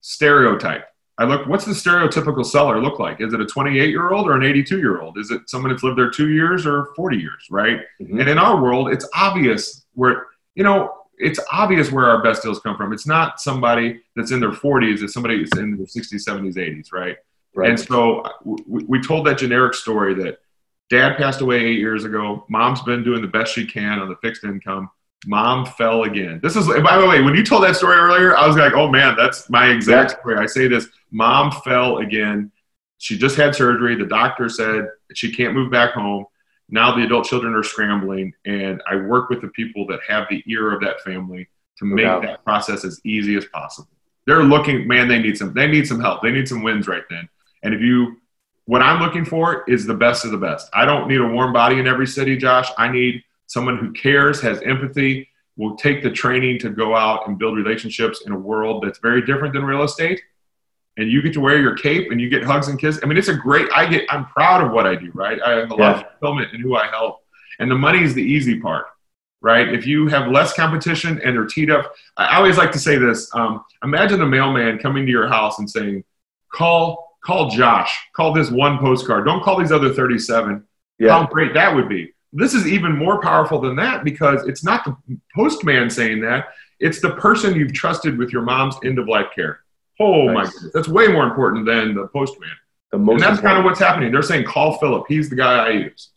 stereotype. 0.02 0.86
I 1.17 1.26
look, 1.26 1.47
what's 1.47 1.65
the 1.65 1.71
stereotypical 1.71 2.45
seller 2.45 2.82
look 2.82 2.97
like? 3.00 3.21
Is 3.21 3.34
it 3.34 3.41
a 3.41 3.45
28 3.45 3.89
year 3.89 4.12
old 4.12 4.28
or 4.28 4.36
an 4.36 4.43
82 4.43 4.80
year 4.80 5.02
old? 5.02 5.17
Is 5.17 5.30
it 5.30 5.50
someone 5.50 5.71
that's 5.71 5.84
lived 5.84 5.97
there 5.97 6.10
two 6.10 6.30
years 6.30 6.65
or 6.65 6.93
40 6.95 7.17
years, 7.17 7.47
right? 7.52 7.82
Mm-hmm. 8.02 8.19
And 8.19 8.30
in 8.30 8.38
our 8.38 8.62
world, 8.62 8.91
it's 8.91 9.08
obvious 9.13 9.86
where, 9.93 10.28
you 10.56 10.63
know, 10.63 10.93
it's 11.17 11.39
obvious 11.52 11.91
where 11.91 12.06
our 12.06 12.24
best 12.24 12.41
deals 12.41 12.60
come 12.60 12.76
from. 12.76 12.93
It's 12.93 13.06
not 13.06 13.39
somebody 13.39 14.02
that's 14.15 14.32
in 14.32 14.39
their 14.39 14.52
40s, 14.52 15.04
it's 15.04 15.13
somebody 15.13 15.43
that's 15.43 15.58
in 15.58 15.78
their 15.78 15.86
60s, 15.86 16.28
70s, 16.28 16.56
80s, 16.56 16.91
right? 16.91 17.17
right. 17.56 17.69
And 17.69 17.80
so 17.80 18.24
we, 18.43 18.84
we 18.86 19.02
told 19.02 19.28
that 19.28 19.38
generic 19.38 19.76
story 19.76 20.15
that 20.15 20.39
dad 20.89 21.17
passed 21.17 21.41
away 21.41 21.63
eight 21.63 21.80
years 21.80 22.04
ago. 22.04 22.45
Mom's 22.50 22.82
been 22.82 23.04
doing 23.04 23.21
the 23.21 23.28
best 23.28 23.54
she 23.54 23.65
can 23.65 24.00
on 24.00 24.10
the 24.10 24.15
fixed 24.17 24.43
income. 24.43 24.89
Mom 25.25 25.65
fell 25.65 26.03
again. 26.03 26.39
This 26.41 26.55
is, 26.55 26.67
by 26.67 26.97
the 26.97 27.07
way, 27.07 27.21
when 27.21 27.36
you 27.36 27.43
told 27.43 27.63
that 27.63 27.75
story 27.75 27.97
earlier, 27.97 28.36
I 28.36 28.47
was 28.47 28.57
like, 28.57 28.73
oh 28.73 28.89
man, 28.89 29.15
that's 29.15 29.49
my 29.49 29.69
exact 29.69 30.19
story. 30.19 30.38
I 30.38 30.45
say 30.45 30.67
this 30.67 30.88
Mom 31.12 31.51
fell 31.63 31.99
again. 31.99 32.51
She 32.97 33.17
just 33.17 33.36
had 33.36 33.55
surgery. 33.55 33.95
The 33.95 34.05
doctor 34.05 34.49
said 34.49 34.88
she 35.13 35.34
can't 35.34 35.53
move 35.53 35.71
back 35.71 35.93
home 35.93 36.25
now 36.71 36.95
the 36.95 37.03
adult 37.03 37.25
children 37.25 37.53
are 37.53 37.63
scrambling 37.63 38.34
and 38.45 38.81
i 38.89 38.95
work 38.95 39.29
with 39.29 39.41
the 39.41 39.49
people 39.49 39.86
that 39.86 39.99
have 40.07 40.25
the 40.29 40.41
ear 40.47 40.71
of 40.71 40.81
that 40.81 41.01
family 41.01 41.47
to 41.77 41.86
make 41.86 42.05
that 42.05 42.43
process 42.43 42.84
as 42.84 42.99
easy 43.03 43.36
as 43.36 43.45
possible 43.45 43.89
they're 44.25 44.43
looking 44.43 44.88
man 44.88 45.07
they 45.07 45.19
need 45.19 45.38
some 45.38 45.53
they 45.53 45.67
need 45.67 45.86
some 45.86 45.99
help 45.99 46.21
they 46.21 46.31
need 46.31 46.47
some 46.47 46.63
wins 46.63 46.88
right 46.88 47.03
then 47.10 47.27
and 47.63 47.73
if 47.73 47.81
you 47.81 48.17
what 48.65 48.81
i'm 48.81 49.01
looking 49.01 49.25
for 49.25 49.63
is 49.67 49.86
the 49.86 49.93
best 49.93 50.25
of 50.25 50.31
the 50.31 50.38
best 50.38 50.69
i 50.73 50.86
don't 50.86 51.07
need 51.07 51.19
a 51.19 51.27
warm 51.27 51.53
body 51.53 51.79
in 51.79 51.88
every 51.88 52.07
city 52.07 52.38
josh 52.38 52.69
i 52.77 52.88
need 52.89 53.21
someone 53.52 53.78
who 53.78 53.92
cares 53.92 54.42
has 54.42 54.62
empathy 54.62 55.28
will 55.58 55.76
take 55.76 56.02
the 56.02 56.10
training 56.10 56.58
to 56.60 56.70
go 56.70 56.96
out 56.96 57.28
and 57.28 57.38
build 57.38 57.58
relationships 57.58 58.24
in 58.26 58.32
a 58.32 58.38
world 58.38 58.84
that's 58.84 59.00
very 59.00 59.26
different 59.26 59.54
than 59.54 59.64
real 59.64 59.84
estate 59.84 60.22
and 60.98 61.12
you 61.12 61.22
get 61.22 61.34
to 61.34 61.40
wear 61.40 61.60
your 61.60 61.76
cape 61.76 62.12
and 62.12 62.20
you 62.20 62.30
get 62.30 62.44
hugs 62.44 62.68
and 62.68 62.80
kisses. 62.80 63.02
I 63.04 63.08
mean, 63.08 63.18
it's 63.18 63.28
a 63.28 63.34
great. 63.34 63.68
I 63.74 63.86
get. 63.86 64.06
I'm 64.10 64.26
proud 64.26 64.64
of 64.64 64.72
what 64.72 64.86
I 64.86 64.96
do. 64.96 65.12
Right. 65.14 65.42
I 65.42 65.52
have 65.52 65.72
a 65.72 65.76
lot 65.76 65.96
of 65.96 66.12
fulfillment 66.12 66.54
in 66.54 66.62
who 66.62 66.76
I 66.76 66.88
help, 66.88 67.22
and 67.60 67.70
the 67.70 67.76
money 67.76 68.04
is 68.04 68.14
the 68.14 68.24
easy 68.24 68.60
part. 68.60 68.86
Right. 69.41 69.74
If 69.74 69.88
you 69.88 70.08
have 70.08 70.32
less 70.32 70.54
competition 70.54 71.20
and 71.24 71.36
they're 71.36 71.47
teed 71.47 71.72
up, 71.72 71.91
I 72.18 72.38
always 72.38 72.58
like 72.58 72.72
to 72.74 72.80
say 72.80 72.97
this. 72.97 73.34
Um, 73.34 73.64
imagine 73.84 74.22
a 74.22 74.28
mailman 74.28 74.78
coming 74.78 75.06
to 75.06 75.12
your 75.12 75.28
house 75.28 75.58
and 75.60 75.70
saying, 75.70 76.04
"Call, 76.54 77.18
call 77.24 77.49
Josh. 77.49 77.97
Call 78.16 78.34
this 78.34 78.52
one 78.52 78.78
postcard. 78.78 79.26
Don't 79.26 79.43
call 79.43 79.60
these 79.60 79.72
other 79.72 79.93
37." 79.93 80.64
Yeah. 80.99 81.18
How 81.18 81.26
great 81.26 81.54
that 81.56 81.74
would 81.74 81.89
be. 81.89 82.14
This 82.34 82.53
is 82.53 82.65
even 82.67 82.97
more 82.97 83.21
powerful 83.21 83.59
than 83.59 83.75
that 83.75 84.03
because 84.03 84.47
it's 84.47 84.63
not 84.63 84.86
the 84.86 84.95
postman 85.36 85.89
saying 85.89 86.21
that; 86.21 86.49
it's 86.79 87.01
the 87.01 87.11
person 87.15 87.55
you've 87.55 87.73
trusted 87.73 88.17
with 88.17 88.32
your 88.32 88.41
mom's 88.41 88.75
end 88.84 88.99
of 88.99 89.07
life 89.07 89.27
care 89.36 89.61
Oh 90.01 90.25
nice. 90.25 90.34
my 90.34 90.43
goodness, 90.51 90.73
that's 90.73 90.88
way 90.88 91.07
more 91.07 91.25
important 91.25 91.65
than 91.65 91.93
the 91.93 92.07
postman. 92.07 92.49
The 92.91 92.97
most 92.97 93.13
and 93.13 93.21
that's 93.21 93.38
important. 93.38 93.47
kind 93.47 93.59
of 93.59 93.65
what's 93.65 93.79
happening. 93.79 94.11
They're 94.11 94.21
saying 94.21 94.45
call 94.45 94.77
Phillip. 94.79 95.05
He's 95.07 95.29
the 95.29 95.36
guy 95.36 95.67
I 95.67 95.69
use. 95.69 96.09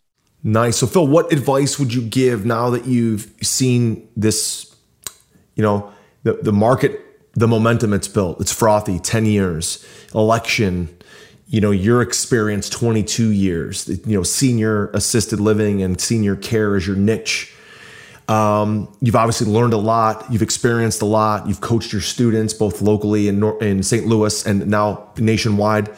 Nice. 0.43 0.77
So 0.77 0.87
Phil, 0.87 1.07
what 1.07 1.31
advice 1.31 1.79
would 1.79 1.93
you 1.93 2.01
give 2.01 2.45
now 2.45 2.69
that 2.71 2.85
you've 2.85 3.31
seen 3.41 4.07
this? 4.15 4.75
You 5.55 5.63
know, 5.63 5.93
the 6.23 6.33
the 6.33 6.51
market, 6.51 6.99
the 7.33 7.47
momentum 7.47 7.93
it's 7.93 8.07
built. 8.07 8.41
It's 8.41 8.51
frothy. 8.51 8.99
Ten 8.99 9.25
years, 9.25 9.85
election. 10.13 10.89
You 11.47 11.61
know 11.61 11.71
your 11.71 12.01
experience 12.01 12.69
22 12.69 13.29
years 13.29 13.87
you 13.87 14.17
know 14.17 14.23
senior 14.23 14.87
assisted 14.89 15.39
living 15.39 15.81
and 15.81 15.99
senior 15.99 16.35
care 16.35 16.75
is 16.75 16.87
your 16.87 16.95
niche. 16.95 17.51
Um, 18.27 18.91
you've 19.01 19.15
obviously 19.15 19.45
learned 19.47 19.73
a 19.73 19.77
lot 19.77 20.25
you've 20.31 20.41
experienced 20.41 21.01
a 21.03 21.05
lot 21.05 21.47
you've 21.47 21.61
coached 21.61 21.93
your 21.93 22.01
students 22.01 22.53
both 22.53 22.81
locally 22.81 23.27
in, 23.27 23.39
Nor- 23.39 23.63
in 23.63 23.83
st 23.83 24.07
louis 24.07 24.45
and 24.45 24.67
now 24.67 25.09
nationwide. 25.17 25.89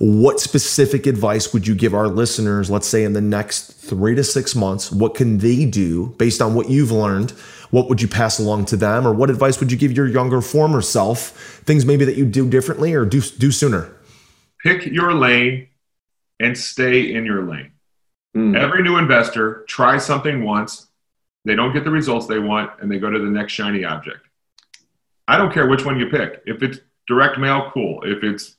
What 0.00 0.38
specific 0.38 1.06
advice 1.06 1.52
would 1.52 1.66
you 1.66 1.74
give 1.74 1.94
our 1.94 2.06
listeners 2.06 2.70
let's 2.70 2.86
say 2.86 3.02
in 3.02 3.14
the 3.14 3.20
next 3.20 3.72
three 3.72 4.14
to 4.14 4.22
six 4.22 4.54
months? 4.54 4.92
What 4.92 5.16
can 5.16 5.38
they 5.38 5.64
do 5.64 6.14
based 6.18 6.40
on 6.40 6.54
what 6.54 6.70
you've 6.70 6.92
learned? 6.92 7.32
What 7.70 7.88
would 7.88 8.00
you 8.00 8.06
pass 8.06 8.38
along 8.38 8.66
to 8.66 8.76
them? 8.76 9.06
Or 9.06 9.12
what 9.12 9.28
advice 9.28 9.58
would 9.58 9.72
you 9.72 9.76
give 9.76 9.92
your 9.92 10.06
younger 10.06 10.40
former 10.40 10.80
self? 10.80 11.30
Things 11.66 11.84
maybe 11.84 12.04
that 12.04 12.16
you 12.16 12.24
do 12.24 12.48
differently 12.48 12.94
or 12.94 13.04
do 13.04 13.20
do 13.20 13.50
sooner 13.50 13.92
pick 14.62 14.86
your 14.86 15.14
lane 15.14 15.68
and 16.40 16.56
stay 16.56 17.14
in 17.14 17.24
your 17.24 17.44
lane. 17.44 17.72
Mm. 18.36 18.56
Every 18.56 18.82
new 18.82 18.98
investor 18.98 19.64
tries 19.68 20.04
something 20.04 20.44
once, 20.44 20.86
they 21.44 21.54
don't 21.54 21.72
get 21.72 21.84
the 21.84 21.90
results 21.90 22.26
they 22.26 22.38
want, 22.38 22.70
and 22.80 22.90
they 22.90 22.98
go 22.98 23.10
to 23.10 23.18
the 23.18 23.30
next 23.30 23.52
shiny 23.52 23.84
object. 23.84 24.20
I 25.26 25.36
don't 25.36 25.52
care 25.52 25.66
which 25.66 25.84
one 25.84 25.98
you 25.98 26.08
pick. 26.08 26.42
If 26.46 26.62
it's 26.62 26.78
direct 27.06 27.38
mail, 27.38 27.70
cool. 27.72 28.02
If 28.04 28.22
it's 28.22 28.56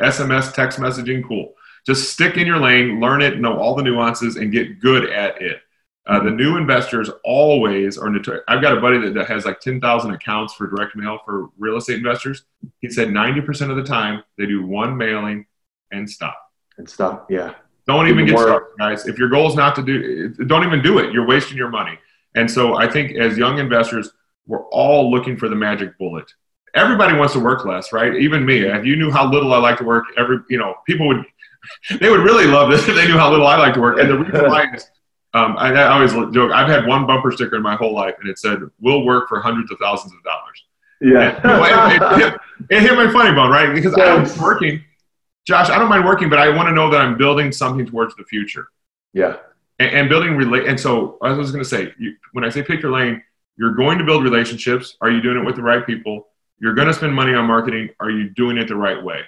SMS, 0.00 0.54
text 0.54 0.78
messaging, 0.78 1.26
cool. 1.26 1.54
Just 1.86 2.12
stick 2.12 2.36
in 2.36 2.46
your 2.46 2.58
lane, 2.58 3.00
learn 3.00 3.22
it, 3.22 3.40
know 3.40 3.58
all 3.58 3.74
the 3.74 3.82
nuances, 3.82 4.36
and 4.36 4.52
get 4.52 4.80
good 4.80 5.10
at 5.10 5.40
it. 5.40 5.60
Uh, 6.08 6.22
the 6.24 6.30
new 6.30 6.56
investors 6.56 7.10
always 7.22 7.98
are 7.98 8.08
notorious. 8.08 8.42
I've 8.48 8.62
got 8.62 8.76
a 8.76 8.80
buddy 8.80 8.98
that, 8.98 9.12
that 9.14 9.28
has 9.28 9.44
like 9.44 9.60
10,000 9.60 10.10
accounts 10.10 10.54
for 10.54 10.66
direct 10.66 10.96
mail 10.96 11.18
for 11.22 11.50
real 11.58 11.76
estate 11.76 11.98
investors. 11.98 12.44
He 12.80 12.88
said 12.88 13.08
90% 13.08 13.70
of 13.70 13.76
the 13.76 13.84
time 13.84 14.22
they 14.38 14.46
do 14.46 14.66
one 14.66 14.96
mailing 14.96 15.46
and 15.92 16.08
stop. 16.08 16.38
And 16.78 16.88
stop, 16.88 17.30
yeah. 17.30 17.54
Don't 17.86 18.08
even, 18.08 18.26
get 18.26 18.38
started, 18.38 18.68
guys. 18.78 19.06
If 19.06 19.18
your 19.18 19.28
goal 19.28 19.48
is 19.48 19.54
not 19.54 19.74
to 19.76 19.82
do 19.82 20.28
don't 20.46 20.64
even 20.64 20.82
do 20.82 20.98
it. 20.98 21.12
You're 21.12 21.26
wasting 21.26 21.56
your 21.56 21.70
money. 21.70 21.98
And 22.34 22.50
so 22.50 22.76
I 22.76 22.90
think 22.90 23.16
as 23.16 23.38
young 23.38 23.58
investors, 23.58 24.10
we're 24.46 24.64
all 24.68 25.10
looking 25.10 25.36
for 25.36 25.48
the 25.48 25.56
magic 25.56 25.96
bullet. 25.98 26.30
Everybody 26.74 27.16
wants 27.16 27.32
to 27.32 27.40
work 27.40 27.64
less, 27.64 27.92
right? 27.92 28.14
Even 28.14 28.44
me. 28.44 28.60
If 28.60 28.84
you 28.84 28.96
knew 28.96 29.10
how 29.10 29.30
little 29.30 29.52
I 29.54 29.58
like 29.58 29.78
to 29.78 29.84
work, 29.84 30.04
every 30.18 30.38
you 30.50 30.58
know, 30.58 30.74
people 30.86 31.06
would 31.08 31.24
they 32.00 32.10
would 32.10 32.20
really 32.20 32.46
love 32.46 32.70
this 32.70 32.86
if 32.86 32.94
they 32.94 33.06
knew 33.06 33.16
how 33.16 33.30
little 33.30 33.46
I 33.46 33.56
like 33.56 33.74
to 33.74 33.80
work. 33.80 33.98
And 33.98 34.10
the 34.10 34.18
reason 34.18 34.46
why 34.50 34.66
is 34.74 34.90
um, 35.34 35.56
I, 35.58 35.72
I, 35.72 35.92
always 35.92 36.12
joke. 36.34 36.52
I've 36.52 36.68
had 36.68 36.86
one 36.86 37.06
bumper 37.06 37.30
sticker 37.30 37.56
in 37.56 37.62
my 37.62 37.76
whole 37.76 37.94
life, 37.94 38.14
and 38.20 38.30
it 38.30 38.38
said, 38.38 38.60
"We'll 38.80 39.04
work 39.04 39.28
for 39.28 39.40
hundreds 39.40 39.70
of 39.70 39.78
thousands 39.78 40.14
of 40.14 40.22
dollars." 40.24 40.64
Yeah, 41.00 41.40
and, 41.44 41.92
it, 41.92 42.02
it, 42.02 42.18
hit, 42.18 42.40
it, 42.70 42.82
hit, 42.82 42.94
my 42.96 43.12
funny 43.12 43.34
bone, 43.34 43.50
right? 43.50 43.74
Because 43.74 43.94
I'm 43.98 44.42
working, 44.42 44.82
Josh. 45.46 45.68
I 45.68 45.78
don't 45.78 45.90
mind 45.90 46.06
working, 46.06 46.30
but 46.30 46.38
I 46.38 46.48
want 46.48 46.68
to 46.68 46.72
know 46.72 46.90
that 46.90 47.00
I'm 47.00 47.18
building 47.18 47.52
something 47.52 47.86
towards 47.86 48.16
the 48.16 48.24
future. 48.24 48.68
Yeah, 49.12 49.36
and, 49.78 49.90
and 49.90 50.08
building 50.08 50.34
relate. 50.34 50.66
And 50.66 50.80
so 50.80 51.18
I 51.22 51.32
was 51.32 51.50
going 51.52 51.62
to 51.62 51.68
say, 51.68 51.92
you, 51.98 52.14
when 52.32 52.44
I 52.44 52.48
say 52.48 52.62
pick 52.62 52.80
your 52.80 52.92
lane, 52.92 53.22
you're 53.58 53.74
going 53.74 53.98
to 53.98 54.04
build 54.04 54.24
relationships. 54.24 54.96
Are 55.02 55.10
you 55.10 55.20
doing 55.20 55.36
it 55.36 55.44
with 55.44 55.56
the 55.56 55.62
right 55.62 55.86
people? 55.86 56.28
You're 56.58 56.74
going 56.74 56.88
to 56.88 56.94
spend 56.94 57.14
money 57.14 57.34
on 57.34 57.44
marketing. 57.44 57.90
Are 58.00 58.10
you 58.10 58.30
doing 58.30 58.56
it 58.56 58.68
the 58.68 58.76
right 58.76 59.02
way? 59.02 59.22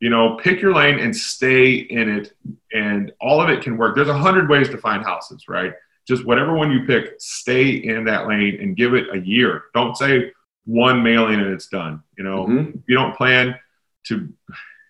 You 0.00 0.10
know 0.10 0.36
pick 0.36 0.60
your 0.60 0.74
lane 0.74 0.98
and 0.98 1.14
stay 1.14 1.74
in 1.74 2.08
it 2.08 2.32
and 2.72 3.12
all 3.20 3.40
of 3.40 3.48
it 3.50 3.62
can 3.62 3.76
work. 3.76 3.96
There's 3.96 4.08
a 4.08 4.18
hundred 4.18 4.48
ways 4.48 4.68
to 4.70 4.78
find 4.78 5.04
houses 5.04 5.48
right? 5.48 5.72
Just 6.06 6.24
whatever 6.24 6.54
one 6.54 6.70
you 6.70 6.86
pick 6.86 7.14
stay 7.18 7.68
in 7.68 8.04
that 8.04 8.26
lane 8.26 8.58
and 8.60 8.76
give 8.76 8.94
it 8.94 9.06
a 9.12 9.18
year. 9.18 9.64
Don't 9.74 9.96
say 9.96 10.32
one 10.64 11.02
mailing 11.02 11.40
and 11.40 11.52
it's 11.52 11.68
done 11.68 12.02
you 12.16 12.24
know? 12.24 12.46
Mm-hmm. 12.46 12.78
you 12.86 12.94
don't 12.94 13.16
plan 13.16 13.58
to 14.04 14.28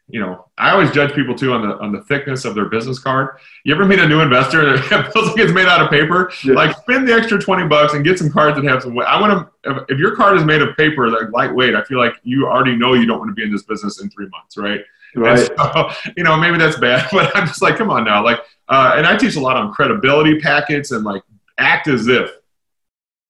you 0.09 0.21
know 0.21 0.47
i 0.57 0.71
always 0.71 0.91
judge 0.91 1.15
people 1.15 1.35
too 1.35 1.53
on 1.53 1.63
the 1.63 1.79
on 1.79 1.93
the 1.93 2.03
thickness 2.05 2.45
of 2.45 2.55
their 2.55 2.65
business 2.65 2.99
card. 2.99 3.37
You 3.65 3.75
ever 3.75 3.85
meet 3.85 3.99
a 3.99 4.09
new 4.09 4.21
investor 4.21 4.77
that 4.77 5.13
feels 5.13 5.29
like 5.29 5.39
it's 5.39 5.53
made 5.53 5.69
out 5.69 5.83
of 5.83 5.91
paper? 5.91 6.33
Yeah. 6.43 6.55
like 6.55 6.77
spend 6.79 7.07
the 7.07 7.13
extra 7.13 7.39
20 7.39 7.69
bucks 7.69 7.93
and 7.93 8.05
get 8.05 8.19
some 8.19 8.31
cards 8.31 8.57
that 8.57 8.65
have 8.65 8.83
some 8.83 8.95
weight. 8.95 9.07
I 9.07 9.21
want 9.21 9.33
to 9.33 9.71
if, 9.71 9.85
if 9.91 9.99
your 9.99 10.17
card 10.17 10.37
is 10.37 10.45
made 10.45 10.63
of 10.63 10.77
paper 10.77 11.09
like 11.11 11.31
lightweight 11.33 11.75
i 11.75 11.85
feel 11.85 11.99
like 11.99 12.15
you 12.25 12.47
already 12.47 12.75
know 12.75 12.95
you 12.95 13.07
don't 13.07 13.19
want 13.19 13.31
to 13.31 13.35
be 13.35 13.43
in 13.43 13.53
this 13.53 13.63
business 13.63 14.01
in 14.01 14.09
three 14.11 14.29
months 14.29 14.57
right 14.57 14.81
Right. 15.17 15.39
So, 15.39 15.91
you 16.17 16.23
know, 16.23 16.37
maybe 16.37 16.59
that's 16.59 16.79
bad, 16.79 17.09
but 17.13 17.35
I'm 17.35 17.47
just 17.47 17.63
like, 17.63 17.77
come 17.77 17.91
on 17.91 18.05
now. 18.05 18.23
Like, 18.23 18.41
uh, 18.69 18.93
and 18.97 19.07
I 19.07 19.17
teach 19.17 19.37
a 19.37 19.41
lot 19.41 19.57
on 19.57 19.73
credibility 19.73 20.39
packets 20.39 20.91
and 20.91 21.03
like 21.03 21.23
act 21.59 21.89
as 21.89 22.09
if, 22.09 22.31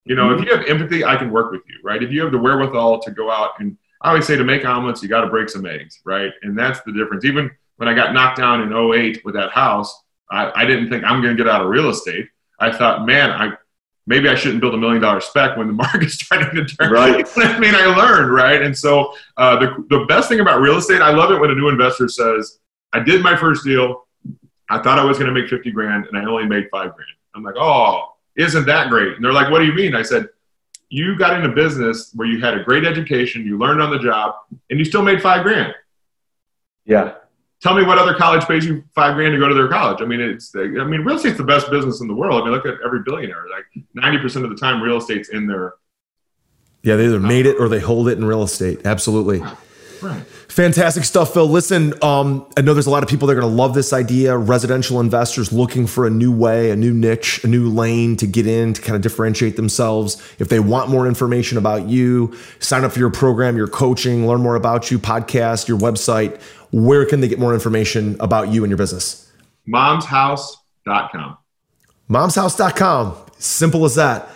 you 0.04 0.16
know, 0.16 0.28
mm-hmm. 0.28 0.42
if 0.42 0.48
you 0.48 0.56
have 0.56 0.66
empathy, 0.66 1.04
I 1.04 1.16
can 1.16 1.30
work 1.30 1.52
with 1.52 1.62
you, 1.68 1.76
right? 1.84 2.02
If 2.02 2.10
you 2.10 2.20
have 2.22 2.32
the 2.32 2.38
wherewithal 2.38 3.00
to 3.02 3.10
go 3.12 3.30
out 3.30 3.52
and 3.60 3.76
I 4.00 4.10
always 4.10 4.26
say 4.26 4.36
to 4.36 4.44
make 4.44 4.64
omelets, 4.64 5.02
you 5.02 5.08
got 5.08 5.22
to 5.22 5.28
break 5.28 5.48
some 5.48 5.66
eggs, 5.66 6.00
right? 6.04 6.32
And 6.42 6.58
that's 6.58 6.80
the 6.82 6.92
difference. 6.92 7.24
Even 7.24 7.50
when 7.76 7.88
I 7.88 7.94
got 7.94 8.12
knocked 8.12 8.38
down 8.38 8.60
in 8.62 8.72
08 8.72 9.24
with 9.24 9.34
that 9.34 9.50
house, 9.50 10.02
I, 10.30 10.52
I 10.54 10.64
didn't 10.66 10.88
think 10.88 11.04
I'm 11.04 11.22
going 11.22 11.36
to 11.36 11.42
get 11.42 11.50
out 11.50 11.62
of 11.62 11.68
real 11.68 11.88
estate. 11.90 12.28
I 12.60 12.70
thought, 12.70 13.06
man, 13.06 13.30
I 13.30 13.52
maybe 14.08 14.28
I 14.28 14.34
shouldn't 14.34 14.62
build 14.62 14.74
a 14.74 14.78
million 14.78 15.02
dollar 15.02 15.20
spec 15.20 15.56
when 15.56 15.66
the 15.66 15.72
market's 15.84 16.14
starting 16.14 16.54
to 16.56 16.64
turn. 16.64 16.90
Right. 16.90 17.26
I 17.36 17.58
mean, 17.58 17.74
I 17.74 17.86
learned, 17.94 18.32
right? 18.32 18.62
And 18.62 18.76
so 18.76 19.14
uh, 19.36 19.58
the, 19.58 19.84
the 19.90 20.06
best 20.06 20.28
thing 20.28 20.40
about 20.40 20.60
real 20.60 20.78
estate, 20.78 21.02
I 21.02 21.10
love 21.10 21.30
it 21.30 21.38
when 21.38 21.50
a 21.50 21.54
new 21.54 21.68
investor 21.68 22.08
says, 22.08 22.58
I 22.92 23.00
did 23.00 23.22
my 23.22 23.36
first 23.36 23.64
deal. 23.64 24.06
I 24.70 24.82
thought 24.82 24.98
I 24.98 25.04
was 25.04 25.18
going 25.18 25.32
to 25.32 25.38
make 25.38 25.48
50 25.48 25.70
grand 25.70 26.06
and 26.06 26.16
I 26.16 26.24
only 26.24 26.46
made 26.46 26.68
five 26.70 26.94
grand. 26.94 27.10
I'm 27.34 27.42
like, 27.42 27.56
oh, 27.58 28.14
isn't 28.36 28.66
that 28.66 28.88
great? 28.88 29.14
And 29.14 29.24
they're 29.24 29.32
like, 29.32 29.50
what 29.50 29.58
do 29.58 29.66
you 29.66 29.74
mean? 29.74 29.94
I 29.94 30.02
said, 30.02 30.28
you 30.88 31.18
got 31.18 31.34
into 31.34 31.50
business 31.50 32.12
where 32.14 32.26
you 32.26 32.40
had 32.40 32.54
a 32.54 32.64
great 32.64 32.86
education, 32.86 33.44
you 33.44 33.58
learned 33.58 33.82
on 33.82 33.90
the 33.90 33.98
job, 33.98 34.36
and 34.70 34.78
you 34.78 34.86
still 34.86 35.02
made 35.02 35.20
five 35.20 35.42
grand. 35.42 35.74
Yeah 36.86 37.14
tell 37.60 37.74
me 37.74 37.84
what 37.84 37.98
other 37.98 38.14
college 38.14 38.44
pays 38.46 38.64
you 38.64 38.84
five 38.94 39.14
grand 39.14 39.32
to 39.32 39.38
go 39.38 39.48
to 39.48 39.54
their 39.54 39.68
college. 39.68 40.00
I 40.00 40.04
mean, 40.04 40.20
it's 40.20 40.54
I 40.54 40.66
mean, 40.66 41.02
real 41.02 41.16
estate's 41.16 41.38
the 41.38 41.44
best 41.44 41.70
business 41.70 42.00
in 42.00 42.08
the 42.08 42.14
world. 42.14 42.42
I 42.42 42.44
mean, 42.44 42.54
look 42.54 42.66
at 42.66 42.74
every 42.84 43.00
billionaire. 43.04 43.44
Like 43.50 43.84
ninety 43.94 44.18
percent 44.18 44.44
of 44.44 44.50
the 44.50 44.56
time, 44.56 44.82
real 44.82 44.98
estate's 44.98 45.28
in 45.28 45.46
their. 45.46 45.74
Yeah, 46.82 46.96
they 46.96 47.06
either 47.06 47.20
made 47.20 47.46
it 47.46 47.56
or 47.58 47.68
they 47.68 47.80
hold 47.80 48.08
it 48.08 48.18
in 48.18 48.24
real 48.24 48.42
estate. 48.42 48.82
Absolutely. 48.84 49.42
Right. 50.00 50.22
Fantastic 50.48 51.04
stuff, 51.04 51.34
Phil. 51.34 51.48
Listen, 51.48 51.92
um, 52.02 52.46
I 52.56 52.62
know 52.62 52.72
there's 52.72 52.86
a 52.86 52.90
lot 52.90 53.02
of 53.02 53.08
people 53.08 53.28
that 53.28 53.36
are 53.36 53.40
going 53.40 53.50
to 53.50 53.56
love 53.56 53.74
this 53.74 53.92
idea. 53.92 54.36
Residential 54.36 55.00
investors 55.00 55.52
looking 55.52 55.86
for 55.86 56.06
a 56.06 56.10
new 56.10 56.32
way, 56.32 56.70
a 56.70 56.76
new 56.76 56.92
niche, 56.92 57.42
a 57.44 57.48
new 57.48 57.68
lane 57.68 58.16
to 58.16 58.26
get 58.26 58.46
in 58.46 58.72
to 58.74 58.82
kind 58.82 58.96
of 58.96 59.02
differentiate 59.02 59.56
themselves. 59.56 60.16
If 60.38 60.48
they 60.48 60.60
want 60.60 60.88
more 60.88 61.06
information 61.06 61.58
about 61.58 61.88
you, 61.88 62.34
sign 62.60 62.84
up 62.84 62.92
for 62.92 62.98
your 62.98 63.10
program, 63.10 63.56
your 63.56 63.68
coaching, 63.68 64.26
learn 64.26 64.40
more 64.40 64.54
about 64.54 64.90
you, 64.90 64.98
podcast, 64.98 65.68
your 65.68 65.78
website 65.78 66.40
where 66.70 67.04
can 67.04 67.20
they 67.20 67.28
get 67.28 67.38
more 67.38 67.54
information 67.54 68.16
about 68.20 68.48
you 68.48 68.64
and 68.64 68.70
your 68.70 68.78
business? 68.78 69.30
Momshouse.com. 69.68 71.38
Momshouse.com. 72.10 73.16
Simple 73.38 73.84
as 73.84 73.94
that. 73.96 74.28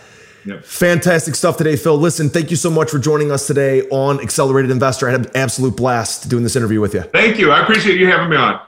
Yep. 0.44 0.64
Fantastic 0.64 1.36
stuff 1.36 1.56
today, 1.56 1.76
Phil. 1.76 1.96
Listen, 1.96 2.28
thank 2.28 2.50
you 2.50 2.56
so 2.56 2.70
much 2.70 2.90
for 2.90 2.98
joining 2.98 3.30
us 3.30 3.46
today 3.46 3.88
on 3.90 4.20
Accelerated 4.20 4.70
Investor. 4.70 5.08
I 5.08 5.12
had 5.12 5.26
an 5.26 5.30
absolute 5.36 5.76
blast 5.76 6.28
doing 6.28 6.42
this 6.42 6.56
interview 6.56 6.80
with 6.80 6.94
you. 6.94 7.02
Thank 7.02 7.38
you. 7.38 7.52
I 7.52 7.62
appreciate 7.62 7.98
you 7.98 8.08
having 8.08 8.28
me 8.28 8.36
on. 8.36 8.60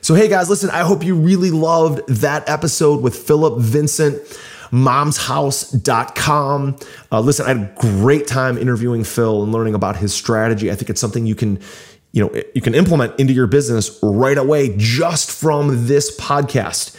So, 0.00 0.14
hey 0.14 0.28
guys, 0.28 0.48
listen, 0.48 0.70
I 0.70 0.80
hope 0.80 1.04
you 1.04 1.14
really 1.14 1.50
loved 1.50 2.08
that 2.08 2.48
episode 2.48 3.02
with 3.02 3.14
Phillip 3.14 3.60
Vincent 3.60 4.18
momshouse.com. 4.70 6.76
Uh, 7.10 7.20
listen, 7.20 7.44
I 7.44 7.48
had 7.48 7.58
a 7.58 7.74
great 7.78 8.26
time 8.26 8.56
interviewing 8.56 9.04
Phil 9.04 9.42
and 9.42 9.52
learning 9.52 9.74
about 9.74 9.96
his 9.96 10.14
strategy. 10.14 10.70
I 10.70 10.74
think 10.74 10.90
it's 10.90 11.00
something 11.00 11.26
you 11.26 11.34
can 11.34 11.60
you 12.12 12.22
know 12.22 12.42
you 12.54 12.60
can 12.60 12.74
implement 12.74 13.18
into 13.18 13.32
your 13.32 13.46
business 13.46 13.98
right 14.02 14.38
away 14.38 14.74
just 14.76 15.30
from 15.30 15.86
this 15.86 16.16
podcast. 16.18 16.96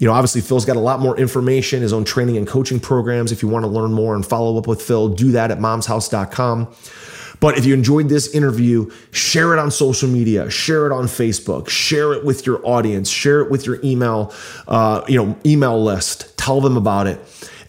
You 0.00 0.06
know 0.06 0.12
obviously 0.12 0.40
phil's 0.40 0.64
got 0.64 0.76
a 0.76 0.80
lot 0.80 1.00
more 1.00 1.18
information 1.18 1.82
his 1.82 1.92
own 1.92 2.04
training 2.04 2.36
and 2.36 2.46
coaching 2.46 2.80
programs. 2.80 3.32
If 3.32 3.42
you 3.42 3.48
want 3.48 3.64
to 3.64 3.68
learn 3.68 3.92
more 3.92 4.14
and 4.14 4.24
follow 4.24 4.58
up 4.58 4.66
with 4.66 4.82
phil 4.82 5.08
do 5.08 5.32
that 5.32 5.50
at 5.50 5.58
momshouse.com 5.58 6.68
but 7.40 7.56
if 7.56 7.64
you 7.64 7.74
enjoyed 7.74 8.08
this 8.08 8.32
interview 8.34 8.90
share 9.10 9.52
it 9.52 9.58
on 9.58 9.70
social 9.70 10.08
media 10.08 10.48
share 10.50 10.86
it 10.86 10.92
on 10.92 11.06
facebook 11.06 11.68
share 11.68 12.12
it 12.12 12.24
with 12.24 12.46
your 12.46 12.64
audience 12.64 13.08
share 13.08 13.40
it 13.40 13.50
with 13.50 13.66
your 13.66 13.80
email 13.84 14.32
uh, 14.68 15.02
you 15.08 15.16
know 15.16 15.36
email 15.44 15.82
list. 15.82 16.36
Tell 16.38 16.60
them 16.60 16.76
about 16.76 17.06
it 17.08 17.18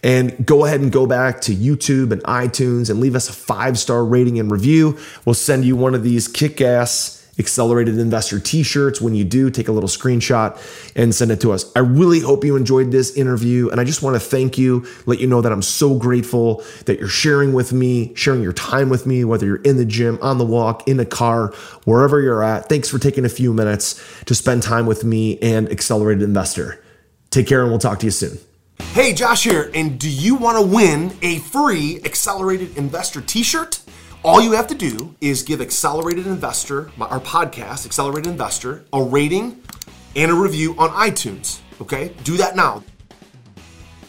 and 0.02 0.46
go 0.46 0.64
ahead 0.64 0.80
and 0.80 0.90
go 0.90 1.06
back 1.06 1.40
to 1.42 1.54
YouTube 1.54 2.12
and 2.12 2.22
iTunes 2.24 2.90
and 2.90 3.00
leave 3.00 3.14
us 3.14 3.28
a 3.28 3.32
five 3.32 3.78
star 3.78 4.04
rating 4.04 4.38
and 4.38 4.50
review. 4.50 4.98
We'll 5.24 5.34
send 5.34 5.64
you 5.64 5.76
one 5.76 5.94
of 5.94 6.02
these 6.02 6.28
kick 6.28 6.60
ass 6.60 7.20
accelerated 7.40 7.98
investor 7.98 8.38
t-shirts 8.38 9.00
when 9.00 9.14
you 9.14 9.24
do. 9.24 9.50
Take 9.50 9.66
a 9.66 9.72
little 9.72 9.88
screenshot 9.88 10.60
and 10.94 11.12
send 11.14 11.32
it 11.32 11.40
to 11.40 11.52
us. 11.52 11.72
I 11.74 11.80
really 11.80 12.20
hope 12.20 12.44
you 12.44 12.54
enjoyed 12.54 12.92
this 12.92 13.16
interview 13.16 13.70
and 13.70 13.80
i 13.80 13.84
just 13.84 14.02
want 14.02 14.14
to 14.14 14.20
thank 14.20 14.58
you 14.58 14.86
let 15.06 15.20
you 15.20 15.26
know 15.26 15.40
that 15.40 15.50
i'm 15.50 15.62
so 15.62 15.96
grateful 15.96 16.62
that 16.84 16.98
you're 16.98 17.08
sharing 17.08 17.52
with 17.52 17.72
me 17.72 18.14
sharing 18.14 18.42
your 18.42 18.52
time 18.52 18.90
with 18.90 19.06
me 19.06 19.24
whether 19.24 19.46
you're 19.46 19.62
in 19.62 19.78
the 19.78 19.84
gym 19.84 20.18
on 20.20 20.36
the 20.38 20.44
walk 20.44 20.86
in 20.86 20.98
the 20.98 21.06
car 21.06 21.48
wherever 21.84 22.20
you're 22.20 22.42
at. 22.42 22.68
Thanks 22.68 22.88
for 22.88 22.98
taking 22.98 23.24
a 23.24 23.28
few 23.28 23.54
minutes 23.54 24.02
to 24.26 24.34
spend 24.34 24.62
time 24.62 24.84
with 24.84 25.02
me 25.02 25.38
and 25.38 25.70
accelerated 25.70 26.22
investor. 26.22 26.82
Take 27.30 27.46
care 27.46 27.62
and 27.62 27.70
we'll 27.70 27.78
talk 27.78 28.00
to 28.00 28.06
you 28.06 28.10
soon 28.10 28.38
Hey, 28.92 29.12
Josh 29.12 29.44
here, 29.44 29.70
and 29.72 30.00
do 30.00 30.10
you 30.10 30.34
want 30.34 30.58
to 30.58 30.66
win 30.66 31.16
a 31.22 31.38
free 31.38 32.00
Accelerated 32.04 32.76
Investor 32.76 33.20
t 33.20 33.44
shirt? 33.44 33.80
All 34.24 34.40
you 34.40 34.50
have 34.50 34.66
to 34.66 34.74
do 34.74 35.14
is 35.20 35.44
give 35.44 35.60
Accelerated 35.60 36.26
Investor, 36.26 36.90
our 37.00 37.20
podcast, 37.20 37.86
Accelerated 37.86 38.28
Investor, 38.32 38.84
a 38.92 39.00
rating 39.00 39.62
and 40.16 40.32
a 40.32 40.34
review 40.34 40.74
on 40.76 40.90
iTunes. 40.90 41.60
Okay? 41.80 42.16
Do 42.24 42.36
that 42.38 42.56
now. 42.56 42.82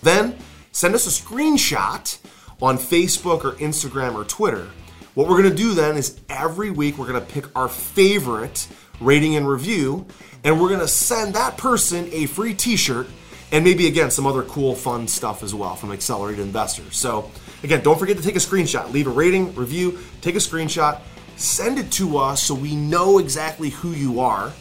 Then 0.01 0.35
send 0.71 0.95
us 0.95 1.05
a 1.05 1.23
screenshot 1.23 2.17
on 2.59 2.79
Facebook 2.79 3.45
or 3.45 3.51
Instagram 3.57 4.15
or 4.15 4.23
Twitter. 4.23 4.67
What 5.13 5.29
we're 5.29 5.43
gonna 5.43 5.55
do 5.55 5.75
then 5.75 5.95
is 5.95 6.19
every 6.27 6.71
week 6.71 6.97
we're 6.97 7.05
gonna 7.05 7.21
pick 7.21 7.45
our 7.55 7.69
favorite 7.69 8.67
rating 8.99 9.35
and 9.35 9.47
review, 9.47 10.07
and 10.43 10.59
we're 10.59 10.69
gonna 10.69 10.87
send 10.87 11.35
that 11.35 11.55
person 11.55 12.09
a 12.11 12.25
free 12.25 12.55
t 12.55 12.75
shirt 12.75 13.05
and 13.51 13.63
maybe 13.63 13.87
again 13.87 14.11
some 14.11 14.25
other 14.25 14.43
cool, 14.43 14.75
fun 14.75 15.07
stuff 15.07 15.43
as 15.43 15.53
well 15.53 15.75
from 15.75 15.91
Accelerated 15.91 16.43
Investors. 16.43 16.97
So, 16.97 17.29
again, 17.63 17.81
don't 17.81 17.99
forget 17.99 18.17
to 18.17 18.23
take 18.23 18.35
a 18.35 18.39
screenshot, 18.39 18.91
leave 18.91 19.07
a 19.07 19.11
rating, 19.11 19.53
review, 19.55 19.99
take 20.21 20.35
a 20.35 20.39
screenshot, 20.39 20.99
send 21.35 21.77
it 21.77 21.91
to 21.93 22.17
us 22.17 22.41
so 22.41 22.53
we 22.53 22.75
know 22.75 23.19
exactly 23.19 23.69
who 23.69 23.91
you 23.91 24.19
are, 24.19 24.51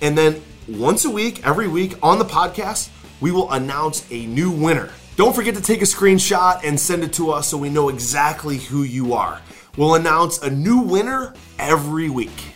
and 0.00 0.16
then 0.16 0.42
once 0.68 1.04
a 1.04 1.10
week, 1.10 1.46
every 1.46 1.68
week 1.68 1.94
on 2.02 2.18
the 2.18 2.24
podcast, 2.24 2.90
we 3.20 3.30
will 3.30 3.50
announce 3.52 4.06
a 4.10 4.26
new 4.26 4.50
winner. 4.50 4.90
Don't 5.16 5.34
forget 5.34 5.54
to 5.54 5.62
take 5.62 5.80
a 5.80 5.86
screenshot 5.86 6.60
and 6.64 6.78
send 6.78 7.02
it 7.02 7.12
to 7.14 7.30
us 7.30 7.48
so 7.48 7.56
we 7.56 7.70
know 7.70 7.88
exactly 7.88 8.58
who 8.58 8.82
you 8.82 9.14
are. 9.14 9.40
We'll 9.76 9.94
announce 9.94 10.42
a 10.42 10.50
new 10.50 10.80
winner 10.80 11.34
every 11.58 12.10
week. 12.10 12.55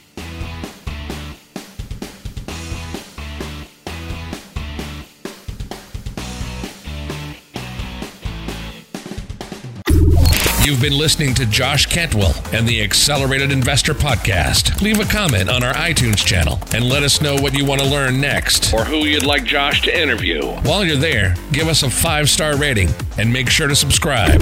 You've 10.70 10.80
been 10.80 10.96
listening 10.96 11.34
to 11.34 11.46
Josh 11.46 11.86
Cantwell 11.86 12.32
and 12.52 12.64
the 12.64 12.80
Accelerated 12.80 13.50
Investor 13.50 13.92
Podcast. 13.92 14.80
Leave 14.80 15.00
a 15.00 15.04
comment 15.04 15.50
on 15.50 15.64
our 15.64 15.74
iTunes 15.74 16.18
channel 16.18 16.60
and 16.72 16.88
let 16.88 17.02
us 17.02 17.20
know 17.20 17.34
what 17.34 17.58
you 17.58 17.64
want 17.64 17.80
to 17.80 17.88
learn 17.88 18.20
next 18.20 18.72
or 18.72 18.84
who 18.84 18.98
you'd 18.98 19.26
like 19.26 19.42
Josh 19.42 19.82
to 19.82 20.00
interview. 20.00 20.46
While 20.62 20.84
you're 20.84 20.96
there, 20.96 21.34
give 21.50 21.66
us 21.66 21.82
a 21.82 21.90
five 21.90 22.30
star 22.30 22.56
rating 22.56 22.88
and 23.18 23.32
make 23.32 23.50
sure 23.50 23.66
to 23.66 23.74
subscribe 23.74 24.40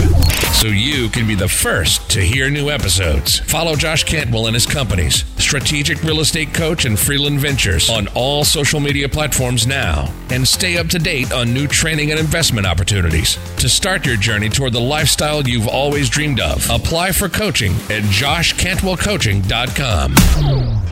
so 0.53 0.67
you 0.67 1.09
can 1.09 1.27
be 1.27 1.35
the 1.35 1.49
first 1.49 2.11
to 2.11 2.21
hear 2.21 2.51
new 2.51 2.69
episodes. 2.69 3.39
Follow 3.39 3.75
Josh 3.75 4.05
Cantwell 4.05 4.49
and 4.49 4.55
his 4.55 4.67
companies, 4.67 5.25
Strategic 5.39 6.03
Real 6.03 6.21
Estate 6.21 6.53
Coach 6.53 6.85
and 6.85 6.99
Freeland 6.99 7.41
Ventures, 7.41 7.89
on 7.89 8.07
all 8.09 8.45
social 8.45 8.81
media 8.81 9.09
platforms 9.09 9.67
now 9.67 10.13
and 10.31 10.47
stay 10.47 10.77
up 10.77 10.89
to 10.89 10.99
date 10.99 11.33
on 11.33 11.55
new 11.55 11.67
training 11.67 12.11
and 12.11 12.21
investment 12.21 12.67
opportunities. 12.67 13.39
To 13.57 13.69
start 13.69 14.05
your 14.05 14.17
journey 14.17 14.51
toward 14.51 14.75
the 14.75 14.81
lifestyle 14.81 15.47
you've 15.47 15.69
always 15.69 16.11
dreamed 16.19 16.41
of, 16.41 16.69
apply 16.69 17.13
for 17.13 17.29
coaching 17.29 17.71
at 17.91 18.03
joshcantwellcoaching.com. 18.03 20.88